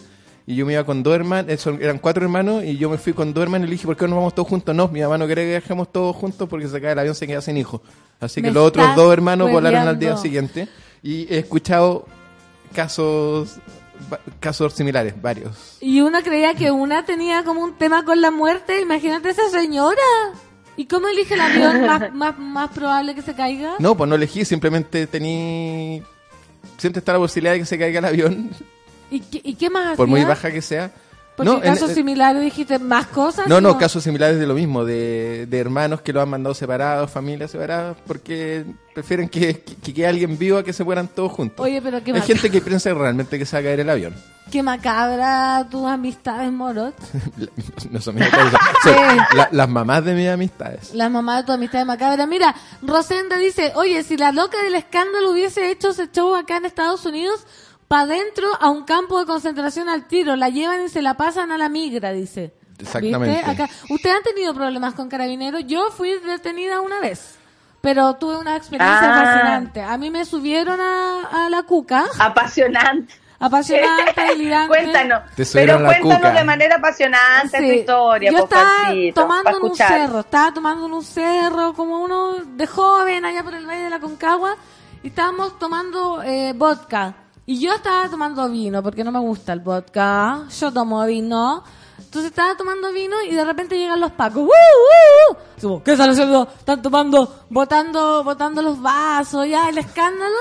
[0.49, 3.35] y yo me iba con dos hermanos, eran cuatro hermanos y yo me fui con
[3.35, 4.75] dos hermanos y le dije, ¿por qué no nos vamos todos juntos?
[4.75, 7.43] No, mi mamá no que viajemos todos juntos porque se cae el avión, se queda
[7.43, 7.83] sin hijos.
[8.19, 10.67] Así que Me los otros dos hermanos volaron al día siguiente
[11.03, 12.07] y he escuchado
[12.75, 13.59] casos
[14.41, 15.77] casos similares, varios.
[15.83, 18.81] Y una creía que una tenía como un tema con la muerte.
[18.81, 20.01] Imagínate esa señora.
[20.77, 23.75] ¿Y cómo elige el avión más, más, más probable que se caiga?
[23.81, 26.03] No, pues no elegí, simplemente tení...
[26.79, 28.51] Siempre está la posibilidad de que se caiga el avión,
[29.11, 30.91] ¿Y qué, y qué más por muy baja que sea.
[31.37, 33.47] Porque no, casos en- similares dijiste más cosas.
[33.47, 37.09] No, no, casos similares de lo mismo, de, de hermanos que lo han mandado separados,
[37.13, 41.31] familias separadas, porque prefieren que, que, que quede alguien vivo a que se mueran todos
[41.31, 41.65] juntos.
[41.65, 44.15] Oye, pero qué, Hay gente que piensa realmente que se va a caer el avión.
[44.51, 46.97] qué macabra tus amistades, Morot.
[47.91, 48.53] no son mis amistades,
[48.83, 50.93] son la- las mamás de mis amistades.
[50.93, 52.27] La mamá de tu amistad macabra.
[52.27, 52.53] Mira,
[52.83, 57.07] Rosenda dice, oye, si la loca del escándalo hubiese hecho ese show acá en Estados
[57.07, 57.47] Unidos,
[57.89, 61.51] pa' dentro a un campo de concentración al tiro, la llevan y se la pasan
[61.53, 62.53] a la migra, dice.
[62.79, 63.43] Exactamente.
[63.51, 65.63] Acá, ¿Ustedes han tenido problemas con carabineros?
[65.67, 67.37] Yo fui detenida una vez,
[67.81, 69.25] pero tuve una experiencia Ah.
[69.25, 69.83] fascinante.
[69.83, 73.15] A mí me subieron a, a la cuca, Apasionante.
[73.41, 74.69] apasionante, delirante.
[74.69, 75.23] Cuéntanos.
[75.53, 76.33] Pero cuéntanos cuca.
[76.33, 81.03] de manera apasionante tu historia, Yo estaba tomando en un cerro, estaba tomando en un
[81.05, 84.55] cerro como uno de joven allá por el Valle de la Concagua
[85.03, 87.15] y estábamos tomando eh, vodka.
[87.49, 90.45] Y yo estaba tomando vino porque no me gusta el vodka.
[90.61, 91.65] Yo tomo vino.
[91.97, 94.43] Entonces estaba tomando vino y de repente llegan los pacos.
[94.43, 95.83] ¡Uh, uh, uh!
[95.83, 96.47] ¿Qué están haciendo?
[96.59, 100.37] Están tomando, botando, botando los vasos, ya, el escándalo.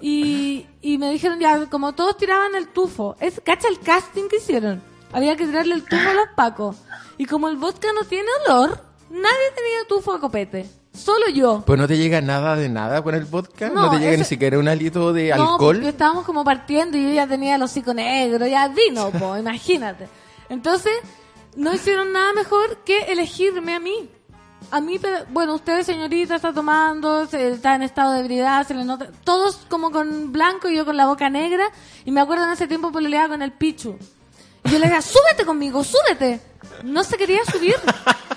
[0.00, 3.16] Y, y me dijeron ya, como todos tiraban el tufo.
[3.20, 4.82] Es, ¿Cacha el casting que hicieron?
[5.12, 6.76] Había que tirarle el tufo a los pacos.
[7.18, 8.80] Y como el vodka no tiene olor,
[9.10, 10.66] nadie tenía tufo a copete.
[10.96, 11.62] Solo yo.
[11.66, 14.18] Pues no te llega nada de nada con el vodka, no, No, te llega ese-
[14.18, 15.76] ni siquiera un alito de No, alcohol.
[15.76, 20.08] porque estábamos como partiendo y yo ya tenía el hocico negro, ya vino, po, imagínate.
[20.48, 20.92] Entonces,
[21.56, 24.10] no hicieron nada mejor que elegirme a mí.
[24.72, 28.74] a mí, pero- bueno, usted, señorita, está tomando, se- está en estado de ebriedad, se
[28.74, 29.08] le nota.
[29.22, 31.66] Todos como con blanco y yo con la boca negra.
[32.04, 33.96] Y me acuerdo en ese tiempo peleaba con el Pichu.
[34.64, 36.40] Y yo le decía, súbete conmigo, súbete.
[36.82, 37.76] No se quería subir.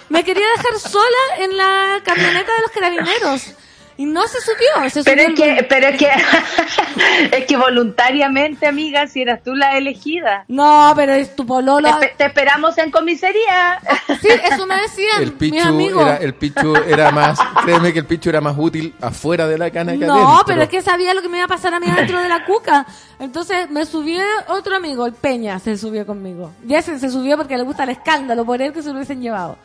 [0.10, 3.54] Me quería dejar sola en la camioneta de los carabineros.
[4.00, 4.90] Y no se subió.
[4.90, 6.08] Se Pero subió es el- que, pero es que,
[7.38, 10.46] es que voluntariamente, amiga, si eras tú la elegida.
[10.48, 11.82] No, pero es tu pololo.
[12.00, 13.80] Te, espe- te esperamos en comisaría.
[14.22, 16.02] Sí, eso me decían El mis Pichu amigos.
[16.02, 19.70] era, el Pichu era más, créeme que el Pichu era más útil afuera de la
[19.70, 20.44] cana que No, adentro.
[20.48, 22.46] pero es que sabía lo que me iba a pasar a mí dentro de la
[22.46, 22.86] cuca.
[23.20, 26.52] Entonces me subió otro amigo, el Peña, se subió conmigo.
[26.66, 29.22] Y ese se subió porque le gusta el escándalo, por él que se lo hubiesen
[29.22, 29.58] llevado.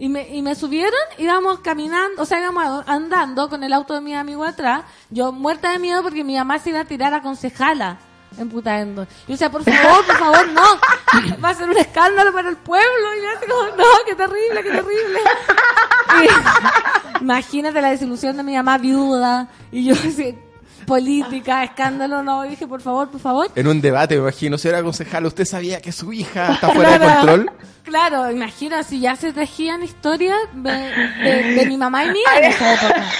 [0.00, 4.00] Y me, y me subieron, íbamos caminando, o sea, íbamos andando con el auto de
[4.00, 4.82] mi amigo atrás.
[5.10, 7.98] Yo muerta de miedo porque mi mamá se iba a tirar a concejala
[8.38, 9.04] en Putaendo.
[9.04, 10.62] Yo decía, por favor, por favor, no.
[11.44, 13.14] Va a ser un escándalo para el pueblo.
[13.18, 15.20] Y yo así como, no, qué terrible, qué terrible.
[16.22, 19.48] Y- imagínate la desilusión de mi mamá viuda.
[19.70, 20.38] Y yo así,
[20.90, 22.44] política, escándalo, no.
[22.44, 23.48] Y dije, por favor, por favor.
[23.54, 27.06] En un debate, me imagino, señora concejal, ¿usted sabía que su hija está fuera de
[27.06, 27.50] control?
[27.84, 32.44] Claro, imagina si ya se tejían historias de, de- de mi mamá y mía en
[32.44, 33.04] esa época.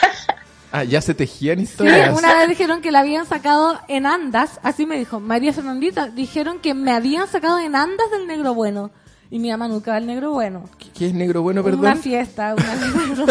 [0.72, 2.16] Ah, ya se tejían Sí, historias.
[2.16, 6.60] una vez dijeron que la habían sacado en andas, así me dijo María Fernandita, dijeron
[6.60, 8.92] que me habían sacado en andas del negro bueno.
[9.32, 10.70] Y mi mamá nunca va al negro bueno.
[10.96, 11.98] ¿Qué es negro bueno, Una perdón?
[11.98, 13.26] fiesta, una negro.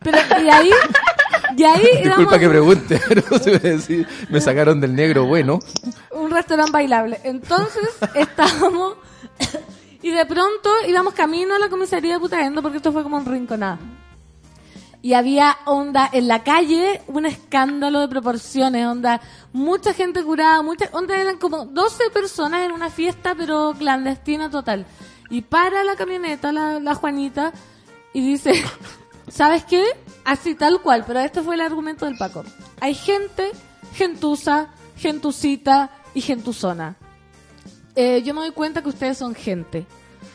[0.00, 0.70] Pero, y ahí,
[1.56, 5.58] y ahí Disculpa que pregunte, pero se me, sacaron del negro bueno.
[6.12, 7.20] un restaurante bailable.
[7.24, 8.96] Entonces estábamos
[10.02, 13.26] y de pronto íbamos camino a la comisaría de Putaendo porque esto fue como un
[13.26, 13.78] rinconada.
[15.02, 20.90] Y había onda en la calle, un escándalo de proporciones, onda, mucha gente curada, mucha,
[20.92, 24.84] onda eran como 12 personas en una fiesta pero clandestina total.
[25.30, 27.52] Y para la camioneta, la, la Juanita,
[28.12, 28.62] y dice,
[29.28, 29.84] ¿sabes qué?
[30.24, 32.44] Así tal cual, pero este fue el argumento del Paco.
[32.80, 33.50] Hay gente,
[33.94, 36.96] gentuza, gentucita y gentuzona.
[37.96, 39.86] Eh, yo me doy cuenta que ustedes son gente.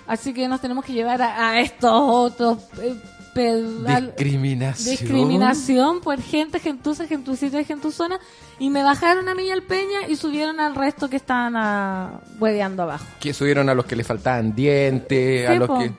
[0.08, 2.96] Así que nos tenemos que llevar a, a estos otros eh,
[3.36, 4.90] Discriminación.
[4.98, 8.18] discriminación por gente, gentuza, gentucita y gentuzona.
[8.60, 12.22] Y me bajaron a mí y al Peña y subieron al resto que estaban ah,
[12.40, 13.06] hueveando abajo.
[13.20, 15.80] Que subieron a los que le faltaban dientes, a los po.
[15.80, 15.92] que...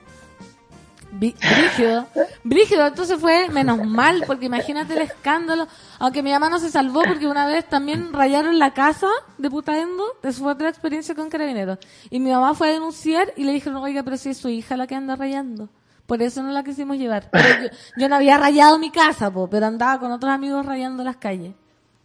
[1.19, 2.07] Brígido.
[2.45, 5.67] Brígido, entonces fue menos mal, porque imagínate el escándalo.
[5.99, 10.05] Aunque mi mamá no se salvó porque una vez también rayaron la casa de Putaendo.
[10.23, 11.79] Eso fue otra experiencia con carabineros.
[12.11, 14.77] Y mi mamá fue a denunciar y le dijeron, oiga, pero si es su hija
[14.77, 15.69] la que anda rayando.
[16.07, 17.31] Por eso no la quisimos llevar.
[17.33, 21.03] Pero yo, yo no había rayado mi casa, po, pero andaba con otros amigos rayando
[21.03, 21.53] las calles.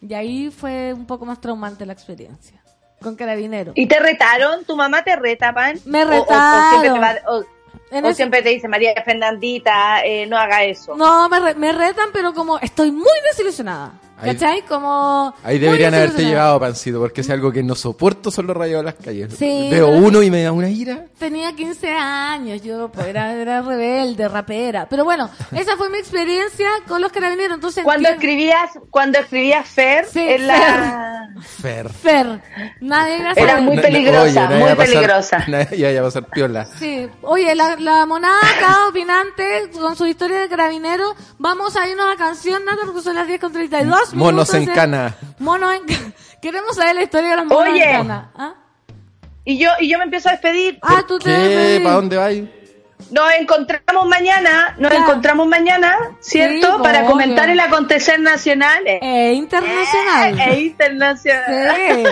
[0.01, 2.59] Y ahí fue un poco más traumante la experiencia.
[3.01, 3.73] Con carabineros.
[3.77, 4.63] ¿Y te retaron?
[4.65, 5.77] ¿Tu mamá te reta, pan?
[5.85, 7.17] Me O- o- o retaron.
[7.27, 7.43] o-
[7.91, 10.95] En o ese- siempre te dice María Fernandita, eh, no haga eso.
[10.95, 13.91] No, me, re- me retan, pero como estoy muy desilusionada.
[14.21, 14.61] Ahí- ¿Cachai?
[14.65, 15.33] Como.
[15.43, 18.83] Ahí deberían haberte llevado, Pancito, porque es algo que no soporto son los rayos de
[18.83, 19.33] las calles.
[19.37, 21.05] Sí, Veo uno y me da una ira.
[21.17, 24.87] Tenía 15 años, yo pues, era, era rebelde, rapera.
[24.89, 27.55] Pero bueno, esa fue mi experiencia con los carabineros.
[27.55, 31.29] Entonces, Cuando escribías, cuando escribías Fer, Sí, en la...
[31.61, 31.89] Fer.
[31.89, 32.41] Fer,
[32.81, 33.63] nadie iba a Era saber.
[33.63, 35.45] muy peligrosa, oye, muy va a pasar- peligrosa.
[35.71, 36.65] Vaya a pasar piola.
[36.77, 41.15] Sí, oye, la, la monada cada opinante con su historia de carabinero.
[41.39, 44.71] Vamos a irnos a canción, Nata, porque son las 10 con 32 Monos en ¿eh?
[44.73, 45.15] cana.
[45.39, 47.83] Monos en Queremos saber la historia de los monos Oye.
[47.83, 48.31] en cana.
[48.35, 48.53] ¿Ah?
[49.45, 50.79] Y yo, y yo me empiezo a despedir.
[50.81, 51.79] Ah, tú te.
[51.83, 52.43] ¿Para dónde vais?
[53.09, 54.99] Nos encontramos mañana, nos Ya.
[54.99, 56.77] encontramos mañana, ¿cierto?
[56.77, 57.11] Sí, Para obvio.
[57.11, 58.85] comentar el acontecer nacional.
[58.85, 60.39] eh, Eh, internacional.
[60.39, 61.75] e internacional.
[61.75, 62.03] Sí.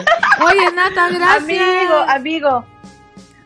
[0.43, 1.37] Oye, Nata, gracias.
[1.61, 2.65] Amigo, amigo.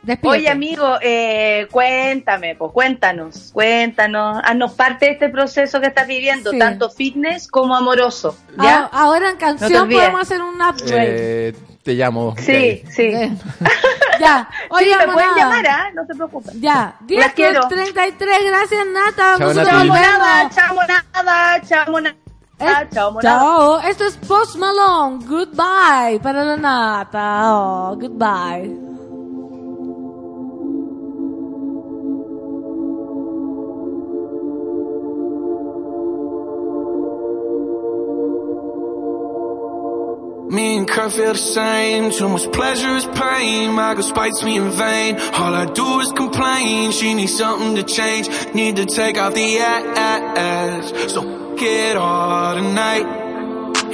[0.03, 0.27] Despídete.
[0.37, 6.51] Oye, amigo, eh, cuéntame, pues cuéntanos, cuéntanos, haznos parte de este proceso que estás viviendo,
[6.51, 6.59] Sí.
[6.59, 8.89] tanto fitness como amoroso, Ah, ¿ya?
[8.91, 10.01] ahora en No canción olvides.
[10.01, 11.47] podemos hacer un upgrade.
[11.49, 12.35] Eh, te llamo.
[12.37, 13.01] sí, sí.
[13.13, 13.31] Eh,
[14.19, 14.49] ya.
[14.69, 15.35] Oye, sí, me pueden monada.
[15.37, 15.89] llamar, ¿ah?
[15.95, 16.61] No se preocupen.
[16.61, 16.95] Ya.
[17.01, 17.59] 10 Las quiero.
[17.61, 18.37] con 33.
[18.45, 19.35] Gracias, Nata.
[19.37, 19.69] Chao, Nati.
[19.69, 21.61] Chao, monada, chao, monada, Eh,
[22.93, 23.39] chao, monada.
[23.39, 23.79] Chao.
[23.81, 25.25] Esto es Post Malone.
[25.25, 27.41] Goodbye para la Nata.
[27.53, 28.92] Oh, goodbye.
[40.53, 42.11] Me and Kurt feel the same.
[42.11, 43.71] Too much pleasure is pain.
[43.71, 45.15] My girl spites me in vain.
[45.33, 46.91] All I do is complain.
[46.91, 48.29] She needs something to change.
[48.53, 51.11] Need to take off the ass.
[51.11, 53.05] So get all tonight.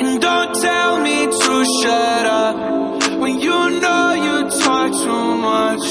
[0.02, 3.20] And don't tell me to shut up.
[3.22, 5.86] When you know you talk too much.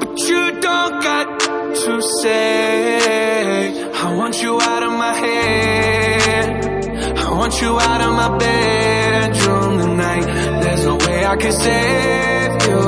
[0.00, 1.40] But you don't got
[1.84, 3.92] to say.
[3.92, 6.67] I want you out of my head.
[7.28, 10.26] I want you out of my bedroom tonight.
[10.62, 12.80] There's no way I can save you.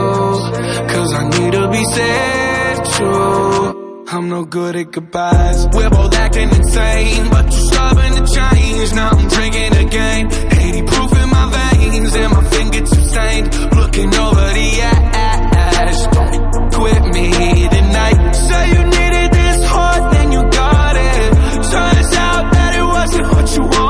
[0.92, 4.06] Cause I need to be saved too.
[4.08, 5.66] I'm no good at goodbyes.
[5.74, 8.94] We're both acting insane, but you're stubborn to change.
[8.94, 10.32] Now I'm drinking again.
[10.32, 11.46] 80 proof in my
[11.76, 13.46] veins, and my fingertips stained.
[13.76, 16.06] Looking over the ash.
[16.16, 18.32] Don't quit me tonight.
[18.32, 21.32] Say you needed this hard, then you got it.
[21.70, 23.89] Turns out that it wasn't what you wanted.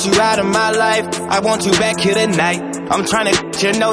[0.00, 1.20] Want you out of my life.
[1.20, 2.60] I want you back here tonight.
[2.90, 3.92] I'm trying to you know.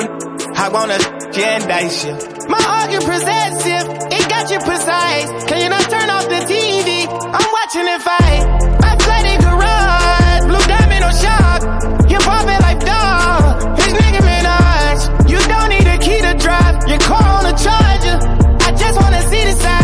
[0.56, 2.14] I wanna dice you.
[2.48, 3.86] My get possessive.
[4.16, 5.44] It got you precise.
[5.50, 7.08] Can you not turn off the TV?
[7.12, 8.44] I'm watching it fight.
[8.80, 10.44] My flooded garage.
[10.48, 11.62] Blue diamond or shark.
[12.10, 13.80] You pop it like dog.
[13.80, 15.30] It's Nicki Minaj.
[15.30, 16.88] You don't need a key to drive.
[16.88, 18.18] Your car on a charger.
[18.64, 19.77] I just wanna see the side.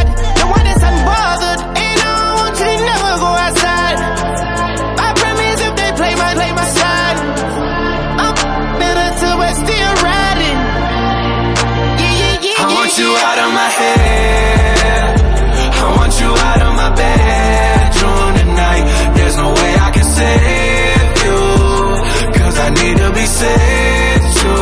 [23.43, 24.55] Need to.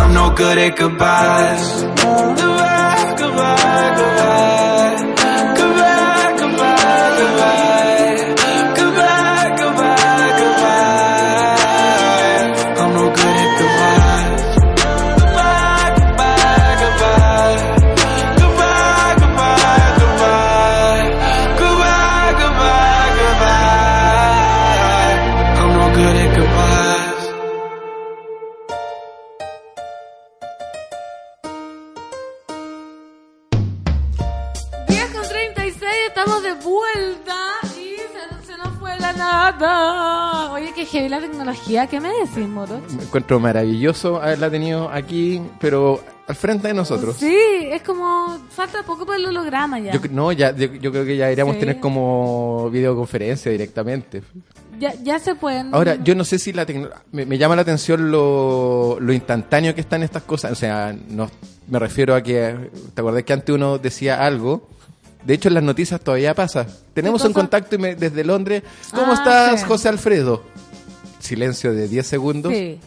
[0.00, 2.53] I'm no good at goodbyes.
[40.52, 42.80] Oye, que heavy la tecnología, ¿qué me decís, Moro?
[42.96, 47.16] Me encuentro maravilloso haberla tenido aquí, pero al frente de nosotros.
[47.18, 49.92] Sí, es como, falta poco para el holograma ya.
[49.92, 51.60] Yo, no, ya, yo, yo creo que ya deberíamos Sí.
[51.60, 54.22] tener como videoconferencia directamente.
[54.78, 55.72] Ya, ya se pueden...
[55.74, 57.02] Ahora, yo no sé si la tecnología...
[57.12, 60.50] Me, me llama la atención lo, lo instantáneo que están estas cosas.
[60.50, 61.30] O sea, no
[61.68, 62.70] me refiero a que...
[62.94, 64.68] ¿Te acordás que antes uno decía algo?
[65.24, 66.66] De hecho, en las noticias todavía pasa.
[66.92, 68.62] Tenemos ¿Qué un contacto y me- desde Londres.
[68.90, 69.66] ¿Cómo Ah, estás, sí.
[69.66, 70.42] José Alfredo?
[71.18, 72.52] Silencio de 10 segundos.
[72.52, 72.78] Sí.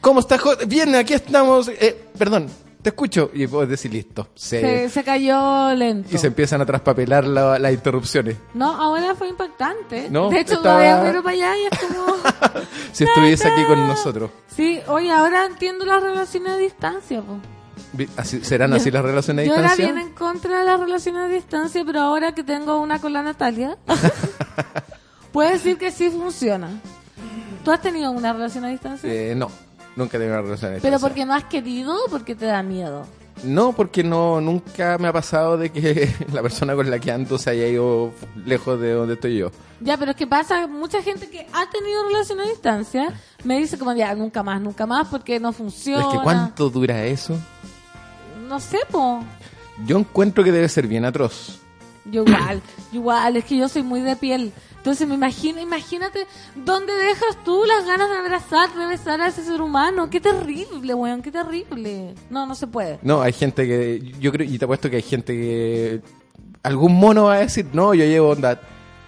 [0.00, 0.66] ¿Cómo estás, José?
[0.66, 1.68] Bien, aquí estamos.
[1.68, 2.48] Eh, perdón,
[2.82, 3.30] te escucho.
[3.32, 4.28] Y puedes decir listo.
[4.34, 6.10] Se- Se, se cayó lento.
[6.14, 8.36] y se empiezan a traspapelar la- las interrupciones.
[8.52, 10.10] No, ahora fue impactante.
[10.10, 12.04] No, de hecho, estaba- todavía miro para allá y es como...
[12.92, 14.30] Si estuviese aquí con nosotros.
[14.54, 17.22] Sí, oye, ahora entiendo las relaciones a distancia.
[17.22, 17.38] po.
[18.16, 19.92] Así- ¿Serán así las relaciones a Yo era distancia?
[19.92, 23.22] bien en contra de las relaciones a distancia, pero ahora que tengo una con la
[23.22, 23.76] Natalia,
[25.32, 26.68] puedo decir que sí funciona.
[27.64, 29.10] ¿Tú has tenido una relación a distancia?
[29.12, 29.50] Eh, no,
[29.96, 31.08] nunca he tenido una relación a ¿Pero distancia.
[31.08, 33.06] porque no has querido o porque te da miedo?
[33.42, 37.36] No, porque no nunca me ha pasado de que la persona con la que ando
[37.38, 38.12] se haya ido
[38.46, 39.50] lejos de donde estoy yo.
[39.80, 43.12] Ya, pero es que pasa, mucha gente que ha tenido relación a distancia
[43.42, 46.02] me dice como ya, nunca más, nunca más, porque no funciona.
[46.06, 47.36] Es que ¿cuánto dura eso?
[48.54, 49.18] No sé, po.
[49.84, 51.58] Yo encuentro que debe ser bien atroz.
[52.04, 52.62] Yo igual,
[52.92, 54.52] igual, es que yo soy muy de piel.
[54.76, 59.42] Entonces me imagino, imagínate, ¿dónde dejas tú las ganas de abrazar, de besar a ese
[59.42, 60.08] ser humano?
[60.08, 62.14] Qué terrible, weón, qué terrible.
[62.30, 63.00] No, no se puede.
[63.02, 64.12] No, hay gente que.
[64.20, 66.00] Yo creo, y te apuesto que hay gente que.
[66.62, 68.60] Algún mono va a decir, no, yo llevo onda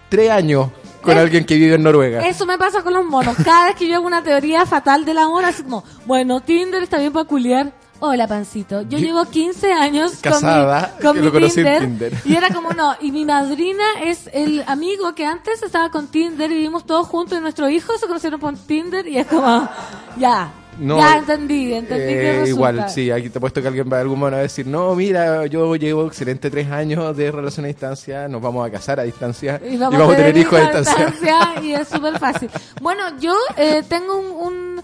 [0.09, 0.70] tres años
[1.02, 2.27] con alguien que vive en Noruega.
[2.27, 3.36] Eso me pasa con los monos.
[3.44, 6.98] Cada vez que yo hago una teoría fatal del amor, así como, bueno, Tinder está
[6.98, 7.85] bien para culiar.
[8.01, 8.82] Hola, pancito.
[8.82, 12.10] Yo, Yo- llevo 15 años Casada, con mi, con que mi lo conocí en Tinder,
[12.10, 12.12] Tinder.
[12.27, 12.94] Y era como, no.
[13.01, 17.39] Y mi madrina es el amigo que antes estaba con Tinder y vivimos todos juntos
[17.39, 19.68] y nuestros hijos se conocieron por Tinder y es como,
[20.18, 20.52] ya.
[20.78, 22.48] No, ya entendí, entendí que Eh, resulta.
[22.51, 25.74] igual, sí, aquí te apuesto que alguien va algún mono a decir, no, mira, yo
[25.74, 29.78] llevo excelente tres años de relación a distancia, nos vamos a casar a distancia Y
[29.78, 31.06] vamos, a tener hijos a distancia.
[31.06, 32.51] distancia y es súper fácil.
[32.82, 34.82] Bueno, yo eh, tengo un, un,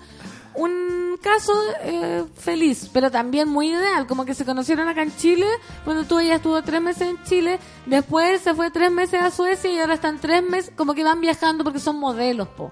[0.55, 4.07] un caso eh, feliz, pero también muy ideal.
[4.07, 5.47] Como que se conocieron acá en Chile,
[5.85, 9.73] cuando tú ella estuvo tres meses en Chile, después se fue tres meses a Suecia
[9.73, 12.71] y ahora están tres meses, como que van viajando porque son modelos, po.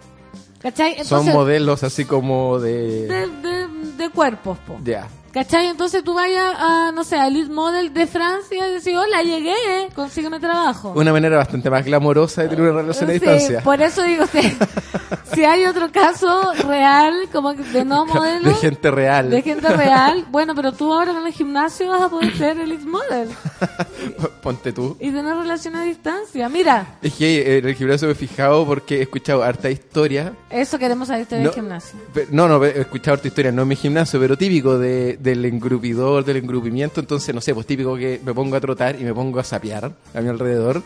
[0.61, 1.03] ¿Cachai?
[1.07, 3.07] Son modelos así como de...
[3.07, 4.79] de, de, de cuerpos, po.
[4.85, 5.09] Ya.
[5.33, 5.67] ¿Cachai?
[5.69, 9.55] Entonces tú vayas a, no sé, a Elite Model de Francia y decís, hola, llegué,
[9.95, 10.93] consígueme trabajo.
[10.97, 13.61] Una manera bastante más glamorosa de tener una relación a Sí, distancia.
[13.63, 14.41] por eso digo, si,
[15.35, 19.31] si hay otro caso real, como de no modelo, De gente real.
[19.31, 22.85] de gente real, bueno, pero tú ahora en el gimnasio vas a poder ser Elite
[22.87, 23.29] Model
[24.43, 24.97] Ponte tú.
[25.01, 26.49] y tener relación a distancia.
[26.49, 30.33] Mira, Es que eh, en el gimnasio me he fijado porque he escuchado harta historia.
[30.51, 31.99] eso queremos saber del No, gimnasio.
[32.15, 35.45] Pe- No, no, he escuchado harta historia, no en mi gimnasio, pero típico de, del
[35.45, 37.01] engrupidor, del engrupimiento.
[37.01, 39.93] Entonces, no sé, pues típico que me pongo a trotar y me pongo a sapear
[40.15, 40.83] a mi alrededor.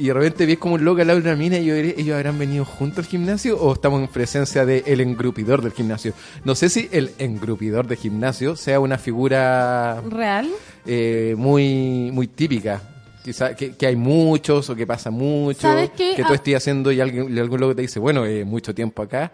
[0.00, 1.96] Y de repente ves como un loco al lado de una mina y yo diré,
[1.98, 6.12] ellos habrán venido juntos al gimnasio o estamos en presencia del el engrupidor del gimnasio.
[6.44, 10.48] No sé si el engrupidor del gimnasio sea una figura ¿Real?
[10.88, 12.80] Eh, muy, muy típica.
[13.22, 15.68] Quizá que, que hay muchos o que pasa mucho.
[15.96, 16.34] Que tú Ah.
[16.34, 19.30] estés haciendo y alguien, y algún loco te dice, bueno, eh, mucho tiempo acá.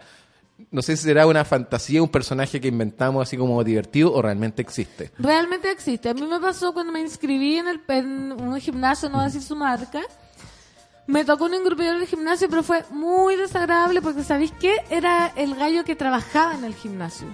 [0.71, 4.61] No sé si será una fantasía, un personaje que inventamos así como divertido o realmente
[4.61, 5.11] existe.
[5.17, 6.09] Realmente existe.
[6.09, 9.27] A mí me pasó cuando me inscribí en, el, en un gimnasio, no voy a
[9.27, 10.01] decir su marca.
[11.07, 14.75] Me tocó un engrupidor del gimnasio, pero fue muy desagradable porque, ¿sabéis qué?
[14.89, 17.27] Era el gallo que trabajaba en el gimnasio.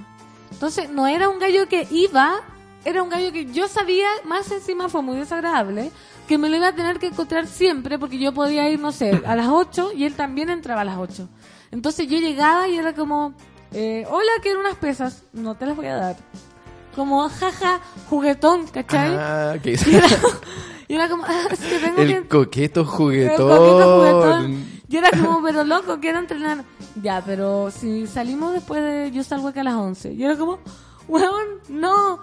[0.51, 2.41] Entonces, no era un gallo que iba,
[2.85, 5.91] era un gallo que yo sabía, más encima fue muy desagradable,
[6.27, 9.21] que me lo iba a tener que encontrar siempre porque yo podía ir, no sé,
[9.25, 11.27] a las 8 y él también entraba a las 8.
[11.71, 13.33] Entonces yo llegaba y era como,
[13.71, 16.17] eh, hola, quiero unas pesas, no te las voy a dar.
[16.95, 17.79] Como, jaja,
[18.09, 19.15] juguetón, ¿cachai?
[19.17, 20.07] Ah, que Y era,
[20.87, 22.11] y era como, ah, es que tengo que...
[22.11, 23.47] el coqueto el juguetón.
[23.47, 24.81] coquito juguetón.
[24.89, 26.65] Y era como, pero loco, quiero entrenar.
[27.01, 29.09] Ya, pero si salimos después de...
[29.11, 30.11] Yo salgo acá a las 11.
[30.11, 30.59] Y era como,
[31.07, 32.19] weón, no,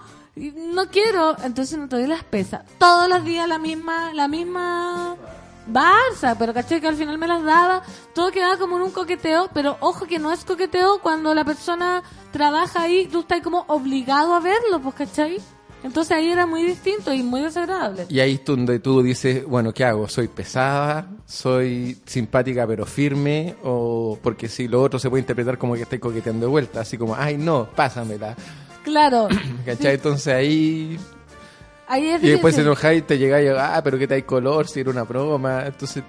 [0.73, 1.35] no quiero.
[1.43, 2.63] Entonces no te doy las pesas.
[2.77, 5.15] Todos los días la misma, la misma...
[5.71, 7.83] Barça, pero caché que al final me las daba,
[8.15, 12.01] todo quedaba como en un coqueteo, pero ojo que no es coqueteo cuando la persona
[12.31, 15.37] trabaja ahí, tú estás como obligado a verlo, pues cachai.
[15.83, 18.05] Entonces ahí era muy distinto y muy desagradable.
[18.09, 20.09] Y ahí es donde tú dices, bueno, ¿qué hago?
[20.09, 21.07] ¿Soy pesada?
[21.25, 23.55] ¿Soy simpática pero firme?
[23.63, 26.97] O porque si lo otro se puede interpretar como que estoy coqueteando de vuelta, así
[26.97, 28.35] como, ay no, pásamela.
[28.83, 29.27] Claro.
[29.65, 29.95] ¿Cachai?
[29.95, 30.99] Entonces ahí
[31.89, 34.21] Ahí es Y después se enojáis y te llega y ah, pero que te hay
[34.21, 35.65] color, si era una broma.
[35.65, 36.03] Entonces,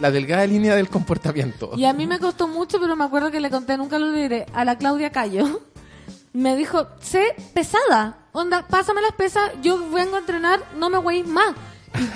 [0.00, 1.72] la delgada línea del comportamiento.
[1.76, 4.46] Y a mí me costó mucho, pero me acuerdo que le conté, nunca lo diré,
[4.54, 5.60] a la Claudia Cayo.
[6.32, 8.18] Me dijo, sé pesada.
[8.32, 11.54] Onda, pásame las pesas, yo vengo a entrenar, no me voy más.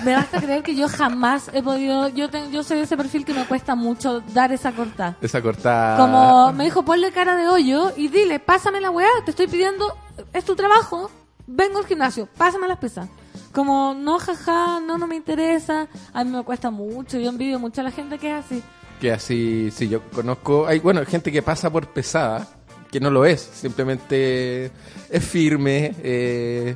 [0.03, 3.23] Me basta creer que yo jamás he podido, yo te- yo soy de ese perfil
[3.25, 5.15] que me cuesta mucho dar esa cortada.
[5.21, 5.97] Esa cortada.
[5.97, 9.95] Como me dijo, ponle cara de hoyo y dile, pásame la weá, te estoy pidiendo,
[10.33, 11.09] es tu trabajo,
[11.47, 13.07] vengo al gimnasio, pásame las pesas.
[13.53, 17.81] Como, no, jaja, no, no me interesa, a mí me cuesta mucho, yo envidio mucho
[17.81, 18.63] a la gente que es así.
[19.01, 20.67] Que así, sí, yo conozco.
[20.67, 22.45] Hay, bueno, gente que pasa por pesada,
[22.91, 23.39] que no lo es.
[23.39, 24.71] Simplemente
[25.09, 25.95] es firme.
[26.03, 26.75] eh,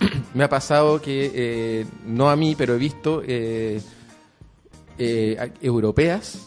[0.34, 3.80] me ha pasado que, eh, no a mí, pero he visto eh,
[4.98, 6.38] eh, europeas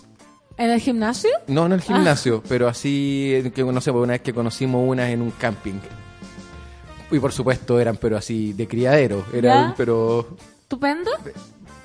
[0.58, 1.30] ¿En el gimnasio?
[1.48, 1.84] No en el Ah.
[1.84, 5.80] gimnasio, pero así, eh, que no sé, una vez que conocimos una en un camping.
[7.12, 9.26] Y por supuesto eran, pero así, de criadero.
[9.34, 9.74] Eran, ¿Ya?
[9.78, 10.28] pero
[10.64, 11.12] ¿Estupendo?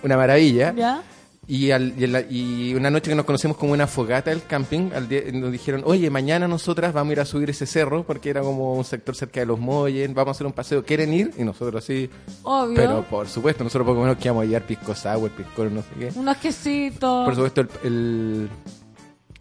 [0.02, 0.74] una maravilla.
[0.76, 1.02] ¿Ya?
[1.46, 4.92] Y, al- y, la- y una noche que nos conocimos como una fogata del camping,
[4.94, 8.30] al día- nos dijeron, oye, mañana nosotras vamos a ir a subir ese cerro, porque
[8.30, 11.32] era como un sector cerca de los Molles, vamos a hacer un paseo, ¿quieren ir?
[11.36, 12.08] Y nosotros así,
[12.44, 12.74] Obvio.
[12.74, 15.82] pero por supuesto, nosotros por lo menos que íbamos a llevar pisco sour, pisco no
[15.82, 16.12] sé qué.
[16.18, 17.24] Unos quesitos.
[17.26, 18.48] Por supuesto, el, el-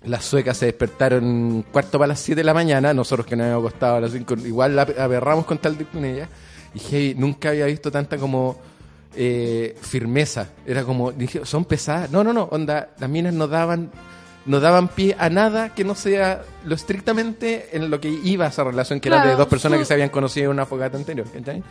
[0.05, 3.65] las suecas se despertaron cuarto para las 7 de la mañana, nosotros que nos habíamos
[3.69, 6.27] acostado a las 5, igual la aberramos con tal de con ella.
[6.75, 8.57] Y dije, nunca había visto tanta como
[9.15, 10.47] eh, firmeza.
[10.65, 12.09] Era como, dije, son pesadas.
[12.11, 13.91] No, no, no, onda, las minas no daban,
[14.45, 18.63] no daban pie a nada que no sea lo estrictamente en lo que iba esa
[18.63, 21.27] relación, que era de dos personas que se habían conocido en una fogata anterior.
[21.31, 21.63] ¿cachai?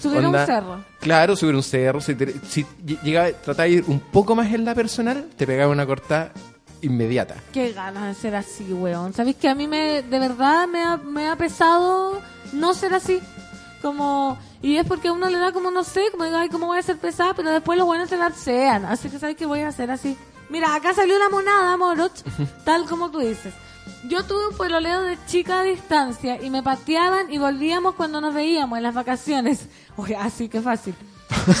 [0.00, 0.84] Subir un cerro.
[1.00, 2.00] Claro, subir un cerro.
[2.00, 5.46] Si, te- si ll- llegaba, trataba de ir un poco más en la personal, te
[5.46, 6.30] pegaba una cortada
[6.82, 7.34] inmediata.
[7.52, 9.12] Qué ganas de ser así, weón.
[9.12, 12.20] ¿Sabéis que a mí me, de verdad me ha, me ha pesado
[12.52, 13.18] no ser así?
[13.82, 16.78] Como, y es porque uno le da como, no sé, como digo, ay, ¿cómo voy
[16.78, 17.34] a ser pesada?
[17.34, 18.84] Pero después los buenos te la sean.
[18.84, 20.16] Así que sabes que voy a hacer así.
[20.48, 22.22] Mira, acá salió una monada, Moroch,
[22.64, 23.54] tal como tú dices.
[24.08, 28.34] Yo tuve un pololeo de chica a distancia y me pateaban y volvíamos cuando nos
[28.34, 29.68] veíamos en las vacaciones.
[29.96, 30.94] Oye, así que fácil.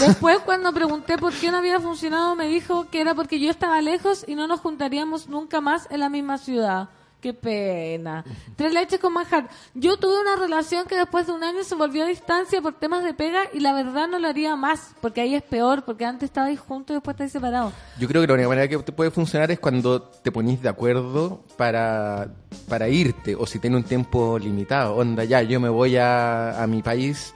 [0.00, 3.80] Después, cuando pregunté por qué no había funcionado, me dijo que era porque yo estaba
[3.80, 6.88] lejos y no nos juntaríamos nunca más en la misma ciudad.
[7.20, 8.24] Qué pena.
[8.54, 9.48] Tres leches con manjar.
[9.74, 13.02] Yo tuve una relación que después de un año se volvió a distancia por temas
[13.02, 16.28] de pega y la verdad no lo haría más, porque ahí es peor, porque antes
[16.28, 17.72] estabais juntos y después estáis separados.
[17.98, 20.68] Yo creo que la única manera que te puede funcionar es cuando te ponís de
[20.68, 22.28] acuerdo para,
[22.68, 24.94] para irte, o si tiene un tiempo limitado.
[24.94, 27.34] Onda, ya, yo me voy a, a mi país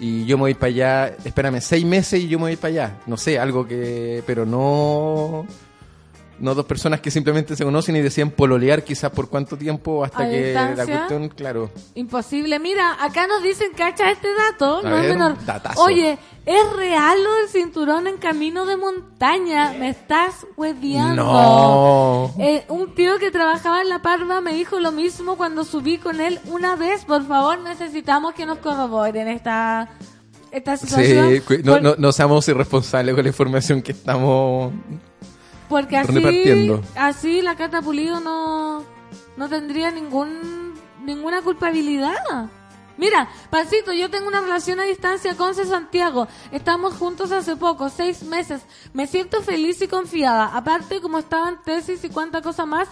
[0.00, 3.00] y yo me voy para allá, espérame, seis meses y yo me voy para allá.
[3.06, 4.24] No sé, algo que.
[4.26, 5.46] Pero no.
[6.42, 10.24] No dos personas que simplemente se conocen y decían pololear quizás por cuánto tiempo hasta
[10.24, 11.70] ¿A que la cuestión, claro.
[11.94, 12.58] Imposible.
[12.58, 15.36] Mira, acá nos dicen, cacha este dato, A no es menor.
[15.46, 15.80] datazo.
[15.80, 19.72] Oye, ¿es real lo del cinturón en camino de montaña?
[19.78, 21.22] Me estás hueviando.
[21.24, 22.34] No.
[22.40, 26.20] Eh, un tío que trabajaba en La Parva me dijo lo mismo cuando subí con
[26.20, 27.04] él una vez.
[27.04, 29.90] Por favor, necesitamos que nos corroboren esta,
[30.50, 31.40] esta situación.
[31.46, 34.72] Sí, no, no, no seamos irresponsables con la información que estamos
[35.72, 38.84] Porque así, así la Cata Pulido no,
[39.38, 42.12] no tendría ningún ninguna culpabilidad.
[42.98, 45.64] Mira, Pancito, yo tengo una relación a distancia con C.
[45.64, 46.28] Santiago.
[46.50, 48.60] Estamos juntos hace poco, seis meses.
[48.92, 50.54] Me siento feliz y confiada.
[50.54, 52.88] Aparte, como estaba en tesis y cuánta cosa más,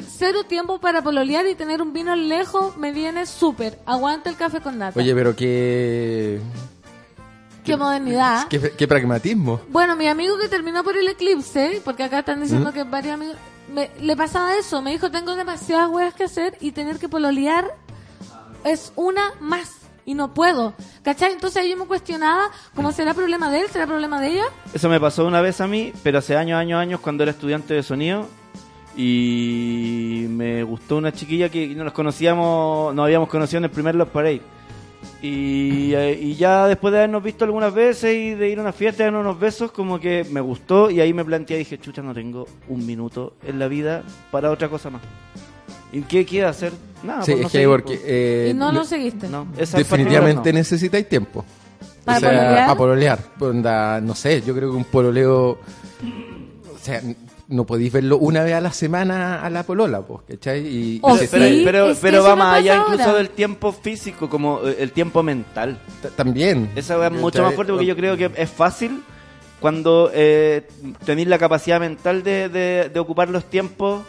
[0.00, 3.78] cero tiempo para pololear y tener un vino lejos me viene súper.
[3.84, 4.98] Aguanta el café con nata.
[4.98, 6.40] Oye, pero qué,
[7.64, 8.48] Qué modernidad.
[8.48, 9.60] qué, qué pragmatismo.
[9.68, 12.74] Bueno, mi amigo que terminó por el eclipse, porque acá están diciendo ¿Mm?
[12.74, 13.36] que varios amigos,
[13.72, 17.64] me- le pasaba eso, me dijo, tengo demasiadas weas que hacer y tener que pololear
[18.64, 19.70] es una más
[20.04, 20.74] y no puedo.
[21.04, 21.32] ¿Cachai?
[21.32, 23.66] Entonces ahí yo me cuestionaba, ¿cómo será problema de él?
[23.72, 24.44] ¿Será problema de ella?
[24.74, 27.74] Eso me pasó una vez a mí, pero hace años, años, años, cuando era estudiante
[27.74, 28.26] de sonido.
[28.96, 33.94] Y me gustó una chiquilla que no nos conocíamos, nos habíamos conocido en el primer
[33.94, 34.42] Love Parade.
[35.22, 38.72] Y, eh, y ya después de habernos visto algunas veces y de ir a una
[38.72, 40.90] fiesta y darnos unos besos, como que me gustó.
[40.90, 44.68] Y ahí me planteé, dije, chucha, no tengo un minuto en la vida para otra
[44.68, 45.02] cosa más.
[45.92, 46.72] ¿Y qué quiero hacer?
[47.04, 47.94] Nada, Sí, pues no es que porque...
[47.94, 48.00] pues.
[48.04, 49.28] eh, y no lo seguiste.
[49.28, 51.44] No, definitivamente necesitáis tiempo.
[52.04, 52.30] ¿Para o sea,
[52.76, 53.18] pololear?
[53.18, 54.02] para pololear.
[54.02, 55.50] No sé, yo creo que un pololeo...
[55.50, 57.00] O sea,
[57.52, 60.66] no podéis verlo una vez a la semana a la polola, pues, ¿cachai?
[60.66, 61.00] Y,
[61.30, 62.94] pero, pero, es que pero eso va más pasa allá ahora.
[62.94, 65.78] incluso del tiempo físico, como eh, el tiempo mental.
[66.02, 66.70] t- también.
[66.74, 67.42] Esa es mucho ¿Cachai?
[67.44, 69.02] más fuerte porque yo creo que es fácil
[69.60, 70.66] cuando eh,
[71.04, 74.02] tenéis la capacidad mental de, de- de ocupar los tiempos,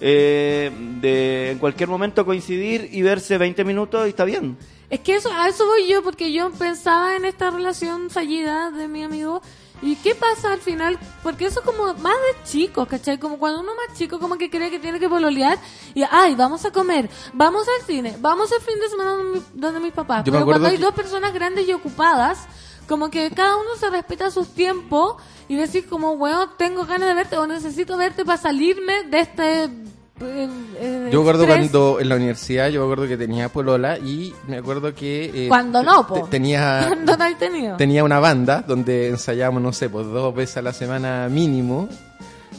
[0.00, 0.70] eh,
[1.00, 4.56] de en cualquier momento coincidir y verse 20 minutos y está bien.
[4.90, 8.86] Es que eso, a eso voy yo, porque yo pensaba en esta relación fallida de
[8.86, 9.40] mi amigo.
[9.82, 10.98] ¿Y qué pasa al final?
[11.22, 13.18] Porque eso es como más de chicos, ¿cachai?
[13.18, 15.58] Como cuando uno más chico como que cree que tiene que pololear
[15.94, 19.44] y, ay, vamos a comer, vamos al cine, vamos al fin de semana donde, mi-
[19.52, 20.24] donde mis papás.
[20.24, 22.46] Yo Pero cuando hay que- dos personas grandes y ocupadas,
[22.88, 25.16] como que cada uno se respeta sus tiempos
[25.48, 29.70] y decís como, weón, tengo ganas de verte o necesito verte para salirme de este...
[30.20, 31.46] Yo me acuerdo estrés.
[31.70, 35.30] cuando en la universidad, yo me acuerdo que tenía polola y me acuerdo que...
[35.46, 36.28] eh, Cuando no, po.
[36.30, 36.84] Tenía...
[36.88, 37.76] ¿Cuándo no tenido?
[37.76, 41.88] tenía una banda donde ensayábamos, no sé, pues dos veces a la semana mínimo.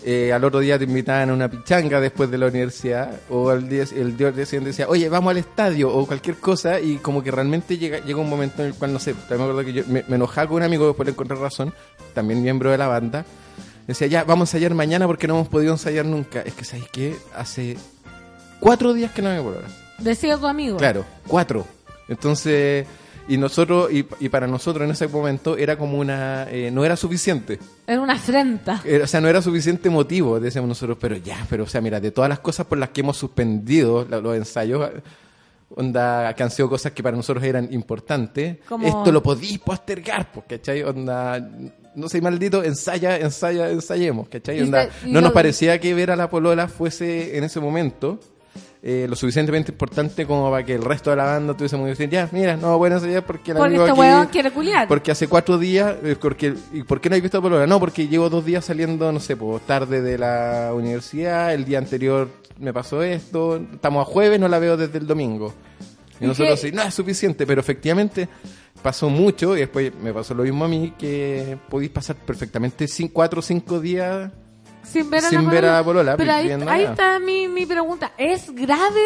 [0.07, 3.68] Eh, al otro día te invitaban a una pichanga después de la universidad o al
[3.68, 7.32] día, el día siguiente decía, oye, vamos al estadio o cualquier cosa y como que
[7.32, 9.84] realmente llega, llega un momento en el cual, no sé, también me acuerdo que yo
[9.88, 11.73] me, me enojaba con un amigo después de encontrar razón,
[12.14, 13.26] también miembro de la banda,
[13.88, 16.41] decía, ya, vamos a ensayar mañana porque no hemos podido ensayar nunca.
[16.41, 17.16] Es que, ¿sabes qué?
[17.36, 17.78] Hace
[18.60, 19.62] cuatro días que no me hora.
[19.99, 20.78] Decía tu amigo.
[20.78, 21.66] Claro, cuatro.
[22.07, 22.86] Entonces,
[23.28, 26.95] y nosotros, y, y para nosotros en ese momento era como una, eh, no era
[26.95, 27.60] suficiente.
[27.88, 28.82] Era una afrenta.
[28.86, 31.99] Era- o sea, no era suficiente motivo, decíamos nosotros, pero ya, pero o sea, mira,
[31.99, 34.90] de todas las cosas por las que hemos suspendido la- los ensayos,
[35.76, 40.32] onda, que han sido cosas que para nosotros eran importantes, Como- esto lo podís postergar,
[40.32, 40.84] pues, ¿cachai?
[40.84, 41.40] Onda,
[41.96, 44.60] no sé, maldito, ensaya, ensaya, ensayemos, ¿cachai?
[44.60, 48.20] Y Onda, no nos parecía que ver a la polola fuese en ese momento
[48.88, 52.08] eh, lo suficientemente importante como para que el resto de la banda tuviésemos que decir,
[52.08, 54.88] ya, mira, no voy a ensayar porque el Porque amigo este aquí- huevón quiere culiar.
[54.88, 57.66] porque hace cuatro días, eh, porque, ¿y por qué no hay visto a Polola?
[57.66, 61.80] No, porque llevo dos días saliendo, no sé, pues, tarde de la universidad, el día
[61.80, 65.52] anterior me pasó esto, estamos a jueves, no la veo desde el domingo.
[66.20, 66.70] Y ¿Y nosotros qué?
[66.70, 68.30] sí, no es suficiente, pero efectivamente
[68.86, 73.10] pasó mucho y después me pasó lo mismo a mí, que podéis pasar perfectamente cin-
[73.12, 74.32] cuatro o cinco días
[74.84, 75.80] Sin ver a sin la ver polola.
[75.80, 76.32] a Polola, Pero
[76.72, 78.12] ahí, está mi, mi pregunta.
[78.18, 79.02] ¿Es grave?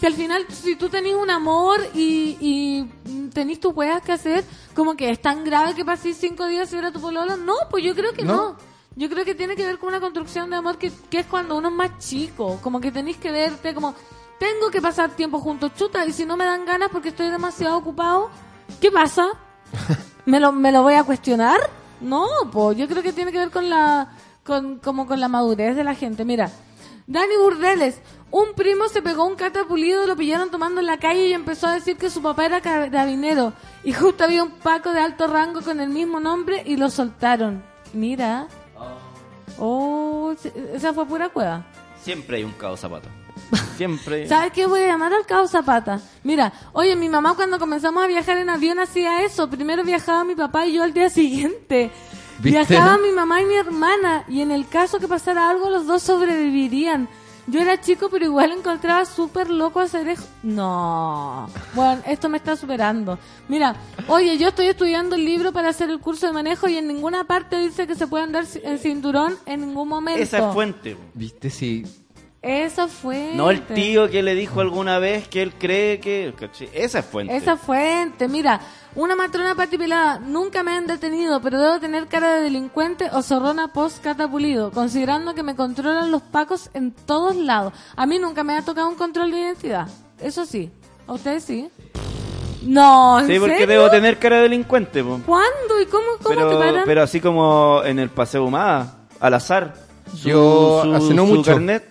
[0.00, 4.44] Si al final, si tú tenés un amor y, y tenés tus weas que hacer,
[4.74, 7.36] como que es tan grave que pases cinco días sin ver a tu polola.
[7.36, 8.34] No, pues yo creo que no.
[8.36, 8.56] No.
[8.96, 11.56] Yo creo que tiene que ver con una construcción de amor que, que es cuando
[11.56, 12.58] uno es más chico.
[12.60, 13.94] Como que tenés que verte como,
[14.38, 17.76] tengo que pasar tiempo juntos, chuta, y si no me dan ganas porque estoy demasiado
[17.76, 18.30] ocupado,
[18.80, 19.28] ¿qué pasa?
[20.26, 21.58] ¿Me lo, me lo voy a cuestionar?
[22.00, 24.08] No, pues yo creo que tiene que ver con la
[24.44, 26.24] con como con la madurez de la gente.
[26.24, 26.50] Mira,
[27.06, 28.00] Dani Burdeles.
[28.30, 31.74] Un primo se pegó un catapulido, lo pillaron tomando en la calle y empezó a
[31.74, 33.52] decir que su papá era carabinero.
[33.84, 37.62] Y justo había un Paco de alto rango con el mismo nombre y lo soltaron.
[37.92, 38.48] Mira.
[39.56, 41.64] Oh, sí, esa fue pura cueva.
[42.02, 43.08] Siempre hay un caos zapato.
[43.76, 44.26] Siempre.
[44.28, 44.66] ¿Sabes qué?
[44.66, 46.00] Voy a llamar al caos Zapata.
[46.22, 49.48] Mira, oye, mi mamá cuando comenzamos a viajar en avión hacía eso.
[49.48, 51.90] Primero viajaba mi papá y yo al día siguiente.
[52.40, 52.66] ¿Viste?
[52.66, 54.24] Viajaba mi mamá y mi hermana.
[54.28, 57.08] Y en el caso que pasara algo, los dos sobrevivirían.
[57.46, 60.26] Yo era chico, pero igual encontraba súper loco hacer eso.
[60.42, 61.48] No.
[61.74, 63.18] Bueno, esto me está superando.
[63.48, 63.76] Mira,
[64.08, 67.24] oye, yo estoy estudiando el libro para hacer el curso de manejo y en ninguna
[67.24, 70.22] parte dice que se puede andar en cinturón en ningún momento.
[70.22, 70.96] Esa es fuente.
[71.12, 71.50] ¿Viste?
[71.50, 71.84] Sí.
[72.44, 73.30] Esa fue.
[73.34, 76.34] No el tío que le dijo alguna vez que él cree que...
[76.74, 77.34] Esa es fuente.
[77.34, 78.60] Esa fuente, mira,
[78.94, 83.68] una matrona patipelada, nunca me han detenido, pero debo tener cara de delincuente o zorrona
[83.72, 87.72] post catapulido, considerando que me controlan los pacos en todos lados.
[87.96, 89.88] A mí nunca me ha tocado un control de identidad,
[90.20, 90.70] eso sí.
[91.06, 91.70] ¿A ustedes sí?
[92.62, 93.68] No, ¿en Sí, porque serio?
[93.78, 95.02] debo tener cara de delincuente.
[95.04, 95.20] po.
[95.26, 96.82] ¿Cuándo y cómo, cómo te Pero, paran?
[96.86, 99.74] pero así como en el Paseo Humada, al azar.
[100.14, 101.50] Su- Yo su- hace no su mucho.
[101.52, 101.84] carnet,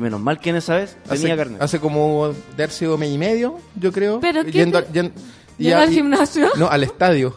[0.00, 1.62] menos mal que en esa vez tenía Hace, carnet.
[1.62, 4.20] hace como de haber sido mes y medio, yo creo.
[4.20, 5.12] ¿Pero qué yendo, te- al- yen-
[5.58, 6.48] ¿Yendo y- al y- gimnasio?
[6.56, 7.36] No, al estadio.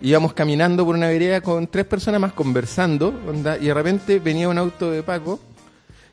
[0.00, 4.48] Íbamos caminando por una vereda con tres personas más conversando, onda, y de repente venía
[4.50, 5.40] un auto de Paco,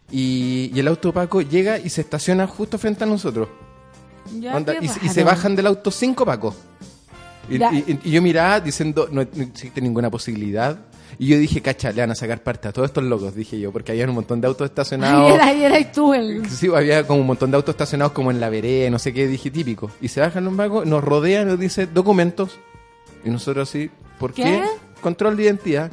[0.10, 3.50] y, y el auto de Paco llega y se estaciona justo frente a nosotros.
[4.40, 6.56] Ya, Onda, qué y, y se bajan del auto cinco Pacos.
[7.50, 7.74] Y, Ya.
[7.74, 10.78] y- y yo miraba diciendo, no, no existe ninguna posibilidad.
[11.22, 13.72] Y yo dije, cacha, le van a sacar parte a todos estos locos, dije yo,
[13.72, 15.40] porque había un montón de autos estacionados.
[15.40, 16.50] Ahí era, y tú el...
[16.50, 19.28] Sí, había como un montón de autos estacionados como en la vereda, no sé qué,
[19.28, 19.92] dije típico.
[20.02, 22.58] Y se bajan los vagos, nos rodean, nos dice documentos.
[23.24, 24.46] Y nosotros así, ¿por qué?
[24.46, 24.64] ¿Qué?
[25.00, 25.92] Control de identidad.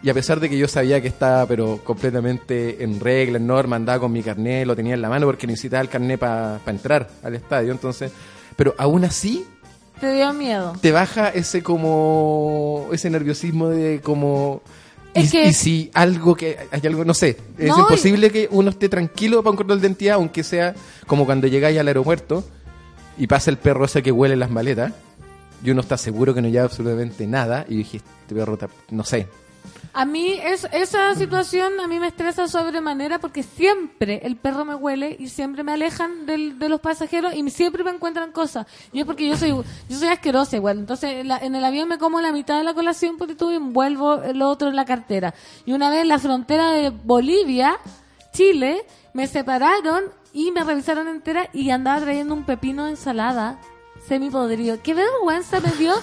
[0.00, 3.74] Y a pesar de que yo sabía que estaba pero completamente en regla, en norma,
[3.74, 7.08] andaba con mi carnet, lo tenía en la mano porque necesitaba el carnet para entrar
[7.24, 8.12] al estadio, entonces...
[8.54, 9.44] Pero aún así
[10.00, 10.74] Te dio miedo.
[10.80, 12.88] te baja ese como...
[12.92, 14.62] ese nerviosismo de como...
[15.14, 18.48] Y, Es que- y si algo que hay algo, no sé, es No, imposible que
[18.50, 20.74] uno esté tranquilo para un control de identidad, aunque sea
[21.06, 22.44] como cuando llegáis al aeropuerto
[23.16, 24.92] y pasa el perro ese que huele las maletas
[25.64, 29.04] y uno está seguro que no lleva absolutamente nada y dije, este perro, está- no
[29.04, 29.26] sé.
[29.92, 34.74] A mí es, esa situación a mí me estresa sobremanera porque siempre el perro me
[34.74, 38.66] huele y siempre me alejan del- de los pasajeros y siempre me encuentran cosas.
[38.92, 40.78] Y es porque yo soy yo soy asquerosa igual.
[40.78, 43.54] Entonces en, la- en el avión me como la mitad de la colación porque tuve
[43.54, 45.34] y envuelvo el otro en la cartera.
[45.64, 47.78] Y una vez en la frontera de Bolivia,
[48.32, 48.84] Chile,
[49.14, 53.58] me separaron y me revisaron entera y andaba trayendo un pepino de ensalada
[54.06, 54.78] semipodrido.
[54.82, 55.94] Qué vergüenza me dio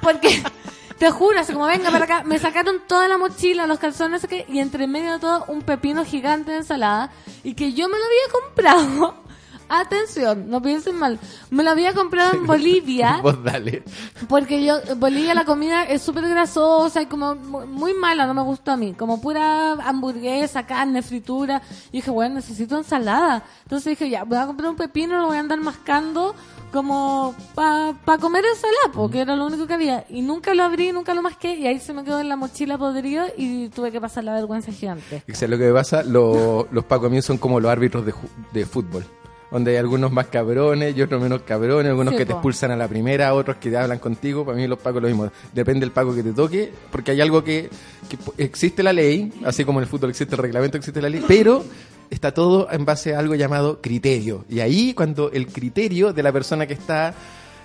[0.00, 0.40] porque
[0.98, 4.58] te juro, así como venga para acá, me sacaron toda la mochila, los calzones, y
[4.58, 7.10] entre medio de todo un pepino gigante de ensalada
[7.42, 9.14] y que yo me lo había comprado.
[9.66, 11.18] Atención, no piensen mal.
[11.50, 13.82] Me lo había comprado en Bolivia Vos dale.
[14.28, 18.34] porque yo, en Bolivia la comida es súper grasosa y como mu- muy mala, no
[18.34, 18.92] me gustó a mí.
[18.92, 21.62] Como pura hamburguesa, carne, fritura.
[21.90, 23.42] Y dije, bueno, necesito ensalada.
[23.62, 26.34] Entonces dije, ya, voy a comprar un pepino, lo voy a andar mascando
[26.74, 30.04] como para comer ensalada, porque era lo único que había.
[30.10, 32.76] Y nunca lo abrí, nunca lo masqué y ahí se me quedó en la mochila
[32.76, 35.22] podrido y tuve que pasar la vergüenza gigante.
[35.32, 38.12] Sea, lo que pasa, lo- los Paco míos son como los árbitros de,
[38.52, 39.04] de fútbol.
[39.50, 42.76] Donde hay algunos más cabrones y otros menos cabrones, algunos Sí, que te expulsan a
[42.76, 44.44] la primera, otros que te hablan contigo.
[44.44, 45.30] Para mí los Pacos lo mismo.
[45.52, 47.70] Depende del Paco que te toque, porque hay algo que,
[48.08, 51.22] que existe la ley, así como en el fútbol existe el reglamento, existe la ley,
[51.28, 51.62] pero
[52.10, 54.44] está todo en base a algo llamado criterio.
[54.48, 57.14] Y ahí cuando el criterio de la persona que está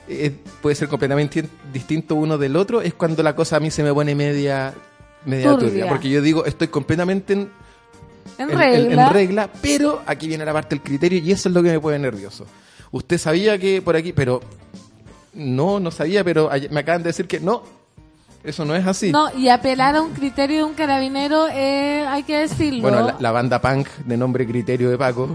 [0.07, 3.84] eh, puede ser completamente distinto uno del otro, es cuando la cosa a mí se
[3.84, 4.74] me pone media,
[5.26, 5.68] media Turbia.
[5.70, 5.88] turbia.
[5.90, 7.49] Porque yo digo, estoy completamente en,
[8.40, 9.07] En en- regla.
[9.07, 11.80] en regla, pero aquí viene la parte del criterio y eso es lo que me
[11.80, 12.45] pone nervioso.
[12.91, 14.41] Usted sabía que por aquí, pero
[15.34, 17.64] no, no sabía, pero me acaban de decir que no,
[18.44, 19.11] eso no es así.
[19.11, 22.82] No, y apelar a un criterio de un carabinero, eh, hay que decirlo.
[22.82, 25.30] Bueno, la, la banda punk de nombre Criterio de Paco,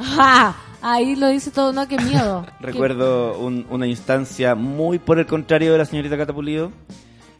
[0.00, 0.54] ¡Ja!
[0.82, 2.44] Ahí lo dice todo, no, qué miedo.
[2.60, 6.72] Recuerdo un- una instancia muy por el contrario de la señorita Catapulido.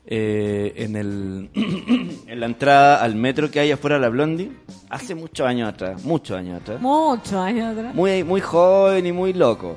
[0.06, 1.50] eh, en, el,
[2.26, 4.52] en la entrada al metro que hay afuera de la Blondie,
[4.90, 6.80] hace muchos años atrás, muchos años atrás.
[6.80, 7.94] Muchos años atrás.
[7.94, 9.76] Muy, muy joven y muy loco.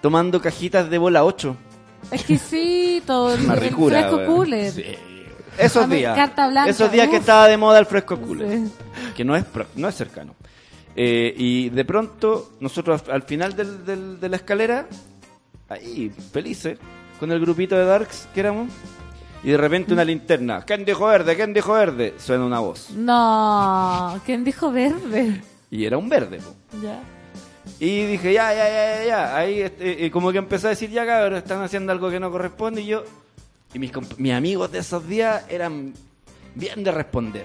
[0.00, 1.56] Tomando cajitas de bola 8.
[2.12, 4.72] Exquisito, el, Una el ricura, fresco cooler.
[4.72, 4.84] Sí.
[5.58, 6.16] Esos días.
[6.16, 8.48] carta blanca, Esos días que estaba de moda el fresco cooler.
[8.58, 8.72] Sí.
[9.16, 10.34] Que no es, pro- no es cercano.
[10.96, 14.86] Eh, y de pronto, nosotros al final del- del- de la escalera,
[15.68, 16.78] ahí, felices,
[17.18, 18.68] con el grupito de Darks que éramos,
[19.44, 20.62] Y de repente una linterna.
[20.64, 21.34] ¿Quién dijo verde?
[21.34, 22.14] ¿Quién dijo verde?
[22.18, 22.90] Suena una voz.
[22.90, 25.42] No, ¿quién dijo verde?
[25.68, 26.38] Y era un verde.
[26.38, 26.54] po.
[26.80, 27.00] Ya.
[27.84, 29.36] Y dije, ya, ya, ya, ya, ya.
[29.36, 32.80] Ahí este, como que empecé a decir, ya cabrón, están haciendo algo que no corresponde.
[32.82, 33.02] Y yo,
[33.74, 35.92] y mis, mis amigos de esos días eran
[36.54, 37.44] bien de responder.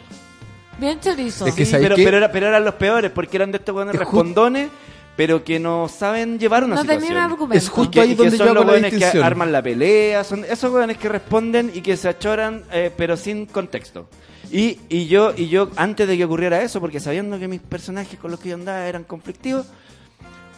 [0.79, 1.47] Bien chorizo.
[1.47, 3.73] Es que Sí, ¿sabes pero, pero, era- pero eran los peores, porque eran de estos
[3.73, 4.69] buenos respondones,
[5.15, 7.17] pero que no saben llevar una No situación.
[7.17, 7.57] argumento.
[7.57, 10.23] Es justo que- ahí que donde son yo los hago la que arman la pelea,
[10.23, 14.07] son esos jóvenes que responden y que se achoran, eh, pero sin contexto.
[14.51, 18.19] Y, y yo y yo antes de que ocurriera eso, porque sabiendo que mis personajes
[18.19, 19.65] con los que yo andaba eran conflictivos,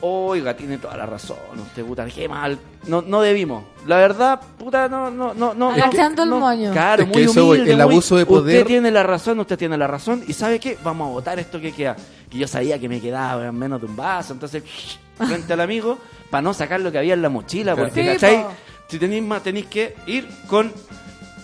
[0.02, 2.58] oiga, tiene toda la razón, usted puta, qué mal,
[2.88, 3.64] no, no debimos.
[3.86, 5.72] La verdad, puta, no, no, no, no.
[5.72, 6.72] Agachando el no, moño.
[6.72, 9.40] Claro, Es que muy eso, humilde, el muy- abuso de poder- Usted tiene la razón,
[9.40, 10.24] usted tiene la razón.
[10.28, 10.78] ¿Y sabe qué?
[10.84, 11.96] Vamos a votar esto que queda.
[12.30, 14.34] Que yo sabía que me quedaba en menos de un vaso.
[14.34, 14.64] Entonces,
[15.18, 15.98] frente al amigo,
[16.30, 17.76] para no sacar lo que había en la mochila.
[17.76, 18.44] Porque, Sí, ¿cachai?
[18.44, 18.50] po.
[18.88, 20.72] Si tenéis más, tenéis que ir con.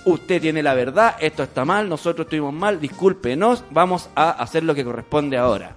[0.05, 4.75] Usted tiene la verdad, esto está mal, nosotros estuvimos mal, discúlpenos, vamos a hacer lo
[4.75, 5.75] que corresponde ahora.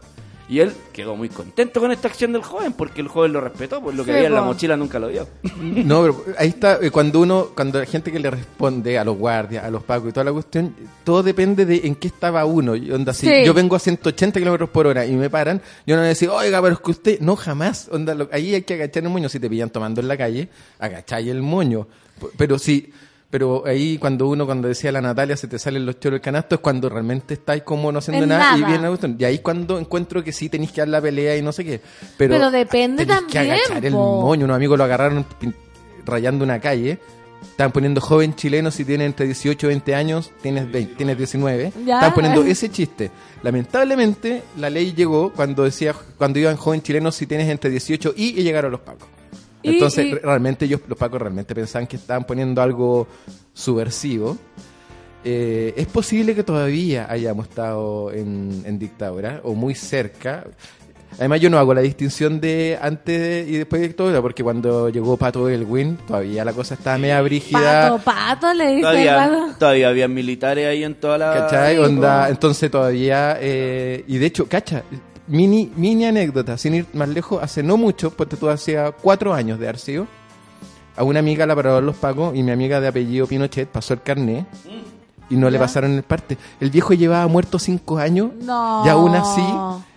[0.51, 3.83] Y él quedó muy contento con esta acción del joven, porque el joven lo respetó,
[3.83, 5.29] pues lo que Sí, había en la mochila nunca lo vio.
[5.61, 9.19] No, pero ahí está, eh, cuando uno, cuando la gente que le responde a los
[9.19, 12.75] guardias, a los pacos y toda la cuestión, todo depende de en qué estaba uno.
[12.77, 13.45] Y Onda, si Sí.
[13.45, 16.31] yo vengo a 180 kilómetros por hora y me paran, yo no voy a decir,
[16.31, 17.89] oiga, pero es que usted, no, jamás.
[17.93, 19.29] Onda, lo- ahí hay que agachar el moño.
[19.29, 20.49] Si te pillan tomando en la calle,
[20.79, 21.87] agacháis el moño.
[22.39, 22.91] Pero sí,
[23.31, 26.55] pero ahí cuando uno, cuando decía la Natalia, se te salen los choros del canasto,
[26.55, 29.17] es cuando realmente estáis como no haciendo En nada, y viene la cuestión.
[29.19, 31.81] Y ahí cuando encuentro que sí tenéis que dar la pelea y no sé qué.
[32.17, 34.47] Pero, Pero depende tenéis que también, agachar el moño.
[34.47, 35.27] Unos amigos lo agarraron
[36.07, 36.99] rayando una calle.
[37.43, 41.73] Estaban poniendo joven chileno si tiene entre 18 y 20 años, tienes 20, tienes 19.
[41.85, 41.97] Ya.
[41.97, 43.11] Estaban poniendo ese chiste.
[43.43, 48.41] Lamentablemente, la ley llegó cuando decía cuando iban joven chileno si tienes entre 18 y,
[48.41, 49.18] y llegaron los pacos.
[49.63, 53.07] Y- Entonces, y- realmente ellos, los pacos realmente pensaban que estaban poniendo algo
[53.53, 54.37] subversivo.
[55.25, 60.45] Eh, es posible que todavía hayamos estado en, en dictadura o muy cerca.
[61.19, 65.17] Además, yo no hago la distinción de antes y después de dictadura, porque cuando llegó
[65.17, 67.91] Pato Elwin, todavía la cosa estaba media brígida.
[67.91, 68.83] Pato, pato, le dice
[69.59, 71.33] Todavía, había militares ahí en toda la.
[71.35, 71.75] ¿Cachai?
[71.77, 73.37] Sí, Onda, entonces todavía.
[73.41, 74.85] eh, y de hecho, cacha,
[75.29, 79.59] mini, mini anécdota, sin ir más lejos, hace no mucho, porque tú hacía cuatro años
[79.59, 80.07] de Arceo,
[80.97, 84.03] a una amiga la pararon los pagos y mi amiga de apellido Pinochet pasó el
[84.03, 84.47] carné
[85.31, 86.37] y no le pasaron el parte.
[86.61, 88.83] El viejo llevaba muerto cinco años No.
[88.85, 89.45] y aún así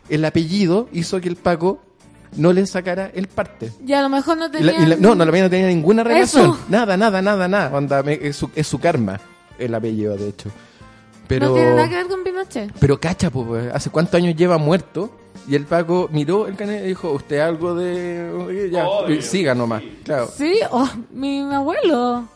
[0.09, 1.79] el apellido hizo que el Paco
[2.37, 3.71] no le sacara el parte.
[3.85, 4.71] Y a lo mejor no la- tenía.
[4.79, 6.51] y la- no, no, la mía no tenía ninguna relación.
[6.51, 6.59] Eso.
[6.69, 7.75] Nada, nada, nada, nada.
[7.75, 9.19] Onda, me- es, su, es su karma
[9.57, 10.49] el apellido, de hecho.
[11.27, 12.71] Pero, No tiene nada que ver con Pinochet.
[12.79, 15.17] pero cacha, pues, ¿hace cuántos años lleva muerto?
[15.47, 18.69] Y el Paco miró el canal y dijo, ¿usted algo de...?
[18.71, 18.85] Ya,
[19.21, 19.83] siga nomás.
[20.03, 20.27] Claro.
[20.27, 22.27] Sí, oh, mi abuelo.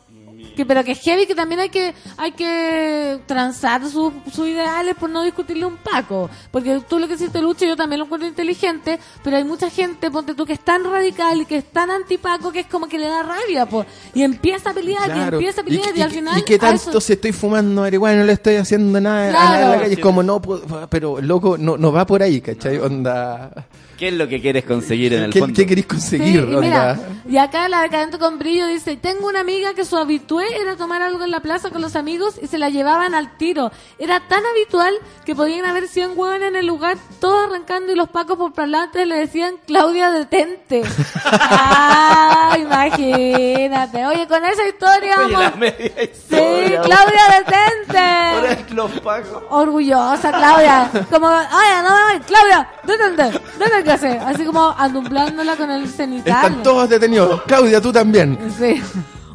[0.56, 4.96] Que, pero que es heavy que también hay que hay que transar sus sus ideales
[4.96, 6.30] por no discutirle un Paco.
[6.52, 10.10] Porque tú lo que hiciste, Lucho, yo también lo encuentro inteligente, pero hay mucha gente,
[10.12, 12.98] ponte tú, que es tan radical y que es tan antipaco que es como que
[12.98, 13.86] le da rabia, po.
[14.14, 16.40] Y empieza a pelear, y empieza a pelear, y, y- al final...
[16.40, 19.70] ¿Y qué tanto eso- si estoy fumando marihuana no le estoy haciendo nada a Claro.
[19.76, 19.98] la calle?
[20.02, 22.78] Como no puedo- Pero, loco, no, no va por ahí, ¿cachai?
[22.80, 23.52] Onda...
[23.98, 25.56] ¿Qué es lo que quieres conseguir en el ¿Qué, fondo?
[25.56, 26.42] qué queréis Sí, conseguir?
[26.42, 27.00] y, mira,
[27.30, 31.02] y acá la decadente con brillo dice, tengo una amiga que su habitué era tomar
[31.02, 33.72] algo en la plaza con los amigos y se la llevaban al tiro.
[33.98, 34.94] Era tan habitual
[35.26, 39.08] que podían haber 100 hueones en el lugar, todos arrancando y los pacos por parlantes
[39.08, 40.84] le decían, Claudia, detente.
[41.26, 44.06] ah, imagínate.
[44.06, 45.58] Oye, con esa historia Oye, la vamos...
[45.58, 48.74] media Sí, historia, Claudia, detente.
[48.76, 49.44] Los pagos.
[49.50, 50.90] Orgullosa, Claudia.
[51.10, 53.85] Como, oye, no voy, Claudia, detente, detente.
[53.92, 56.34] Así como andumblándola con el cenital.
[56.46, 57.42] Están todos detenidos.
[57.44, 58.38] Claudia, tú también.
[58.58, 58.82] Sí.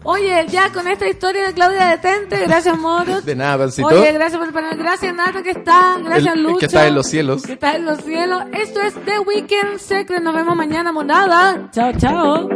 [0.03, 3.21] Oye, ya con esta historia de Claudia Detente, gracias Moro.
[3.21, 3.87] De nada, pancito.
[3.89, 6.57] Oye, gracias por el panel, gracias Nata que está, gracias El- Lucho.
[6.59, 7.43] que está en los cielos.
[7.43, 8.43] Que está en los cielos.
[8.53, 11.69] Esto es The Weekend Secret, nos vemos mañana, monada.
[11.71, 12.49] Chao, chao.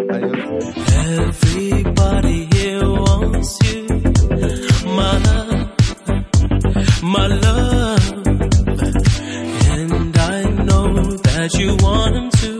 [1.07, 2.49] Everybody
[11.45, 12.53] that you want him to,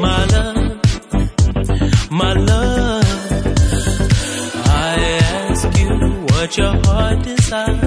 [0.00, 0.80] my love,
[2.10, 3.04] my love.
[4.66, 5.90] I ask you
[6.30, 7.85] what your heart desires,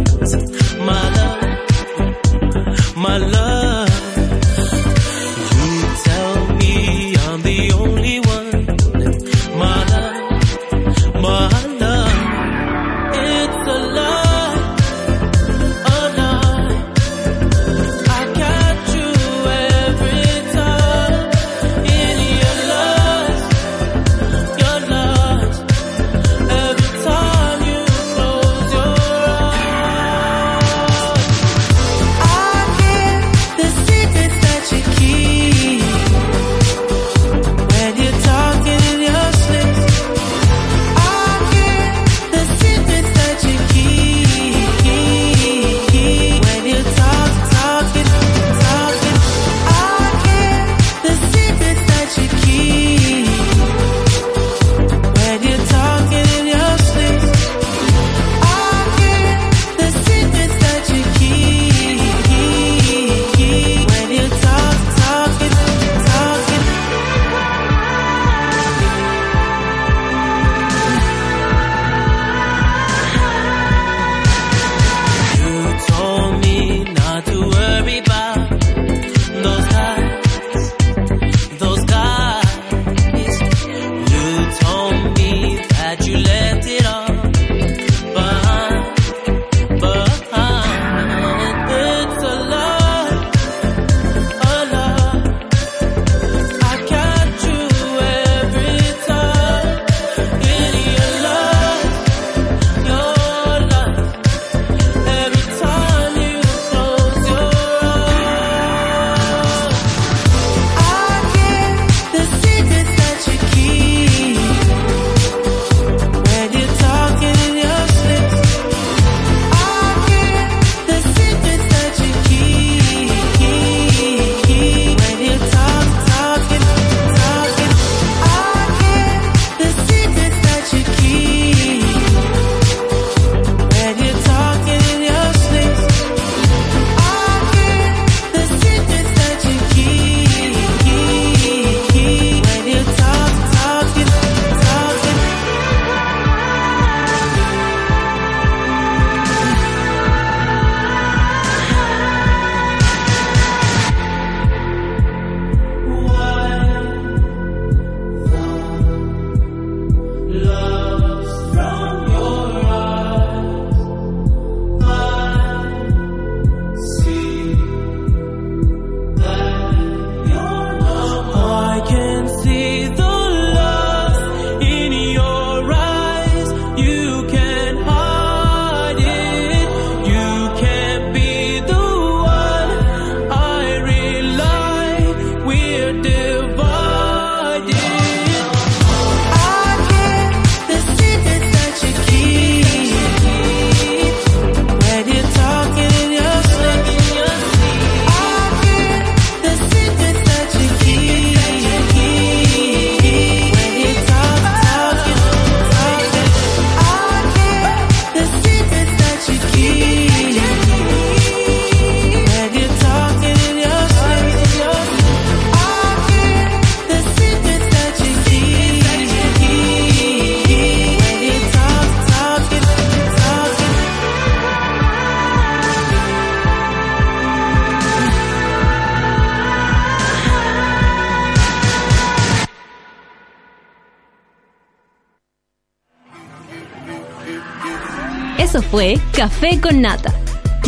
[239.19, 240.13] Café con Nata.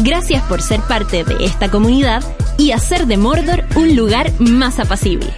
[0.04, 2.22] Gracias por ser parte de esta comunidad
[2.58, 5.34] y hacer de Mordor un lugar más apacible.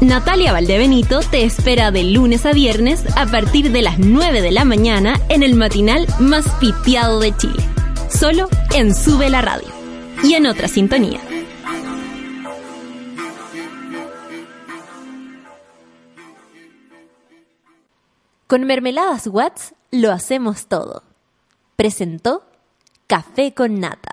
[0.00, 4.64] Natalia Valdebenito te espera de lunes a viernes a partir de las 9 de la
[4.64, 7.62] mañana en el matinal más piteado de Chile.
[8.08, 9.68] Solo en Sube la Radio.
[10.24, 11.20] Y en otra sintonía.
[18.48, 21.05] Con Mermeladas Watts lo hacemos todo.
[21.76, 22.42] Presentó
[23.06, 24.05] Café con Nata.